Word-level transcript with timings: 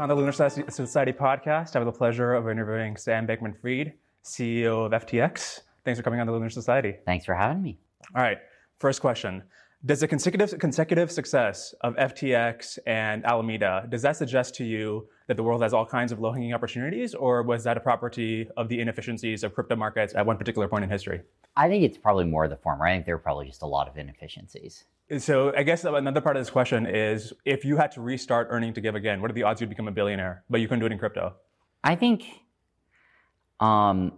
on 0.00 0.08
the 0.08 0.14
Lunar 0.14 0.32
Society 0.32 1.12
podcast, 1.12 1.74
I 1.74 1.80
have 1.80 1.86
the 1.86 1.92
pleasure 1.92 2.34
of 2.34 2.48
interviewing 2.48 2.96
Sam 2.96 3.26
Bankman 3.26 3.58
Fried, 3.60 3.94
CEO 4.24 4.86
of 4.86 4.92
FTX. 4.92 5.60
Thanks 5.84 5.98
for 5.98 6.04
coming 6.04 6.20
on 6.20 6.26
the 6.26 6.32
Lunar 6.32 6.50
Society. 6.50 6.96
Thanks 7.04 7.24
for 7.24 7.34
having 7.34 7.62
me. 7.62 7.78
All 8.14 8.22
right, 8.22 8.38
first 8.78 9.00
question. 9.00 9.42
Does 9.84 10.00
the 10.00 10.08
consecutive, 10.08 10.58
consecutive 10.58 11.10
success 11.10 11.74
of 11.82 11.94
FTX 11.96 12.78
and 12.86 13.24
Alameda, 13.24 13.86
does 13.88 14.02
that 14.02 14.16
suggest 14.16 14.54
to 14.56 14.64
you 14.64 15.08
that 15.26 15.36
the 15.36 15.42
world 15.42 15.62
has 15.62 15.72
all 15.72 15.86
kinds 15.86 16.10
of 16.10 16.18
low-hanging 16.20 16.52
opportunities, 16.52 17.14
or 17.14 17.42
was 17.42 17.64
that 17.64 17.76
a 17.76 17.80
property 17.80 18.48
of 18.56 18.68
the 18.68 18.80
inefficiencies 18.80 19.44
of 19.44 19.54
crypto 19.54 19.76
markets 19.76 20.14
at 20.14 20.26
one 20.26 20.36
particular 20.36 20.68
point 20.68 20.84
in 20.84 20.90
history? 20.90 21.20
I 21.56 21.68
think 21.68 21.84
it's 21.84 21.98
probably 21.98 22.24
more 22.24 22.48
the 22.48 22.56
former. 22.56 22.86
I 22.86 22.94
think 22.94 23.06
there 23.06 23.14
are 23.14 23.20
probably 23.20 23.46
just 23.46 23.62
a 23.62 23.66
lot 23.66 23.88
of 23.88 23.96
inefficiencies. 23.96 24.84
So 25.16 25.54
I 25.56 25.62
guess 25.62 25.84
another 25.84 26.20
part 26.20 26.36
of 26.36 26.40
this 26.42 26.50
question 26.50 26.84
is 26.84 27.32
if 27.46 27.64
you 27.64 27.78
had 27.78 27.92
to 27.92 28.02
restart 28.02 28.48
earning 28.50 28.74
to 28.74 28.80
give 28.80 28.94
again, 28.94 29.22
what 29.22 29.30
are 29.30 29.34
the 29.34 29.42
odds 29.42 29.60
you'd 29.60 29.70
become 29.70 29.88
a 29.88 29.92
billionaire, 29.92 30.44
but 30.50 30.60
you 30.60 30.68
couldn't 30.68 30.80
do 30.80 30.86
it 30.86 30.92
in 30.92 30.98
crypto? 30.98 31.34
I 31.82 31.94
think, 31.94 32.26
um, 33.58 34.12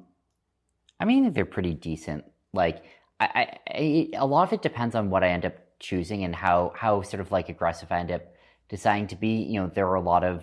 I 0.99 1.05
mean, 1.05 1.33
they're 1.33 1.45
pretty 1.45 1.75
decent. 1.75 2.25
Like, 2.53 2.83
I, 3.21 3.59
I, 3.69 4.09
a 4.16 4.27
lot 4.27 4.49
of 4.49 4.53
it 4.53 4.63
depends 4.63 4.97
on 4.97 5.11
what 5.11 5.23
I 5.23 5.29
end 5.29 5.45
up 5.45 5.55
choosing 5.79 6.25
and 6.25 6.35
how 6.35 6.73
how 6.75 7.02
sort 7.02 7.21
of 7.21 7.30
like 7.30 7.49
aggressive 7.49 7.91
I 7.93 8.01
end 8.01 8.11
up 8.11 8.23
deciding 8.69 9.07
to 9.09 9.16
be. 9.16 9.43
You 9.43 9.61
know, 9.61 9.66
there 9.69 9.87
are 9.87 9.95
a 9.95 10.01
lot 10.01 10.25
of 10.25 10.43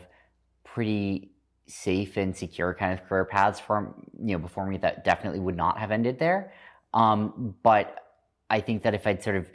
pretty 0.63 1.31
safe 1.65 2.15
and 2.15 2.35
secure 2.35 2.73
kind 2.73 2.93
of 2.93 3.05
career 3.05 3.25
paths 3.25 3.59
for 3.59 3.93
you 4.17 4.33
know 4.33 4.39
before 4.39 4.65
me 4.65 4.77
that 4.77 5.03
definitely 5.03 5.39
would 5.39 5.57
not 5.57 5.77
have 5.79 5.91
ended 5.91 6.19
there. 6.19 6.53
Um, 6.93 7.55
but 7.63 7.95
I 8.49 8.61
think 8.61 8.83
that 8.83 8.93
if 8.93 9.05
I'd 9.05 9.21
sort 9.21 9.35
of 9.35 9.49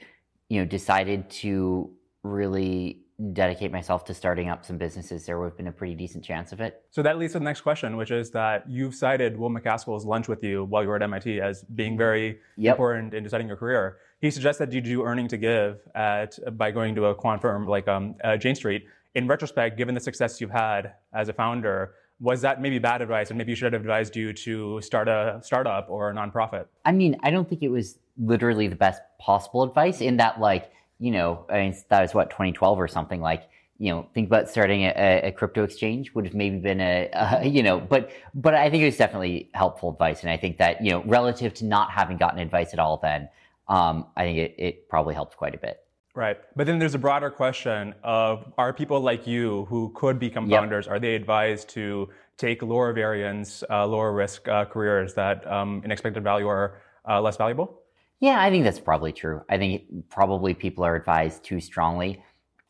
you 0.52 0.60
know 0.60 0.66
decided 0.66 1.30
to 1.30 1.90
really 2.22 3.00
dedicate 3.32 3.72
myself 3.72 4.04
to 4.04 4.12
starting 4.12 4.50
up 4.50 4.66
some 4.66 4.76
businesses, 4.76 5.24
there 5.24 5.38
would 5.38 5.46
have 5.46 5.56
been 5.56 5.68
a 5.68 5.72
pretty 5.72 5.94
decent 5.94 6.22
chance 6.22 6.52
of 6.52 6.60
it. 6.60 6.82
So 6.90 7.02
that 7.02 7.16
leads 7.18 7.32
to 7.32 7.38
the 7.38 7.44
next 7.46 7.62
question, 7.62 7.96
which 7.96 8.10
is 8.10 8.30
that 8.32 8.68
you've 8.68 8.94
cited 8.94 9.38
Will 9.38 9.48
MacAskill's 9.48 10.04
lunch 10.04 10.28
with 10.28 10.44
you 10.44 10.64
while 10.64 10.82
you 10.82 10.90
were 10.90 10.96
at 10.96 11.02
MIT 11.02 11.40
as 11.40 11.62
being 11.62 11.96
very 11.96 12.38
yep. 12.58 12.74
important 12.74 13.14
in 13.14 13.24
deciding 13.24 13.48
your 13.48 13.56
career. 13.56 13.96
He 14.20 14.30
suggests 14.30 14.58
that 14.58 14.72
you 14.72 14.82
do 14.82 15.02
earning 15.04 15.26
to 15.28 15.38
give 15.38 15.80
at 15.94 16.38
by 16.58 16.70
going 16.70 16.94
to 16.96 17.06
a 17.06 17.14
quant 17.14 17.40
firm 17.40 17.66
like 17.66 17.88
um, 17.88 18.16
uh, 18.22 18.36
Jane 18.36 18.54
Street. 18.54 18.84
In 19.14 19.26
retrospect, 19.26 19.78
given 19.78 19.94
the 19.94 20.02
success 20.02 20.38
you've 20.38 20.50
had 20.50 20.92
as 21.14 21.30
a 21.30 21.32
founder, 21.32 21.94
was 22.20 22.42
that 22.42 22.60
maybe 22.60 22.78
bad 22.78 23.00
advice 23.00 23.30
and 23.30 23.38
maybe 23.38 23.52
you 23.52 23.56
should 23.56 23.72
have 23.72 23.80
advised 23.80 24.14
you 24.14 24.34
to 24.34 24.80
start 24.82 25.08
a 25.08 25.40
startup 25.42 25.88
or 25.88 26.10
a 26.10 26.14
nonprofit? 26.14 26.66
I 26.84 26.92
mean, 26.92 27.16
I 27.22 27.30
don't 27.30 27.48
think 27.48 27.62
it 27.62 27.70
was 27.70 27.98
literally 28.18 28.68
the 28.68 28.76
best 28.76 29.00
possible 29.18 29.62
advice 29.62 30.00
in 30.00 30.16
that 30.18 30.40
like 30.40 30.72
you 31.02 31.10
know, 31.10 31.44
I 31.50 31.58
mean, 31.58 31.76
that 31.88 32.00
was 32.00 32.14
what 32.14 32.30
2012 32.30 32.78
or 32.78 32.86
something 32.86 33.20
like. 33.20 33.48
You 33.78 33.90
know, 33.90 34.08
think 34.14 34.28
about 34.28 34.48
starting 34.48 34.84
a, 34.84 35.22
a 35.24 35.32
crypto 35.32 35.64
exchange 35.64 36.14
would 36.14 36.24
have 36.24 36.34
maybe 36.34 36.58
been 36.58 36.80
a, 36.80 37.10
a, 37.12 37.44
you 37.56 37.64
know, 37.64 37.80
but 37.80 38.12
but 38.34 38.54
I 38.54 38.70
think 38.70 38.84
it 38.84 38.86
was 38.86 38.96
definitely 38.96 39.50
helpful 39.52 39.90
advice, 39.90 40.22
and 40.22 40.30
I 40.30 40.36
think 40.36 40.58
that 40.58 40.82
you 40.82 40.92
know, 40.92 41.02
relative 41.04 41.54
to 41.54 41.64
not 41.64 41.90
having 41.90 42.18
gotten 42.18 42.38
advice 42.38 42.72
at 42.72 42.78
all, 42.78 42.98
then 43.02 43.28
um, 43.66 44.06
I 44.16 44.22
think 44.22 44.38
it, 44.38 44.54
it 44.58 44.88
probably 44.88 45.14
helped 45.14 45.36
quite 45.36 45.56
a 45.56 45.58
bit. 45.58 45.80
Right. 46.14 46.38
But 46.54 46.66
then 46.66 46.78
there's 46.78 46.94
a 46.94 46.98
broader 46.98 47.30
question 47.30 47.94
of 48.04 48.52
are 48.56 48.72
people 48.72 49.00
like 49.00 49.26
you 49.26 49.64
who 49.70 49.90
could 49.96 50.20
become 50.20 50.48
yep. 50.48 50.60
founders, 50.60 50.86
are 50.86 51.00
they 51.00 51.16
advised 51.16 51.68
to 51.70 52.10
take 52.36 52.62
lower 52.62 52.92
variance, 52.92 53.64
uh, 53.70 53.86
lower 53.86 54.12
risk 54.12 54.46
uh, 54.46 54.66
careers 54.66 55.14
that 55.14 55.44
um, 55.50 55.80
in 55.84 55.90
expected 55.90 56.22
value 56.22 56.46
are 56.46 56.80
uh, 57.08 57.20
less 57.20 57.36
valuable? 57.36 57.81
Yeah, 58.22 58.40
I 58.40 58.50
think 58.50 58.62
that's 58.62 58.78
probably 58.78 59.10
true. 59.10 59.42
I 59.50 59.58
think 59.58 60.08
probably 60.08 60.54
people 60.54 60.84
are 60.84 60.94
advised 60.94 61.42
too 61.42 61.58
strongly 61.58 62.22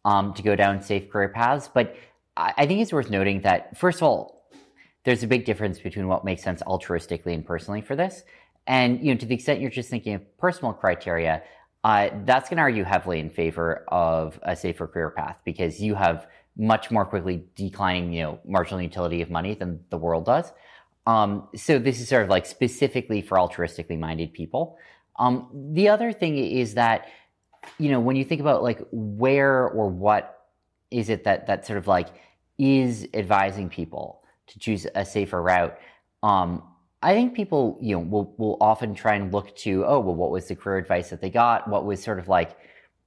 um, 0.03 0.33
to 0.33 0.43
go 0.43 0.57
down 0.57 0.81
safe 0.81 1.11
career 1.11 1.29
paths. 1.29 1.69
But 1.73 1.95
I, 2.39 2.55
I 2.57 2.67
think 2.67 2.81
it's 2.81 2.91
worth 2.91 3.11
noting 3.11 3.43
that, 3.43 3.77
first 3.77 3.99
of 3.99 4.05
all, 4.05 4.49
there's 5.05 5.23
a 5.23 5.27
big 5.27 5.45
difference 5.45 5.79
between 5.79 6.09
what 6.09 6.25
makes 6.25 6.43
sense 6.43 6.63
altruistically 6.63 7.35
and 7.35 7.45
personally 7.45 7.83
for 7.83 7.95
this. 7.95 8.23
And 8.67 9.05
you 9.05 9.13
know, 9.13 9.19
to 9.19 9.27
the 9.27 9.35
extent 9.35 9.61
you're 9.61 9.71
just 9.71 9.91
thinking 9.91 10.15
of 10.15 10.39
personal 10.39 10.73
criteria, 10.73 11.43
uh, 11.85 12.09
that's 12.25 12.49
going 12.49 12.57
to 12.57 12.63
argue 12.63 12.85
heavily 12.85 13.21
in 13.21 13.29
favor 13.29 13.85
of 13.89 14.41
a 14.43 14.57
safer 14.57 14.87
career 14.87 15.11
path 15.11 15.37
because 15.45 15.83
you 15.83 15.95
have 15.95 16.27
much 16.57 16.91
more 16.91 17.05
quickly 17.05 17.45
declining, 17.57 18.15
you 18.15 18.23
know, 18.23 18.41
marginal 18.47 18.81
utility 18.81 19.21
of 19.21 19.29
money 19.29 19.55
than 19.55 19.81
the 19.91 19.99
world 19.99 20.25
does. 20.25 20.51
Um, 21.07 21.49
so 21.55 21.79
this 21.79 22.01
is 22.01 22.09
sort 22.09 22.23
of 22.23 22.31
like 22.31 22.47
specifically 22.47 23.21
for 23.21 23.37
altruistically 23.37 23.99
minded 23.99 24.33
people. 24.33 24.79
Um, 25.19 25.49
the 25.73 25.89
other 25.89 26.13
thing 26.13 26.39
is 26.39 26.75
that, 26.75 27.09
you 27.79 27.91
know, 27.91 28.01
when 28.01 28.17
you 28.17 28.25
think 28.25 28.41
about 28.41 28.63
like 28.63 28.81
where 28.91 29.69
or 29.69 29.89
what 29.89 30.49
is 30.91 31.09
it 31.09 31.25
that 31.25 31.47
that 31.47 31.67
sort 31.67 31.79
of 31.79 31.87
like 31.87 32.09
is 32.59 33.07
advising 33.15 33.69
people 33.69 34.25
to 34.49 34.59
choose 34.59 34.87
a 34.95 35.05
safer 35.05 35.41
route, 35.41 35.79
um, 36.23 36.63
I 37.03 37.15
think 37.15 37.35
people, 37.35 37.79
you 37.81 37.97
know, 37.97 38.03
will 38.03 38.35
will 38.39 38.57
often 38.61 38.95
try 38.95 39.15
and 39.15 39.33
look 39.33 39.55
to, 39.59 39.85
oh, 39.85 40.01
well, 40.01 40.15
what 40.15 40.31
was 40.31 40.47
the 40.47 40.55
career 40.55 40.79
advice 40.79 41.11
that 41.11 41.21
they 41.21 41.31
got? 41.31 41.69
What 41.69 41.85
was 41.85 42.03
sort 42.03 42.19
of 42.19 42.29
like, 42.29 42.57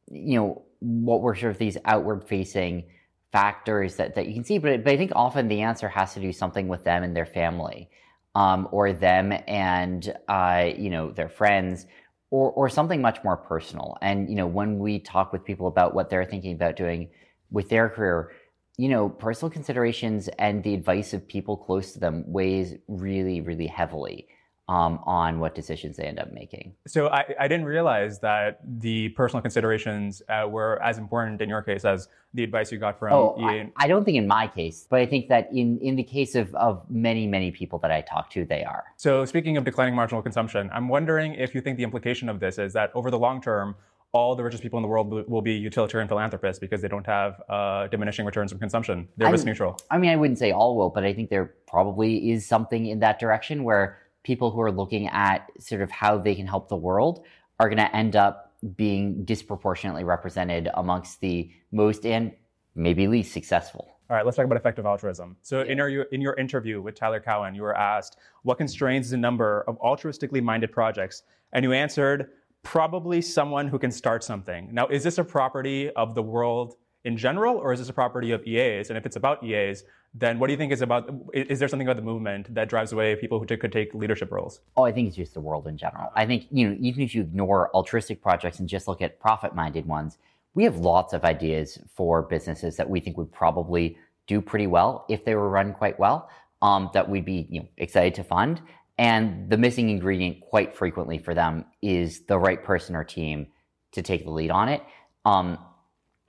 you 0.10 0.38
know, 0.38 0.64
what 0.80 1.22
were 1.22 1.36
sort 1.36 1.52
of 1.52 1.58
these 1.58 1.78
outward 1.86 2.24
facing 2.24 2.84
factors 3.32 3.96
that, 3.96 4.16
that 4.16 4.28
you 4.28 4.34
can 4.34 4.44
see? 4.44 4.58
But, 4.58 4.84
but 4.84 4.94
I 4.94 4.98
think 4.98 5.12
often 5.16 5.48
the 5.48 5.62
answer 5.62 5.88
has 5.88 6.14
to 6.14 6.20
do 6.20 6.34
something 6.34 6.68
with 6.68 6.84
them 6.84 7.04
and 7.04 7.16
their 7.16 7.26
family 7.26 7.90
um, 8.35 8.68
or 8.72 8.94
them 8.94 9.34
and 9.47 10.13
uh, 10.28 10.69
you 10.78 10.90
know 10.90 11.12
their 11.12 11.29
friends 11.29 11.88
or, 12.31 12.51
or 12.51 12.69
something 12.69 13.01
much 13.01 13.23
more 13.23 13.38
personal. 13.38 13.97
And 14.01 14.29
you 14.29 14.35
know 14.35 14.47
when 14.47 14.79
we 14.79 15.00
talk 15.00 15.34
with 15.34 15.44
people 15.44 15.68
about 15.68 15.96
what 15.96 16.09
they're 16.09 16.25
thinking 16.25 16.53
about 16.53 16.75
doing 16.75 17.09
with 17.50 17.69
their 17.69 17.90
career, 17.90 18.31
you 18.78 18.90
know 18.90 19.09
personal 19.09 19.50
considerations 19.50 20.28
and 20.40 20.63
the 20.63 20.73
advice 20.73 21.13
of 21.13 21.28
people 21.28 21.57
close 21.57 21.94
to 21.94 22.00
them 22.00 22.23
weighs 22.28 22.75
really 22.88 23.41
really 23.41 23.68
heavily 23.68 24.28
um, 24.68 25.00
on 25.06 25.40
what 25.40 25.53
decisions 25.53 25.98
they 25.98 26.06
end 26.06 26.20
up 26.20 26.31
making. 26.34 26.74
So 26.88 27.08
I, 27.08 27.24
I 27.40 27.48
didn't 27.48 27.66
realize 27.66 28.20
that 28.20 28.59
the 28.80 29.09
personal 29.09 29.42
considerations 29.42 30.24
uh, 30.28 30.48
were 30.50 30.81
as 30.81 30.98
important 30.98 31.42
in 31.42 31.50
your 31.50 31.62
case 31.62 31.86
as 31.86 32.08
the 32.34 32.44
advice 32.44 32.72
you 32.72 32.80
got 32.80 32.98
from 32.98 33.14
oh, 33.14 33.36
I, 33.40 33.72
I, 33.78 33.88
don't 33.88 34.03
think 34.03 34.18
in 34.18 34.28
my 34.28 34.48
case, 34.48 34.88
but 34.90 35.00
I 35.00 35.06
think 35.06 35.30
that 35.30 35.50
in, 35.53 35.80
in 35.81 35.96
the 35.96 36.03
case 36.03 36.36
of, 36.36 36.53
of 36.56 36.84
many, 36.90 37.28
many 37.28 37.52
people 37.52 37.80
that 37.80 37.92
I 37.92 38.02
talk 38.02 38.30
to, 38.31 38.44
they 38.44 38.64
are. 38.64 38.86
So 38.98 39.24
speaking 39.24 39.56
of 39.56 39.64
declining 39.64 39.96
marginal 39.96 40.22
consumption, 40.22 40.70
I'm 40.74 40.88
wondering 40.88 41.36
if 41.36 41.53
you 41.53 41.62
think 41.62 41.78
the 41.78 41.84
implication 41.84 42.28
of 42.28 42.40
this 42.40 42.58
is 42.58 42.74
that 42.74 42.92
over 42.96 43.12
the 43.12 43.20
long 43.20 43.42
term, 43.42 43.76
all 44.12 44.34
the 44.34 44.44
richest 44.44 44.64
people 44.64 44.80
in 44.80 44.82
the 44.82 44.88
world 44.88 45.12
will 45.28 45.42
be 45.42 45.53
utilitarian 45.53 46.08
philanthropists 46.08 46.58
because 46.58 46.82
they 46.82 46.88
don't 46.88 47.06
have 47.06 47.42
uh, 47.50 47.88
diminishing 47.88 48.26
returns 48.26 48.50
from 48.50 48.59
consumption. 48.59 49.09
They're 49.18 49.30
risk 49.30 49.46
neutral. 49.46 49.78
I 49.92 49.97
mean, 49.97 50.09
I 50.09 50.16
wouldn't 50.16 50.40
say 50.40 50.52
all 50.52 50.78
will, 50.78 50.90
but 50.90 51.03
I 51.03 51.14
think 51.14 51.30
there 51.30 51.53
probably 51.68 52.32
is 52.32 52.47
something 52.47 52.86
in 52.86 53.00
that 53.00 53.20
direction 53.20 53.66
where 53.66 54.00
people 54.25 54.50
who 54.50 54.59
are 54.59 54.72
looking 54.72 55.08
at 55.09 55.50
sort 55.59 55.81
of 55.81 55.91
how 55.91 56.18
they 56.18 56.36
can 56.36 56.47
help 56.47 56.68
the 56.68 56.75
world 56.75 57.24
are 57.59 57.69
going 57.69 57.78
to 57.78 57.96
end 57.96 58.16
up 58.16 58.52
being 58.75 59.24
disproportionately 59.24 60.03
represented 60.03 60.68
amongst 60.74 61.22
the 61.22 61.50
most 61.72 62.06
and 62.06 62.34
maybe 62.74 63.08
least 63.08 63.31
successful. 63.31 63.88
All 64.09 64.18
right, 64.18 64.25
let's 64.25 64.35
talk 64.35 64.46
about 64.46 64.58
effective 64.58 64.85
altruism. 64.85 65.38
So, 65.41 65.62
yeah. 65.62 65.72
in, 65.72 65.78
your, 65.78 66.03
in 66.03 66.22
your 66.22 66.34
interview 66.35 66.81
with 66.81 66.96
Tyler 66.96 67.19
Cowen, 67.19 67.56
you 67.56 67.62
were 67.62 67.78
asked 67.78 68.18
what 68.41 68.58
constrains 68.58 69.12
the 69.12 69.18
number 69.18 69.64
of 69.68 69.80
altruistically 69.80 70.41
minded 70.41 70.72
projects, 70.72 71.24
and 71.53 71.64
you 71.64 71.72
answered 71.72 72.30
probably 72.64 73.22
someone 73.22 73.68
who 73.68 73.78
can 73.78 73.91
start 73.91 74.24
something. 74.24 74.69
Now, 74.72 74.88
is 74.88 75.03
this 75.03 75.19
a 75.19 75.24
property 75.24 75.91
of 75.91 76.16
the 76.16 76.24
world 76.24 76.75
in 77.03 77.16
general, 77.16 77.58
or 77.58 77.74
is 77.74 77.80
this 77.80 77.90
a 77.90 77.94
property 77.94 78.31
of 78.31 78.46
EAs? 78.46 78.90
And 78.90 78.97
if 78.97 79.06
it's 79.06 79.16
about 79.16 79.44
EAs, 79.44 79.84
then 80.18 80.40
what 80.40 80.48
do 80.48 80.53
you 80.53 80.58
think 80.58 80.72
is 80.72 80.81
about? 80.81 81.14
Is 81.34 81.59
there 81.59 81.68
something 81.68 81.86
about 81.86 81.98
the 81.98 82.02
movement 82.02 82.53
that 82.56 82.70
drives 82.70 82.94
away 82.94 83.16
people 83.18 83.38
who 83.38 83.46
could 83.46 83.72
take 83.72 83.94
leadership 83.94 84.31
roles? 84.31 84.62
Oh, 84.78 84.84
I 84.84 84.94
think 84.94 85.09
it's 85.09 85.18
just 85.18 85.34
the 85.34 85.42
world 85.42 85.67
in 85.67 85.78
general. 85.78 86.09
I 86.16 86.26
think 86.26 86.47
you 86.52 86.70
know, 86.70 86.78
even 86.79 87.03
if 87.03 87.14
you 87.14 87.22
ignore 87.22 87.70
altruistic 87.73 88.22
projects 88.22 88.59
and 88.59 88.70
just 88.70 88.88
look 88.88 89.02
at 89.02 89.20
profit-minded 89.20 89.85
ones, 89.85 90.17
we 90.53 90.64
have 90.64 90.78
lots 90.78 91.12
of 91.14 91.26
ideas 91.26 91.79
for 91.94 92.22
businesses 92.22 92.78
that 92.78 92.90
we 92.90 93.02
think 93.02 93.17
would 93.17 93.32
probably 93.32 93.97
do 94.26 94.40
pretty 94.40 94.67
well 94.67 95.06
if 95.09 95.26
they 95.26 95.35
were 95.35 95.50
run 95.50 95.73
quite 95.73 96.00
well. 96.00 96.29
Um, 96.62 96.90
that 96.94 97.09
we'd 97.09 97.26
be 97.26 97.46
you 97.50 97.59
know, 97.59 97.67
excited 97.78 98.16
to 98.16 98.23
fund. 98.23 98.62
And 98.97 99.50
the 99.50 99.58
missing 99.58 99.90
ingredient, 99.90 100.40
quite 100.40 100.73
frequently 100.73 101.17
for 101.17 101.34
them, 101.35 101.66
is 101.82 102.22
the 102.22 102.40
right 102.40 102.64
person 102.64 102.96
or 102.96 103.03
team 103.03 103.47
to 103.91 104.02
take 104.02 104.23
the 104.23 104.32
lead 104.32 104.50
on 104.50 104.70
it. 104.70 104.82
Um, 105.26 105.59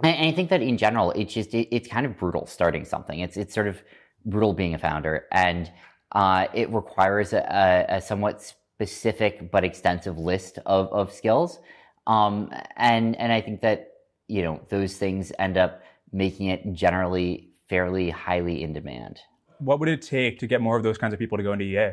and 0.02 0.26
I 0.26 0.32
think 0.32 0.50
that 0.50 0.62
in 0.62 0.76
general, 0.76 1.10
it's 1.12 1.32
just 1.32 1.54
it, 1.54 1.68
it's 1.74 1.88
kind 1.88 2.04
of 2.04 2.18
brutal 2.18 2.46
starting 2.46 2.84
something. 2.84 3.20
It's 3.20 3.36
it's 3.36 3.54
sort 3.54 3.66
of 3.66 3.82
brutal 4.24 4.52
being 4.52 4.74
a 4.74 4.78
founder, 4.78 5.26
and 5.32 5.70
uh, 6.12 6.46
it 6.52 6.70
requires 6.70 7.32
a, 7.32 7.86
a, 7.88 8.00
somewhat 8.00 8.42
specific 8.42 9.50
but 9.50 9.64
extensive 9.64 10.18
list 10.18 10.58
of 10.66 10.88
of 10.88 11.12
skills. 11.12 11.60
Um, 12.06 12.52
and 12.76 13.16
and 13.16 13.32
I 13.32 13.40
think 13.40 13.62
that 13.62 13.92
you 14.28 14.42
know 14.42 14.60
those 14.68 14.96
things 14.96 15.32
end 15.38 15.56
up 15.56 15.82
making 16.12 16.48
it 16.48 16.72
generally 16.74 17.50
fairly 17.68 18.10
highly 18.10 18.62
in 18.62 18.72
demand. 18.72 19.20
What 19.58 19.80
would 19.80 19.88
it 19.88 20.02
take 20.02 20.38
to 20.40 20.46
get 20.46 20.60
more 20.60 20.76
of 20.76 20.82
those 20.82 20.98
kinds 20.98 21.14
of 21.14 21.18
people 21.18 21.38
to 21.38 21.42
go 21.42 21.52
into 21.52 21.64
EA? 21.64 21.92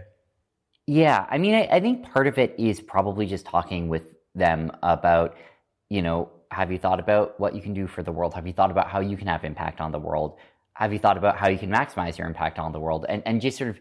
Yeah, 0.85 1.25
I 1.29 1.37
mean, 1.37 1.55
I, 1.55 1.67
I 1.71 1.79
think 1.79 2.03
part 2.03 2.27
of 2.27 2.37
it 2.37 2.53
is 2.57 2.81
probably 2.81 3.25
just 3.25 3.45
talking 3.45 3.87
with 3.87 4.15
them 4.35 4.71
about 4.83 5.37
you 5.89 6.01
know 6.01 6.29
have 6.53 6.71
you 6.71 6.77
thought 6.77 6.99
about 6.99 7.39
what 7.39 7.55
you 7.55 7.61
can 7.61 7.73
do 7.73 7.87
for 7.87 8.03
the 8.03 8.11
world? 8.11 8.33
Have 8.33 8.47
you 8.47 8.53
thought 8.53 8.71
about 8.71 8.87
how 8.87 8.99
you 8.99 9.17
can 9.17 9.27
have 9.27 9.43
impact 9.43 9.81
on 9.81 9.91
the 9.91 9.99
world? 9.99 10.37
have 10.73 10.91
you 10.91 10.99
thought 10.99 11.17
about 11.17 11.37
how 11.37 11.47
you 11.47 11.57
can 11.57 11.69
maximize 11.69 12.17
your 12.17 12.27
impact 12.27 12.59
on 12.59 12.71
the 12.71 12.79
world? 12.79 13.05
And 13.07 13.21
and 13.25 13.41
just 13.41 13.57
sort 13.57 13.69
of 13.69 13.79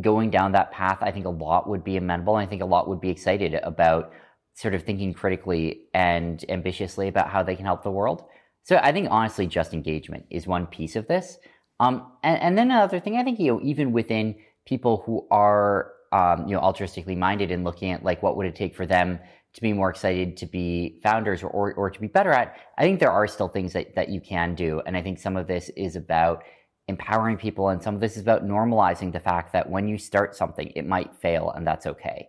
going 0.00 0.30
down 0.30 0.52
that 0.52 0.70
path, 0.72 0.98
I 1.00 1.10
think 1.10 1.26
a 1.26 1.30
lot 1.30 1.68
would 1.68 1.84
be 1.84 1.96
amenable. 1.96 2.36
I 2.36 2.46
think 2.46 2.62
a 2.62 2.66
lot 2.66 2.88
would 2.88 3.00
be 3.00 3.10
excited 3.10 3.54
about 3.54 4.12
sort 4.54 4.74
of 4.74 4.82
thinking 4.82 5.12
critically 5.12 5.82
and 5.94 6.44
ambitiously 6.48 7.08
about 7.08 7.28
how 7.28 7.42
they 7.42 7.56
can 7.56 7.64
help 7.64 7.82
the 7.82 7.90
world. 7.90 8.24
So 8.64 8.76
I 8.76 8.92
think 8.92 9.08
honestly, 9.10 9.46
just 9.46 9.72
engagement 9.72 10.26
is 10.30 10.46
one 10.46 10.66
piece 10.66 10.96
of 10.96 11.08
this. 11.08 11.38
Um, 11.78 12.12
and, 12.22 12.40
and, 12.42 12.58
then 12.58 12.70
another 12.70 13.00
thing, 13.00 13.16
I 13.16 13.24
think 13.24 13.40
you 13.40 13.54
know, 13.54 13.60
even 13.62 13.92
within 13.92 14.34
people 14.66 15.02
who 15.06 15.26
are 15.30 15.92
um, 16.12 16.46
you 16.46 16.54
know 16.54 16.60
altruistically 16.60 17.16
minded 17.16 17.50
and 17.50 17.64
looking 17.64 17.90
at 17.90 18.04
like 18.04 18.22
what 18.22 18.36
would 18.36 18.46
it 18.46 18.54
take 18.54 18.74
for 18.74 18.86
them 18.86 19.18
to 19.52 19.60
be 19.60 19.72
more 19.72 19.90
excited 19.90 20.36
to 20.38 20.46
be 20.46 21.00
founders 21.02 21.42
or, 21.42 21.48
or, 21.48 21.74
or 21.74 21.90
to 21.90 22.00
be 22.00 22.06
better 22.06 22.30
at, 22.30 22.56
I 22.78 22.82
think 22.82 23.00
there 23.00 23.10
are 23.10 23.26
still 23.26 23.48
things 23.48 23.72
that, 23.72 23.94
that 23.96 24.08
you 24.08 24.20
can 24.20 24.54
do. 24.54 24.80
And 24.86 24.96
I 24.96 25.02
think 25.02 25.18
some 25.18 25.36
of 25.36 25.46
this 25.46 25.70
is 25.70 25.96
about 25.96 26.44
empowering 26.86 27.36
people 27.36 27.68
and 27.68 27.82
some 27.82 27.94
of 27.94 28.00
this 28.00 28.16
is 28.16 28.22
about 28.22 28.44
normalizing 28.44 29.12
the 29.12 29.20
fact 29.20 29.52
that 29.52 29.68
when 29.68 29.88
you 29.88 29.98
start 29.98 30.36
something, 30.36 30.72
it 30.76 30.86
might 30.86 31.14
fail 31.16 31.50
and 31.50 31.66
that's 31.66 31.86
okay. 31.86 32.28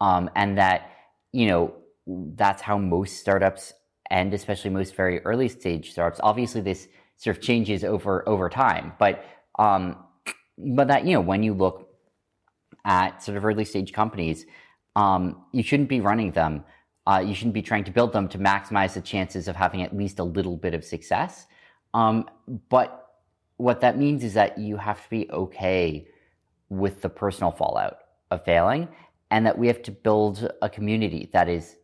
Um, 0.00 0.30
and 0.36 0.58
that, 0.58 0.90
you 1.32 1.46
know, 1.46 1.74
that's 2.06 2.62
how 2.62 2.78
most 2.78 3.18
startups 3.18 3.72
and 4.10 4.34
especially 4.34 4.70
most 4.70 4.94
very 4.94 5.20
early 5.20 5.48
stage 5.48 5.92
startups. 5.92 6.20
Obviously, 6.22 6.60
this 6.60 6.88
sort 7.16 7.36
of 7.36 7.42
changes 7.42 7.84
over 7.84 8.28
over 8.28 8.48
time, 8.48 8.92
but 8.98 9.24
um, 9.58 9.96
but 10.58 10.88
that 10.88 11.06
you 11.06 11.14
know 11.14 11.20
when 11.20 11.42
you 11.42 11.54
look 11.54 11.88
at 12.84 13.22
sort 13.22 13.36
of 13.36 13.44
early 13.44 13.64
stage 13.64 13.92
companies, 13.92 14.44
um, 14.96 15.44
you 15.52 15.62
shouldn't 15.62 15.88
be 15.88 16.00
running 16.00 16.32
them. 16.32 16.64
Uh, 17.06 17.22
you 17.24 17.34
shouldn't 17.34 17.54
be 17.54 17.62
trying 17.62 17.84
to 17.84 17.90
build 17.90 18.12
them 18.12 18.28
to 18.28 18.38
maximize 18.38 18.94
the 18.94 19.00
chances 19.00 19.48
of 19.48 19.56
having 19.56 19.82
at 19.82 19.96
least 19.96 20.18
a 20.18 20.24
little 20.24 20.56
bit 20.56 20.74
of 20.74 20.84
success. 20.84 21.46
Um, 21.94 22.28
but 22.68 23.08
what 23.56 23.80
that 23.80 23.98
means 23.98 24.22
is 24.24 24.34
that 24.34 24.58
you 24.58 24.76
have 24.76 25.02
to 25.02 25.10
be 25.10 25.30
okay 25.30 26.06
with 26.68 27.02
the 27.02 27.08
personal 27.08 27.50
fallout 27.50 27.98
of 28.30 28.44
failing, 28.44 28.88
and 29.30 29.44
that 29.44 29.58
we 29.58 29.66
have 29.66 29.82
to 29.82 29.90
build 29.90 30.50
a 30.62 30.68
community 30.68 31.28
that 31.32 31.48
is 31.48 31.76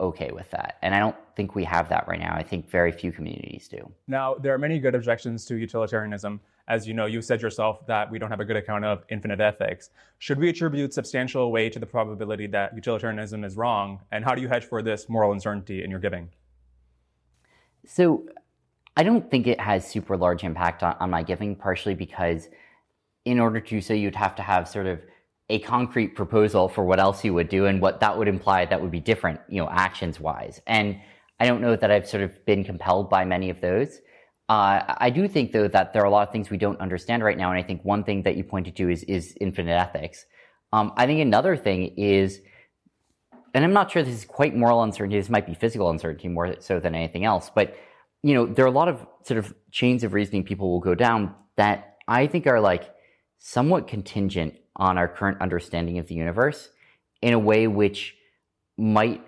okay 0.00 0.30
with 0.32 0.48
that. 0.52 0.78
And 0.82 0.94
I 0.94 1.00
don't 1.00 1.16
think 1.34 1.54
we 1.56 1.64
have 1.64 1.88
that 1.88 2.06
right 2.06 2.20
now. 2.20 2.34
I 2.34 2.42
think 2.42 2.70
very 2.70 2.92
few 2.92 3.10
communities 3.10 3.66
do. 3.68 3.90
Now, 4.06 4.34
there 4.34 4.54
are 4.54 4.58
many 4.58 4.78
good 4.78 4.94
objections 4.94 5.44
to 5.46 5.56
utilitarianism. 5.56 6.40
As 6.68 6.86
you 6.86 6.94
know, 6.94 7.06
you 7.06 7.22
said 7.22 7.40
yourself 7.40 7.86
that 7.86 8.10
we 8.10 8.18
don't 8.18 8.30
have 8.30 8.40
a 8.40 8.44
good 8.44 8.56
account 8.56 8.84
of 8.84 9.02
infinite 9.08 9.40
ethics. 9.40 9.90
Should 10.18 10.38
we 10.38 10.50
attribute 10.50 10.92
substantial 10.92 11.50
weight 11.50 11.72
to 11.72 11.78
the 11.78 11.86
probability 11.86 12.46
that 12.48 12.74
utilitarianism 12.76 13.42
is 13.42 13.56
wrong? 13.56 14.00
And 14.12 14.24
how 14.24 14.34
do 14.34 14.42
you 14.42 14.48
hedge 14.48 14.66
for 14.66 14.82
this 14.82 15.08
moral 15.08 15.32
uncertainty 15.32 15.82
in 15.82 15.90
your 15.90 16.00
giving? 16.00 16.28
So, 17.86 18.28
I 18.98 19.04
don't 19.04 19.30
think 19.30 19.46
it 19.46 19.60
has 19.60 19.88
super 19.88 20.16
large 20.16 20.42
impact 20.42 20.82
on, 20.82 20.96
on 20.98 21.10
my 21.10 21.22
giving, 21.22 21.54
partially 21.54 21.94
because 21.94 22.48
in 23.24 23.38
order 23.38 23.60
to 23.60 23.80
so, 23.80 23.94
you'd 23.94 24.16
have 24.16 24.34
to 24.34 24.42
have 24.42 24.68
sort 24.68 24.86
of 24.86 25.00
a 25.50 25.60
concrete 25.60 26.14
proposal 26.14 26.68
for 26.68 26.84
what 26.84 26.98
else 26.98 27.24
you 27.24 27.32
would 27.32 27.48
do 27.48 27.66
and 27.66 27.80
what 27.80 28.00
that 28.00 28.18
would 28.18 28.28
imply 28.28 28.66
that 28.66 28.80
would 28.80 28.90
be 28.90 29.00
different, 29.00 29.40
you 29.48 29.62
know, 29.62 29.70
actions 29.70 30.20
wise. 30.20 30.60
And 30.66 31.00
I 31.40 31.46
don't 31.46 31.60
know 31.60 31.76
that 31.76 31.90
I've 31.90 32.08
sort 32.08 32.22
of 32.22 32.44
been 32.44 32.64
compelled 32.64 33.08
by 33.08 33.24
many 33.24 33.48
of 33.48 33.60
those. 33.60 34.00
Uh, 34.48 34.94
I 34.98 35.10
do 35.10 35.28
think 35.28 35.52
though 35.52 35.68
that 35.68 35.92
there 35.92 36.02
are 36.02 36.06
a 36.06 36.10
lot 36.10 36.26
of 36.26 36.32
things 36.32 36.48
we 36.48 36.56
don't 36.56 36.80
understand 36.80 37.22
right 37.22 37.36
now, 37.36 37.50
and 37.50 37.58
I 37.58 37.62
think 37.62 37.84
one 37.84 38.02
thing 38.02 38.22
that 38.22 38.36
you 38.36 38.44
pointed 38.44 38.76
to 38.76 38.88
is 38.88 39.02
is 39.04 39.34
infinite 39.40 39.78
ethics. 39.78 40.24
Um, 40.72 40.92
I 40.96 41.06
think 41.06 41.20
another 41.20 41.56
thing 41.56 41.94
is, 41.98 42.40
and 43.52 43.64
I'm 43.64 43.72
not 43.72 43.90
sure 43.90 44.02
this 44.02 44.14
is 44.14 44.24
quite 44.24 44.56
moral 44.56 44.82
uncertainty. 44.82 45.18
This 45.18 45.28
might 45.28 45.46
be 45.46 45.54
physical 45.54 45.90
uncertainty 45.90 46.28
more 46.28 46.56
so 46.60 46.80
than 46.80 46.94
anything 46.94 47.24
else. 47.24 47.50
But 47.54 47.76
you 48.22 48.34
know, 48.34 48.46
there 48.46 48.64
are 48.64 48.68
a 48.68 48.72
lot 48.72 48.88
of 48.88 49.06
sort 49.22 49.38
of 49.38 49.54
chains 49.70 50.02
of 50.02 50.14
reasoning 50.14 50.44
people 50.44 50.70
will 50.70 50.80
go 50.80 50.94
down 50.94 51.34
that 51.56 51.96
I 52.08 52.26
think 52.26 52.46
are 52.46 52.60
like 52.60 52.90
somewhat 53.38 53.86
contingent 53.86 54.54
on 54.76 54.96
our 54.96 55.08
current 55.08 55.40
understanding 55.40 55.98
of 55.98 56.06
the 56.06 56.14
universe 56.14 56.70
in 57.20 57.34
a 57.34 57.38
way 57.38 57.66
which 57.66 58.16
might 58.78 59.22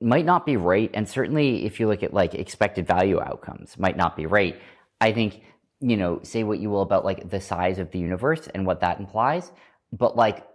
might 0.00 0.24
not 0.24 0.46
be 0.46 0.56
right 0.56 0.90
and 0.94 1.08
certainly 1.08 1.64
if 1.64 1.80
you 1.80 1.88
look 1.88 2.02
at 2.02 2.14
like 2.14 2.34
expected 2.34 2.86
value 2.86 3.20
outcomes 3.20 3.78
might 3.78 3.96
not 3.96 4.16
be 4.16 4.26
right. 4.26 4.60
I 5.00 5.12
think 5.12 5.42
you 5.80 5.96
know 5.96 6.20
say 6.22 6.42
what 6.42 6.58
you 6.58 6.70
will 6.70 6.82
about 6.82 7.04
like 7.04 7.30
the 7.30 7.40
size 7.40 7.78
of 7.78 7.90
the 7.90 7.98
universe 7.98 8.48
and 8.54 8.66
what 8.66 8.80
that 8.80 8.98
implies 8.98 9.52
but 9.92 10.16
like 10.16 10.46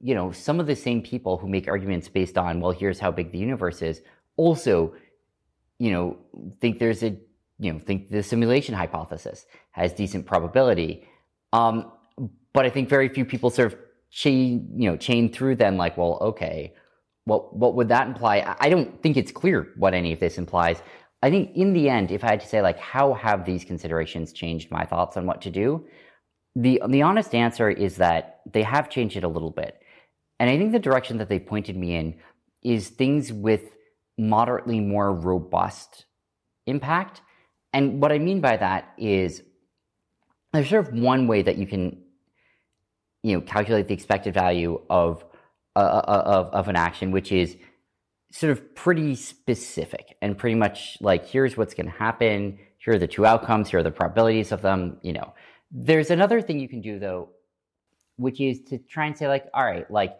you 0.00 0.14
know 0.14 0.32
some 0.32 0.58
of 0.58 0.66
the 0.66 0.76
same 0.76 1.02
people 1.02 1.36
who 1.36 1.48
make 1.48 1.68
arguments 1.68 2.08
based 2.08 2.38
on 2.38 2.60
well 2.60 2.70
here's 2.70 2.98
how 2.98 3.10
big 3.10 3.30
the 3.30 3.38
universe 3.38 3.82
is 3.82 4.00
also 4.36 4.94
you 5.78 5.90
know 5.90 6.16
think 6.60 6.78
there's 6.78 7.02
a 7.02 7.14
you 7.60 7.72
know 7.72 7.78
think 7.78 8.08
the 8.10 8.22
simulation 8.22 8.74
hypothesis 8.74 9.46
has 9.72 9.92
decent 9.92 10.26
probability. 10.26 11.06
Um, 11.52 11.92
but 12.52 12.66
I 12.66 12.70
think 12.70 12.88
very 12.88 13.08
few 13.08 13.24
people 13.24 13.50
sort 13.50 13.72
of 13.72 13.78
chain, 14.10 14.68
you 14.76 14.90
know, 14.90 14.96
chain 14.96 15.32
through 15.32 15.56
them 15.56 15.76
like, 15.76 15.96
well, 15.96 16.18
okay, 16.20 16.74
what 17.24 17.54
what 17.54 17.74
would 17.74 17.88
that 17.88 18.06
imply? 18.06 18.56
I 18.60 18.68
don't 18.68 19.02
think 19.02 19.16
it's 19.16 19.32
clear 19.32 19.68
what 19.76 19.94
any 19.94 20.12
of 20.12 20.20
this 20.20 20.38
implies. 20.38 20.82
I 21.22 21.30
think 21.30 21.54
in 21.54 21.72
the 21.72 21.88
end, 21.88 22.10
if 22.10 22.24
I 22.24 22.30
had 22.30 22.40
to 22.40 22.48
say 22.48 22.62
like, 22.62 22.78
how 22.78 23.14
have 23.14 23.44
these 23.44 23.64
considerations 23.64 24.32
changed 24.32 24.70
my 24.70 24.84
thoughts 24.84 25.16
on 25.16 25.26
what 25.26 25.42
to 25.42 25.50
do? 25.50 25.84
The 26.56 26.82
the 26.88 27.02
honest 27.02 27.34
answer 27.34 27.70
is 27.70 27.96
that 27.96 28.40
they 28.50 28.62
have 28.62 28.90
changed 28.90 29.16
it 29.16 29.24
a 29.24 29.28
little 29.28 29.50
bit. 29.50 29.82
And 30.38 30.48
I 30.48 30.56
think 30.56 30.72
the 30.72 30.78
direction 30.78 31.18
that 31.18 31.28
they 31.28 31.38
pointed 31.38 31.76
me 31.76 31.94
in 31.94 32.14
is 32.62 32.88
things 32.88 33.32
with 33.32 33.74
moderately 34.16 34.80
more 34.80 35.12
robust 35.12 36.06
impact. 36.66 37.20
And 37.72 38.00
what 38.00 38.12
I 38.12 38.18
mean 38.18 38.40
by 38.40 38.56
that 38.56 38.92
is 38.98 39.42
there's 40.52 40.68
sort 40.68 40.88
of 40.88 40.94
one 40.94 41.26
way 41.26 41.42
that 41.42 41.56
you 41.56 41.66
can 41.66 42.02
you 43.22 43.34
know, 43.34 43.40
calculate 43.42 43.86
the 43.88 43.94
expected 43.94 44.34
value 44.34 44.80
of, 44.88 45.24
uh, 45.80 46.04
uh, 46.06 46.10
uh, 46.10 46.22
of, 46.26 46.46
of 46.48 46.68
an 46.68 46.76
action, 46.76 47.10
which 47.10 47.32
is 47.32 47.56
sort 48.32 48.52
of 48.52 48.74
pretty 48.74 49.14
specific 49.14 50.16
and 50.22 50.38
pretty 50.38 50.54
much 50.54 50.96
like, 51.00 51.26
here's 51.26 51.56
what's 51.56 51.74
going 51.74 51.86
to 51.86 51.92
happen. 51.92 52.58
Here 52.78 52.94
are 52.94 52.98
the 52.98 53.08
two 53.08 53.26
outcomes. 53.26 53.70
Here 53.70 53.80
are 53.80 53.82
the 53.82 53.90
probabilities 53.90 54.52
of 54.52 54.62
them. 54.62 54.98
You 55.02 55.14
know, 55.14 55.34
there's 55.70 56.10
another 56.10 56.40
thing 56.40 56.60
you 56.60 56.68
can 56.68 56.80
do 56.80 56.98
though, 56.98 57.30
which 58.16 58.40
is 58.40 58.60
to 58.68 58.78
try 58.78 59.06
and 59.06 59.16
say 59.16 59.28
like, 59.28 59.46
all 59.52 59.64
right, 59.64 59.90
like 59.90 60.16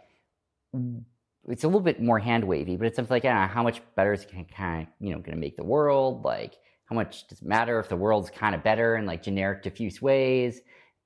it's 1.48 1.64
a 1.64 1.68
little 1.68 1.80
bit 1.80 2.02
more 2.02 2.18
hand 2.18 2.44
wavy, 2.44 2.76
but 2.76 2.86
it's 2.86 2.96
something 2.96 3.14
like, 3.14 3.24
know, 3.24 3.46
how 3.46 3.62
much 3.62 3.80
better 3.96 4.12
is 4.12 4.26
kind 4.26 4.46
of, 4.46 4.86
you 5.00 5.10
know, 5.10 5.18
going 5.18 5.34
to 5.34 5.40
make 5.40 5.56
the 5.56 5.64
world? 5.64 6.24
Like, 6.24 6.56
how 6.86 6.94
much 6.94 7.28
does 7.28 7.40
it 7.40 7.46
matter 7.46 7.78
if 7.78 7.88
the 7.88 7.96
world's 7.96 8.30
kind 8.30 8.54
of 8.54 8.62
better 8.62 8.96
in 8.96 9.06
like 9.06 9.22
generic 9.22 9.62
diffuse 9.62 10.02
ways? 10.02 10.60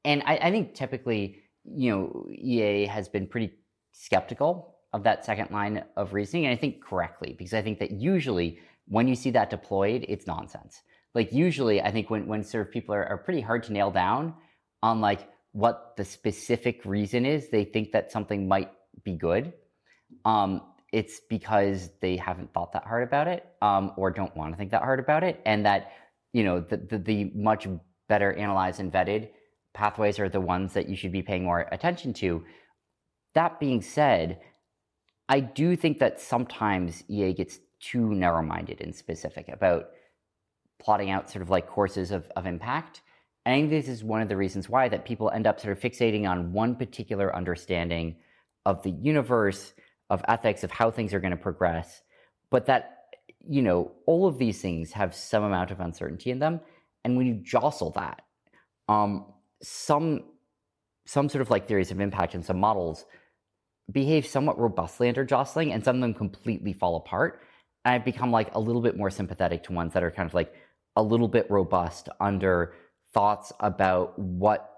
And 0.04 0.22
I, 0.26 0.36
I 0.36 0.50
think 0.50 0.74
typically 0.74 1.44
you 1.64 1.90
know, 1.90 2.26
EA 2.30 2.86
has 2.86 3.08
been 3.08 3.26
pretty 3.26 3.52
skeptical 3.94 4.76
of 4.92 5.04
that 5.04 5.24
second 5.24 5.50
line 5.50 5.84
of 5.96 6.12
reasoning, 6.12 6.46
and 6.46 6.52
I 6.52 6.56
think 6.56 6.82
correctly, 6.82 7.34
because 7.38 7.54
I 7.54 7.62
think 7.62 7.78
that 7.78 7.92
usually 7.92 8.58
when 8.86 9.08
you 9.08 9.14
see 9.14 9.30
that 9.30 9.50
deployed, 9.50 10.04
it's 10.08 10.26
nonsense. 10.26 10.82
Like 11.14 11.32
usually, 11.32 11.80
I 11.80 11.90
think 11.90 12.10
when 12.10 12.26
when 12.26 12.44
of 12.54 12.70
people 12.70 12.94
are, 12.94 13.06
are 13.06 13.18
pretty 13.18 13.40
hard 13.40 13.62
to 13.64 13.72
nail 13.72 13.90
down 13.90 14.34
on 14.82 15.00
like 15.00 15.28
what 15.52 15.94
the 15.96 16.04
specific 16.04 16.84
reason 16.84 17.24
is, 17.24 17.48
they 17.48 17.64
think 17.64 17.92
that 17.92 18.10
something 18.10 18.48
might 18.48 18.70
be 19.04 19.12
good. 19.12 19.52
Um, 20.24 20.60
it's 20.92 21.20
because 21.30 21.90
they 22.00 22.16
haven't 22.16 22.52
thought 22.52 22.72
that 22.72 22.84
hard 22.84 23.04
about 23.04 23.28
it, 23.28 23.46
um, 23.62 23.92
or 23.96 24.10
don't 24.10 24.36
want 24.36 24.52
to 24.52 24.56
think 24.56 24.72
that 24.72 24.82
hard 24.82 25.00
about 25.00 25.22
it, 25.24 25.40
and 25.46 25.64
that 25.66 25.92
you 26.32 26.42
know 26.42 26.60
the, 26.60 26.76
the, 26.76 26.98
the 26.98 27.32
much 27.34 27.68
better 28.08 28.32
analyzed 28.32 28.80
and 28.80 28.92
vetted 28.92 29.30
pathways 29.72 30.18
are 30.18 30.28
the 30.28 30.40
ones 30.40 30.72
that 30.72 30.88
you 30.88 30.96
should 30.96 31.12
be 31.12 31.22
paying 31.22 31.44
more 31.44 31.68
attention 31.72 32.12
to. 32.14 32.44
That 33.34 33.60
being 33.60 33.82
said, 33.82 34.40
I 35.28 35.40
do 35.40 35.76
think 35.76 35.98
that 35.98 36.20
sometimes 36.20 37.02
EA 37.08 37.32
gets 37.32 37.60
too 37.80 38.14
narrow 38.14 38.42
minded 38.42 38.80
and 38.80 38.94
specific 38.94 39.48
about 39.48 39.90
plotting 40.78 41.10
out 41.10 41.30
sort 41.30 41.42
of 41.42 41.50
like 41.50 41.66
courses 41.66 42.10
of, 42.10 42.30
of 42.36 42.46
impact. 42.46 43.02
And 43.44 43.54
I 43.54 43.58
think 43.58 43.70
this 43.70 43.88
is 43.88 44.04
one 44.04 44.22
of 44.22 44.28
the 44.28 44.36
reasons 44.36 44.68
why 44.68 44.88
that 44.88 45.04
people 45.04 45.30
end 45.30 45.46
up 45.46 45.60
sort 45.60 45.76
of 45.76 45.82
fixating 45.82 46.28
on 46.28 46.52
one 46.52 46.76
particular 46.76 47.34
understanding 47.34 48.16
of 48.64 48.82
the 48.82 48.90
universe, 48.90 49.74
of 50.10 50.24
ethics, 50.28 50.64
of 50.64 50.70
how 50.70 50.90
things 50.90 51.12
are 51.12 51.20
going 51.20 51.30
to 51.30 51.36
progress, 51.36 52.02
but 52.50 52.66
that, 52.66 52.98
you 53.46 53.62
know, 53.62 53.92
all 54.06 54.26
of 54.26 54.38
these 54.38 54.60
things 54.60 54.92
have 54.92 55.14
some 55.14 55.42
amount 55.42 55.70
of 55.70 55.80
uncertainty 55.80 56.30
in 56.30 56.38
them. 56.38 56.60
And 57.04 57.16
when 57.16 57.26
you 57.26 57.34
jostle 57.34 57.90
that, 57.92 58.22
um, 58.88 59.26
some 59.62 60.24
some 61.06 61.28
sort 61.28 61.42
of 61.42 61.50
like 61.50 61.66
theories 61.66 61.90
of 61.90 62.00
impact 62.00 62.34
and 62.34 62.42
some 62.42 62.58
models 62.58 63.04
behave 63.90 64.26
somewhat 64.26 64.58
robustly 64.58 65.08
under 65.08 65.24
jostling 65.24 65.72
and 65.72 65.84
some 65.84 65.96
of 65.96 66.02
them 66.02 66.14
completely 66.14 66.72
fall 66.72 66.96
apart. 66.96 67.40
And 67.84 67.94
I've 67.94 68.04
become 68.04 68.30
like 68.30 68.54
a 68.54 68.60
little 68.60 68.80
bit 68.80 68.96
more 68.96 69.10
sympathetic 69.10 69.62
to 69.64 69.72
ones 69.72 69.92
that 69.92 70.02
are 70.02 70.10
kind 70.10 70.28
of 70.28 70.34
like 70.34 70.54
a 70.96 71.02
little 71.02 71.28
bit 71.28 71.46
robust 71.50 72.08
under 72.20 72.74
thoughts 73.12 73.52
about 73.60 74.18
what 74.18 74.70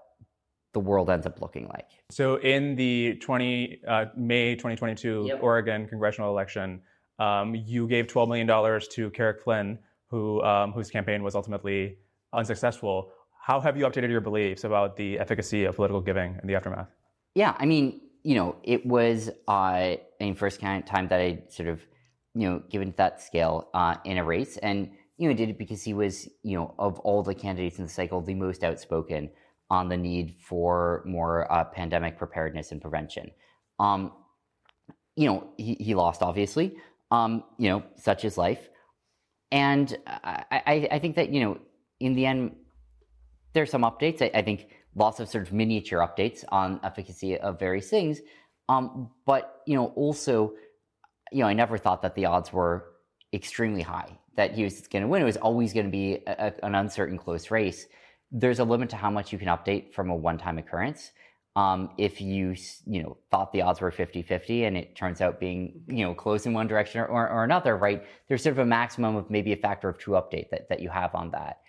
the 0.73 0.79
world 0.79 1.09
ends 1.09 1.25
up 1.25 1.41
looking 1.41 1.67
like. 1.67 1.89
So 2.11 2.35
in 2.35 2.75
the 2.75 3.15
20 3.15 3.81
uh, 3.87 4.05
May 4.15 4.55
2022 4.55 5.25
yep. 5.27 5.39
Oregon 5.41 5.87
congressional 5.87 6.29
election, 6.29 6.81
um, 7.19 7.55
you 7.55 7.87
gave 7.87 8.07
12 8.07 8.29
million 8.29 8.47
dollars 8.47 8.87
to 8.89 9.09
Carrick 9.11 9.41
Flynn, 9.41 9.79
who 10.09 10.41
um, 10.43 10.71
whose 10.71 10.91
campaign 10.91 11.23
was 11.23 11.33
ultimately 11.33 11.97
unsuccessful 12.33 13.11
How 13.41 13.59
have 13.59 13.77
you 13.77 13.85
updated 13.85 14.09
your 14.09 14.21
beliefs 14.21 14.65
about 14.65 14.97
the 14.97 15.17
efficacy 15.17 15.65
of 15.65 15.77
political 15.77 16.01
giving 16.01 16.37
in 16.41 16.47
the 16.47 16.55
aftermath? 16.55 16.89
Yeah, 17.33 17.55
I 17.57 17.65
mean, 17.65 18.01
you 18.23 18.35
know, 18.35 18.55
it 18.63 18.85
was 18.85 19.29
uh, 19.47 19.51
I 19.51 19.99
mean, 20.19 20.35
first 20.35 20.59
kind 20.59 20.81
of 20.81 20.89
time 20.89 21.07
that 21.09 21.19
I 21.19 21.43
sort 21.49 21.69
of, 21.69 21.81
you 22.33 22.49
know, 22.49 22.61
given 22.69 22.93
that 22.97 23.21
scale 23.21 23.69
uh, 23.73 23.95
in 24.05 24.17
a 24.17 24.23
race, 24.23 24.57
and 24.57 24.91
you 25.17 25.27
know, 25.27 25.35
did 25.35 25.49
it 25.49 25.57
because 25.57 25.83
he 25.83 25.93
was, 25.93 26.27
you 26.43 26.57
know, 26.57 26.75
of 26.77 26.99
all 26.99 27.23
the 27.23 27.33
candidates 27.33 27.79
in 27.79 27.85
the 27.85 27.89
cycle, 27.89 28.21
the 28.21 28.33
most 28.33 28.63
outspoken 28.63 29.29
on 29.69 29.89
the 29.89 29.97
need 29.97 30.35
for 30.39 31.03
more 31.05 31.51
uh, 31.51 31.63
pandemic 31.63 32.17
preparedness 32.17 32.71
and 32.71 32.81
prevention. 32.81 33.31
Um, 33.79 34.13
you 35.15 35.27
know, 35.27 35.49
he, 35.57 35.75
he 35.75 35.95
lost 35.95 36.21
obviously. 36.21 36.75
Um, 37.09 37.43
you 37.57 37.69
know, 37.69 37.83
such 37.95 38.25
is 38.25 38.37
life, 38.37 38.67
and 39.51 39.97
I, 40.05 40.43
I, 40.51 40.87
I 40.91 40.99
think 40.99 41.15
that 41.15 41.29
you 41.29 41.39
know, 41.39 41.57
in 41.99 42.13
the 42.13 42.25
end, 42.25 42.55
there's 43.53 43.71
some 43.71 43.83
updates. 43.83 44.21
I, 44.21 44.29
I, 44.37 44.41
think 44.41 44.67
lots 44.97 45.19
of 45.19 45.29
sort 45.29 45.47
of 45.47 45.53
miniature 45.53 45.99
updates 45.99 46.43
on 46.49 46.79
efficacy 46.83 47.37
of 47.37 47.59
various 47.59 47.89
things. 47.89 48.19
Um, 48.67 49.09
but 49.25 49.61
you 49.65 49.75
know, 49.75 49.87
also, 49.95 50.53
you 51.31 51.41
know, 51.41 51.47
I 51.47 51.53
never 51.53 51.77
thought 51.77 52.01
that 52.01 52.15
the 52.15 52.25
odds 52.25 52.51
were 52.51 52.85
extremely 53.33 53.81
high 53.81 54.17
that 54.35 54.53
he 54.53 54.63
was 54.63 54.87
going 54.87 55.01
to 55.01 55.07
win. 55.07 55.21
It 55.21 55.25
was 55.25 55.37
always 55.37 55.73
going 55.73 55.87
to 55.87 55.91
be 55.91 56.19
a, 56.27 56.53
an 56.63 56.75
uncertain, 56.75 57.17
close 57.17 57.51
race. 57.51 57.87
There's 58.31 58.59
a 58.59 58.63
limit 58.63 58.89
to 58.91 58.95
how 58.95 59.09
much 59.09 59.33
you 59.33 59.39
can 59.39 59.47
update 59.47 59.93
from 59.93 60.09
a 60.09 60.15
one-time 60.15 60.57
occurrence. 60.57 61.11
Um, 61.55 61.89
if 61.97 62.21
you 62.21 62.55
you 62.85 63.01
know 63.01 63.17
thought 63.31 63.51
the 63.51 63.63
odds 63.63 63.81
were 63.81 63.91
50-50 63.91 64.67
and 64.67 64.77
it 64.77 64.95
turns 64.95 65.21
out 65.21 65.39
being 65.39 65.81
you 65.87 66.05
know 66.05 66.13
close 66.13 66.45
in 66.45 66.53
one 66.53 66.67
direction 66.67 67.01
or, 67.01 67.07
or, 67.07 67.43
another, 67.43 67.75
right? 67.75 68.03
There's 68.27 68.43
sort 68.43 68.53
of 68.53 68.59
a 68.59 68.65
maximum 68.65 69.15
of 69.15 69.31
maybe 69.31 69.53
a 69.53 69.57
factor 69.57 69.89
of 69.89 69.97
two 69.97 70.11
update 70.11 70.51
that, 70.51 70.69
that 70.69 70.81
you 70.81 70.89
have 70.89 71.15
on 71.15 71.31
that. 71.31 71.61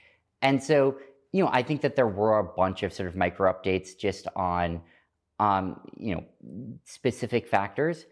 And 0.42 0.62
so 0.62 0.98
you 1.32 1.44
know, 1.44 1.50
I 1.52 1.62
think 1.62 1.82
that 1.82 1.96
there 1.96 2.06
were 2.06 2.38
a 2.38 2.44
bunch 2.44 2.82
of 2.82 2.92
sort 2.92 3.08
of 3.08 3.16
micro 3.16 3.52
updates 3.52 3.96
just 3.98 4.28
on, 4.34 4.80
um, 5.38 5.80
you 5.96 6.14
know, 6.14 6.24
specific 6.84 7.46
factors 7.46 8.06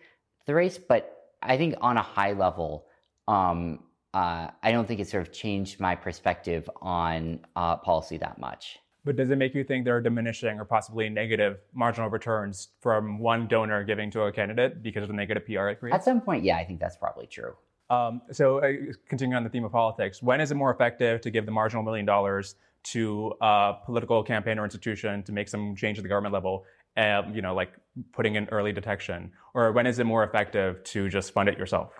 the 0.46 0.54
race, 0.54 0.78
but 0.78 1.32
I 1.42 1.56
think 1.56 1.74
on 1.80 1.96
a 1.96 2.02
high 2.02 2.32
level, 2.32 2.86
um, 3.28 3.80
uh, 4.14 4.48
I 4.62 4.72
don't 4.72 4.88
think 4.88 5.00
it 5.00 5.08
sort 5.08 5.26
of 5.26 5.32
changed 5.32 5.78
my 5.78 5.94
perspective 5.94 6.70
on 6.80 7.40
uh, 7.54 7.76
policy 7.76 8.16
that 8.18 8.38
much. 8.38 8.78
But 9.04 9.16
does 9.16 9.30
it 9.30 9.36
make 9.36 9.54
you 9.54 9.62
think 9.62 9.84
there 9.84 9.96
are 9.96 10.00
diminishing 10.00 10.58
or 10.58 10.64
possibly 10.64 11.08
negative 11.08 11.58
marginal 11.72 12.10
returns 12.10 12.68
from 12.80 13.18
one 13.18 13.46
donor 13.46 13.84
giving 13.84 14.10
to 14.12 14.22
a 14.22 14.32
candidate 14.32 14.82
because 14.82 15.02
of 15.02 15.08
the 15.08 15.14
negative 15.14 15.44
PR 15.46 15.68
it 15.68 15.80
creates? 15.80 15.94
At 15.94 16.04
some 16.04 16.20
point, 16.20 16.42
yeah, 16.42 16.56
I 16.56 16.64
think 16.64 16.80
that's 16.80 16.96
probably 16.96 17.26
true. 17.26 17.54
Um, 17.88 18.22
so, 18.32 18.58
uh, 18.58 18.72
continuing 19.08 19.36
on 19.36 19.44
the 19.44 19.50
theme 19.50 19.64
of 19.64 19.70
politics, 19.70 20.20
when 20.20 20.40
is 20.40 20.50
it 20.50 20.56
more 20.56 20.72
effective 20.72 21.20
to 21.20 21.30
give 21.30 21.46
the 21.46 21.52
marginal 21.52 21.84
million 21.84 22.04
dollars 22.04 22.56
to 22.92 23.32
a 23.40 23.74
political 23.84 24.22
campaign 24.22 24.58
or 24.58 24.64
institution 24.64 25.22
to 25.24 25.32
make 25.32 25.48
some 25.48 25.74
change 25.74 25.98
at 25.98 26.02
the 26.02 26.08
government 26.08 26.32
level, 26.32 26.64
um, 26.96 27.34
you 27.34 27.42
know, 27.42 27.54
like 27.54 27.72
putting 28.12 28.36
in 28.36 28.48
early 28.50 28.72
detection? 28.72 29.32
Or 29.54 29.72
when 29.72 29.86
is 29.86 29.98
it 29.98 30.04
more 30.04 30.24
effective 30.24 30.82
to 30.84 31.08
just 31.08 31.32
fund 31.32 31.48
it 31.48 31.58
yourself? 31.58 31.92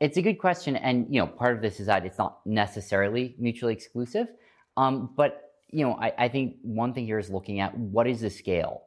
It's 0.00 0.18
a 0.18 0.22
good 0.22 0.38
question, 0.38 0.76
and 0.76 1.06
you 1.08 1.20
know, 1.20 1.26
part 1.26 1.56
of 1.56 1.62
this 1.62 1.80
is 1.80 1.86
that 1.86 2.04
it's 2.04 2.18
not 2.18 2.40
necessarily 2.44 3.34
mutually 3.38 3.72
exclusive. 3.72 4.26
Um, 4.76 5.10
but 5.16 5.54
you 5.70 5.84
know, 5.84 5.94
I, 5.94 6.12
I 6.18 6.28
think 6.28 6.56
one 6.62 6.92
thing 6.92 7.06
here 7.06 7.18
is 7.18 7.30
looking 7.30 7.60
at 7.60 7.76
what 7.76 8.06
is 8.06 8.20
the 8.20 8.30
scale 8.30 8.82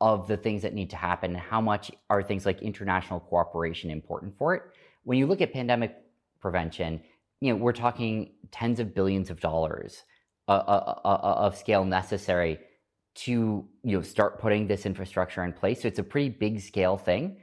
of 0.00 0.28
the 0.28 0.36
things 0.36 0.62
that 0.62 0.74
need 0.74 0.90
to 0.90 0.96
happen, 0.96 1.34
how 1.34 1.60
much 1.60 1.90
are 2.10 2.22
things 2.22 2.44
like 2.44 2.60
international 2.60 3.20
cooperation 3.20 3.90
important 3.90 4.36
for 4.36 4.54
it. 4.54 4.62
When 5.04 5.18
you 5.18 5.26
look 5.26 5.40
at 5.40 5.52
pandemic 5.52 5.96
prevention, 6.40 7.00
you 7.40 7.52
know, 7.52 7.56
we're 7.56 7.72
talking 7.72 8.32
tens 8.50 8.80
of 8.80 8.94
billions 8.94 9.30
of 9.30 9.40
dollars 9.40 10.02
uh, 10.48 11.00
of 11.04 11.56
scale 11.56 11.84
necessary 11.84 12.58
to 13.14 13.64
you 13.82 13.96
know 13.96 14.02
start 14.02 14.40
putting 14.40 14.66
this 14.66 14.86
infrastructure 14.86 15.44
in 15.44 15.52
place. 15.52 15.82
So 15.82 15.88
it's 15.88 15.98
a 15.98 16.04
pretty 16.04 16.28
big 16.28 16.60
scale 16.60 16.96
thing, 16.96 17.36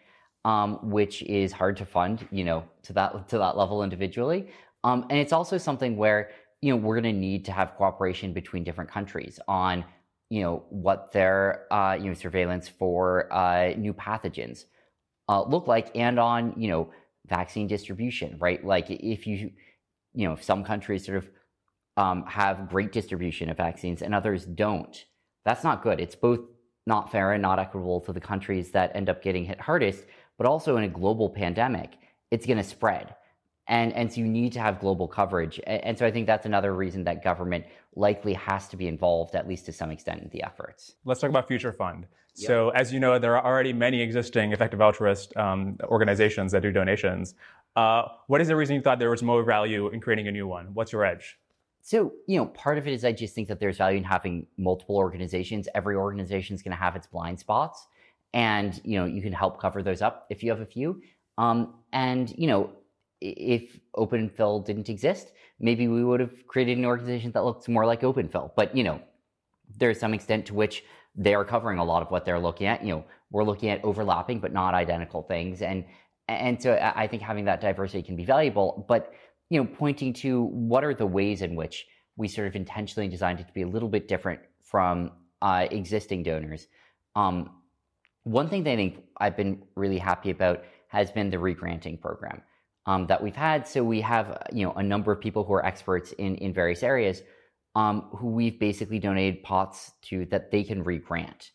um, 0.45 0.79
which 0.89 1.23
is 1.23 1.51
hard 1.51 1.77
to 1.77 1.85
fund, 1.85 2.27
you 2.31 2.43
know, 2.43 2.63
to 2.83 2.93
that 2.93 3.29
to 3.29 3.37
that 3.37 3.57
level 3.57 3.83
individually. 3.83 4.49
Um, 4.83 5.05
and 5.09 5.19
it's 5.19 5.33
also 5.33 5.57
something 5.57 5.95
where 5.97 6.31
you 6.61 6.71
know 6.71 6.77
we're 6.77 6.99
going 6.99 7.13
to 7.13 7.19
need 7.19 7.45
to 7.45 7.51
have 7.51 7.75
cooperation 7.75 8.33
between 8.33 8.63
different 8.63 8.89
countries 8.89 9.39
on 9.47 9.85
you 10.29 10.41
know 10.41 10.63
what 10.69 11.11
their 11.11 11.71
uh, 11.71 11.95
you 11.95 12.07
know 12.07 12.13
surveillance 12.13 12.67
for 12.67 13.31
uh, 13.33 13.73
new 13.77 13.93
pathogens 13.93 14.65
uh, 15.29 15.43
look 15.43 15.67
like, 15.67 15.91
and 15.95 16.19
on 16.19 16.53
you 16.57 16.67
know 16.67 16.91
vaccine 17.27 17.67
distribution, 17.67 18.37
right? 18.39 18.63
Like 18.65 18.89
if 18.89 19.25
you 19.25 19.51
you 20.13 20.27
know 20.27 20.33
if 20.33 20.43
some 20.43 20.63
countries 20.63 21.05
sort 21.05 21.17
of 21.17 21.29
um, 22.01 22.25
have 22.25 22.67
great 22.67 22.91
distribution 22.91 23.49
of 23.49 23.57
vaccines 23.57 24.01
and 24.01 24.15
others 24.15 24.45
don't. 24.45 25.05
That's 25.45 25.63
not 25.63 25.83
good. 25.83 25.99
It's 25.99 26.15
both 26.15 26.39
not 26.87 27.11
fair 27.11 27.33
and 27.33 27.41
not 27.41 27.59
equitable 27.59 28.01
to 28.01 28.11
the 28.11 28.19
countries 28.19 28.71
that 28.71 28.91
end 28.95 29.07
up 29.07 29.21
getting 29.21 29.45
hit 29.45 29.59
hardest, 29.61 30.05
but 30.37 30.47
also 30.47 30.77
in 30.77 30.83
a 30.83 30.87
global 30.87 31.29
pandemic, 31.29 31.91
it's 32.31 32.45
going 32.45 32.57
to 32.57 32.63
spread. 32.63 33.15
And, 33.67 33.93
and 33.93 34.11
so 34.11 34.19
you 34.21 34.27
need 34.27 34.51
to 34.53 34.59
have 34.59 34.79
global 34.79 35.07
coverage. 35.07 35.59
And, 35.67 35.83
and 35.83 35.97
so 35.97 36.05
I 36.05 36.11
think 36.11 36.25
that's 36.25 36.47
another 36.47 36.73
reason 36.73 37.03
that 37.03 37.23
government 37.23 37.65
likely 37.95 38.33
has 38.33 38.67
to 38.69 38.77
be 38.77 38.87
involved, 38.87 39.35
at 39.35 39.47
least 39.47 39.67
to 39.67 39.71
some 39.71 39.91
extent, 39.91 40.23
in 40.23 40.29
the 40.29 40.41
efforts. 40.43 40.95
Let's 41.05 41.21
talk 41.21 41.29
about 41.29 41.47
Future 41.47 41.71
Fund. 41.71 42.07
Yep. 42.37 42.47
So, 42.47 42.69
as 42.69 42.91
you 42.91 42.99
know, 42.99 43.19
there 43.19 43.37
are 43.37 43.45
already 43.45 43.73
many 43.73 44.01
existing 44.01 44.53
effective 44.53 44.81
altruist 44.81 45.35
um, 45.37 45.77
organizations 45.83 46.51
that 46.53 46.61
do 46.61 46.71
donations. 46.71 47.35
Uh, 47.75 48.03
what 48.27 48.41
is 48.41 48.47
the 48.47 48.55
reason 48.55 48.75
you 48.75 48.81
thought 48.81 48.99
there 48.99 49.09
was 49.11 49.21
more 49.21 49.43
value 49.43 49.89
in 49.89 49.99
creating 49.99 50.27
a 50.27 50.31
new 50.31 50.47
one? 50.47 50.73
What's 50.73 50.91
your 50.91 51.05
edge? 51.05 51.37
So, 51.83 52.13
you 52.27 52.37
know, 52.37 52.45
part 52.45 52.77
of 52.77 52.87
it 52.87 52.93
is 52.93 53.03
I 53.03 53.11
just 53.11 53.33
think 53.33 53.47
that 53.47 53.59
there's 53.59 53.77
value 53.77 53.97
in 53.97 54.03
having 54.03 54.45
multiple 54.57 54.97
organizations. 54.97 55.67
Every 55.73 55.95
organization 55.95 56.55
is 56.55 56.61
going 56.61 56.71
to 56.71 56.77
have 56.77 56.95
its 56.95 57.07
blind 57.07 57.39
spots. 57.39 57.87
And, 58.33 58.79
you 58.83 58.99
know, 58.99 59.05
you 59.05 59.21
can 59.21 59.33
help 59.33 59.59
cover 59.59 59.81
those 59.83 60.01
up 60.01 60.27
if 60.29 60.43
you 60.43 60.51
have 60.51 60.61
a 60.61 60.65
few. 60.65 61.01
Um, 61.37 61.73
and, 61.91 62.33
you 62.37 62.47
know, 62.47 62.71
if 63.19 63.79
OpenPhil 63.95 64.65
didn't 64.65 64.89
exist, 64.89 65.31
maybe 65.59 65.87
we 65.87 66.03
would 66.03 66.19
have 66.19 66.47
created 66.47 66.77
an 66.77 66.85
organization 66.85 67.31
that 67.31 67.43
looks 67.43 67.67
more 67.67 67.85
like 67.85 68.01
OpenPhil. 68.01 68.51
But, 68.55 68.75
you 68.75 68.83
know, 68.83 69.01
there's 69.77 69.99
some 69.99 70.13
extent 70.13 70.45
to 70.47 70.53
which 70.53 70.83
they 71.15 71.33
are 71.33 71.43
covering 71.43 71.79
a 71.79 71.83
lot 71.83 72.01
of 72.01 72.11
what 72.11 72.25
they're 72.25 72.39
looking 72.39 72.67
at. 72.67 72.83
You 72.83 72.95
know, 72.95 73.05
we're 73.31 73.43
looking 73.43 73.69
at 73.69 73.83
overlapping 73.83 74.39
but 74.39 74.53
not 74.53 74.73
identical 74.73 75.23
things. 75.23 75.61
And, 75.61 75.83
and 76.27 76.61
so 76.61 76.73
I 76.95 77.07
think 77.07 77.21
having 77.21 77.45
that 77.45 77.59
diversity 77.59 78.03
can 78.03 78.15
be 78.15 78.23
valuable. 78.23 78.85
But, 78.87 79.13
you 79.51 79.61
know, 79.61 79.69
pointing 79.77 80.13
to 80.13 80.43
what 80.43 80.81
are 80.85 80.93
the 80.93 81.05
ways 81.05 81.41
in 81.41 81.55
which 81.57 81.85
we 82.15 82.29
sort 82.29 82.47
of 82.47 82.55
intentionally 82.55 83.09
designed 83.09 83.41
it 83.41 83.47
to 83.47 83.53
be 83.53 83.63
a 83.63 83.67
little 83.67 83.89
bit 83.89 84.07
different 84.07 84.39
from 84.63 85.11
uh, 85.41 85.67
existing 85.71 86.23
donors. 86.23 86.67
Um, 87.17 87.49
one 88.23 88.47
thing 88.47 88.63
that 88.63 88.71
I 88.71 88.75
think 88.77 89.03
I've 89.17 89.35
been 89.35 89.61
really 89.75 89.97
happy 89.97 90.29
about 90.29 90.63
has 90.87 91.11
been 91.11 91.29
the 91.29 91.37
regranting 91.37 91.99
program 91.99 92.41
um, 92.85 93.07
that 93.07 93.21
we've 93.21 93.35
had. 93.35 93.67
So 93.67 93.83
we 93.83 93.99
have, 93.99 94.41
you 94.53 94.65
know, 94.65 94.71
a 94.71 94.83
number 94.83 95.11
of 95.11 95.19
people 95.19 95.43
who 95.43 95.51
are 95.53 95.65
experts 95.65 96.13
in 96.13 96.35
in 96.37 96.53
various 96.53 96.81
areas 96.81 97.21
um, 97.75 98.07
who 98.15 98.27
we've 98.27 98.57
basically 98.57 98.99
donated 98.99 99.43
pots 99.43 99.91
to 100.03 100.25
that 100.27 100.51
they 100.51 100.63
can 100.63 100.81
regrant. 100.81 101.51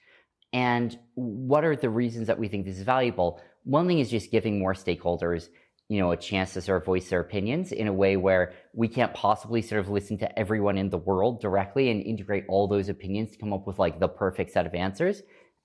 And 0.53 0.99
what 1.15 1.65
are 1.65 1.77
the 1.77 1.89
reasons 1.89 2.27
that 2.27 2.39
we 2.39 2.49
think 2.49 2.67
this 2.67 2.77
is 2.77 2.85
valuable? 2.85 3.41
One 3.65 3.87
thing 3.87 4.01
is 4.01 4.11
just 4.11 4.31
giving 4.31 4.59
more 4.59 4.75
stakeholders 4.75 5.49
you 5.89 6.01
know, 6.01 6.11
a 6.11 6.17
chance 6.17 6.53
to 6.55 6.61
sort 6.61 6.81
of 6.81 6.87
voice 6.87 7.09
their 7.09 7.21
opinions 7.21 7.71
in 7.73 7.87
a 7.87 7.93
way 7.93 8.17
where 8.17 8.55
we 8.73 8.89
can't 8.89 9.15
possibly 9.15 9.63
sort 9.63 9.81
of 9.81 9.89
listen 9.89 10.19
to 10.19 10.39
everyone 10.39 10.77
in 10.77 10.91
the 10.91 10.99
world 10.99 11.41
directly 11.41 11.91
and 11.91 12.03
integrate 12.03 12.45
all 12.49 12.67
those 12.67 12.89
opinions 12.89 13.31
to 13.31 13.39
come 13.39 13.53
up 13.53 13.67
with 13.67 13.79
like 13.79 14.01
the 14.01 14.09
perfect 14.09 14.51
set 14.53 14.67
of 14.67 14.75
answers. 14.75 15.23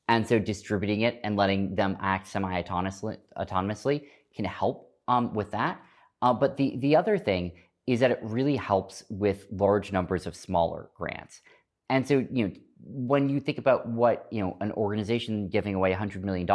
And 0.07 0.27
so 0.27 0.37
distributing 0.37 1.01
it 1.01 1.19
and 1.23 1.35
letting 1.35 1.75
them 1.75 1.97
act 2.01 2.27
semi-autonomously 2.27 3.17
autonomously 3.37 4.03
can 4.35 4.45
help 4.45 4.91
um, 5.07 5.33
with 5.33 5.51
that. 5.51 5.81
Uh, 6.21 6.33
but 6.33 6.57
the, 6.57 6.75
the 6.77 6.95
other 6.95 7.17
thing 7.17 7.53
is 7.87 7.99
that 8.01 8.11
it 8.11 8.19
really 8.21 8.55
helps 8.55 9.03
with 9.09 9.47
large 9.51 9.91
numbers 9.91 10.27
of 10.27 10.35
smaller 10.35 10.89
grants. 10.95 11.41
And 11.89 12.07
so, 12.07 12.25
you 12.31 12.47
know, 12.47 12.53
when 12.83 13.27
you 13.27 13.39
think 13.39 13.57
about 13.57 13.87
what, 13.87 14.27
you 14.31 14.41
know, 14.41 14.55
an 14.61 14.71
organization 14.73 15.49
giving 15.49 15.75
away 15.75 15.93
$100 15.93 16.23
million 16.23 16.47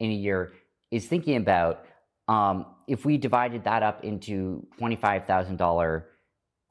in 0.00 0.10
a 0.10 0.14
year 0.14 0.52
is 0.90 1.06
thinking 1.06 1.36
about, 1.36 1.84
um, 2.32 2.66
if 2.86 3.04
we 3.04 3.18
divided 3.18 3.64
that 3.64 3.82
up 3.82 4.04
into 4.04 4.66
$25,000 4.80 6.04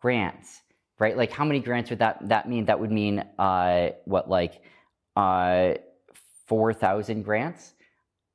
grants, 0.02 0.62
right? 1.00 1.16
Like 1.16 1.32
how 1.32 1.46
many 1.46 1.60
grants 1.60 1.92
would 1.92 2.00
that, 2.00 2.28
that 2.30 2.50
mean? 2.50 2.66
That 2.66 2.80
would 2.80 2.92
mean, 2.92 3.24
uh, 3.38 3.90
what, 4.06 4.28
like, 4.28 4.62
uh, 5.16 5.74
4,000 6.48 7.22
grants, 7.22 7.74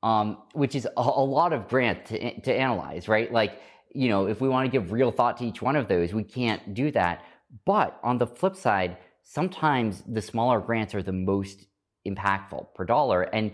um, 0.03 0.37
which 0.53 0.73
is 0.73 0.85
a, 0.85 1.01
a, 1.01 1.01
lot 1.01 1.51
of 1.51 1.67
grant 1.67 2.05
to, 2.05 2.41
to 2.41 2.53
analyze, 2.53 3.09
right? 3.09 3.31
Like, 3.31 3.61
you 3.93 4.07
know, 4.07 4.27
if 4.27 4.39
we 4.39 4.47
want 4.47 4.65
to 4.65 4.71
give 4.71 4.93
real 4.93 5.11
thought 5.11 5.37
to 5.37 5.45
each 5.45 5.61
one 5.61 5.75
of 5.75 5.89
those, 5.89 6.13
we 6.13 6.23
can't 6.23 6.73
do 6.73 6.91
that. 6.91 7.25
But 7.65 7.99
on 8.03 8.17
the 8.17 8.27
flip 8.27 8.55
side, 8.55 8.97
sometimes 9.23 10.01
the 10.07 10.21
smaller 10.21 10.61
grants 10.61 10.95
are 10.95 11.03
the 11.03 11.11
most 11.11 11.65
impactful 12.07 12.73
per 12.73 12.85
dollar. 12.85 13.23
And 13.23 13.51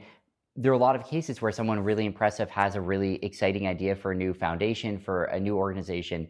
there 0.56 0.72
are 0.72 0.76
a 0.76 0.80
lot 0.80 0.96
of 0.96 1.08
cases 1.08 1.42
where 1.42 1.52
someone 1.52 1.80
really 1.80 2.06
impressive 2.06 2.50
has 2.50 2.76
a 2.76 2.82
really 2.82 3.16
exciting 3.24 3.68
idea 3.68 3.96
for 3.96 4.12
a 4.12 4.16
new 4.16 4.34
foundation, 4.34 5.00
for 5.00 5.26
a 5.26 5.40
new 5.40 5.58
organization 5.58 6.28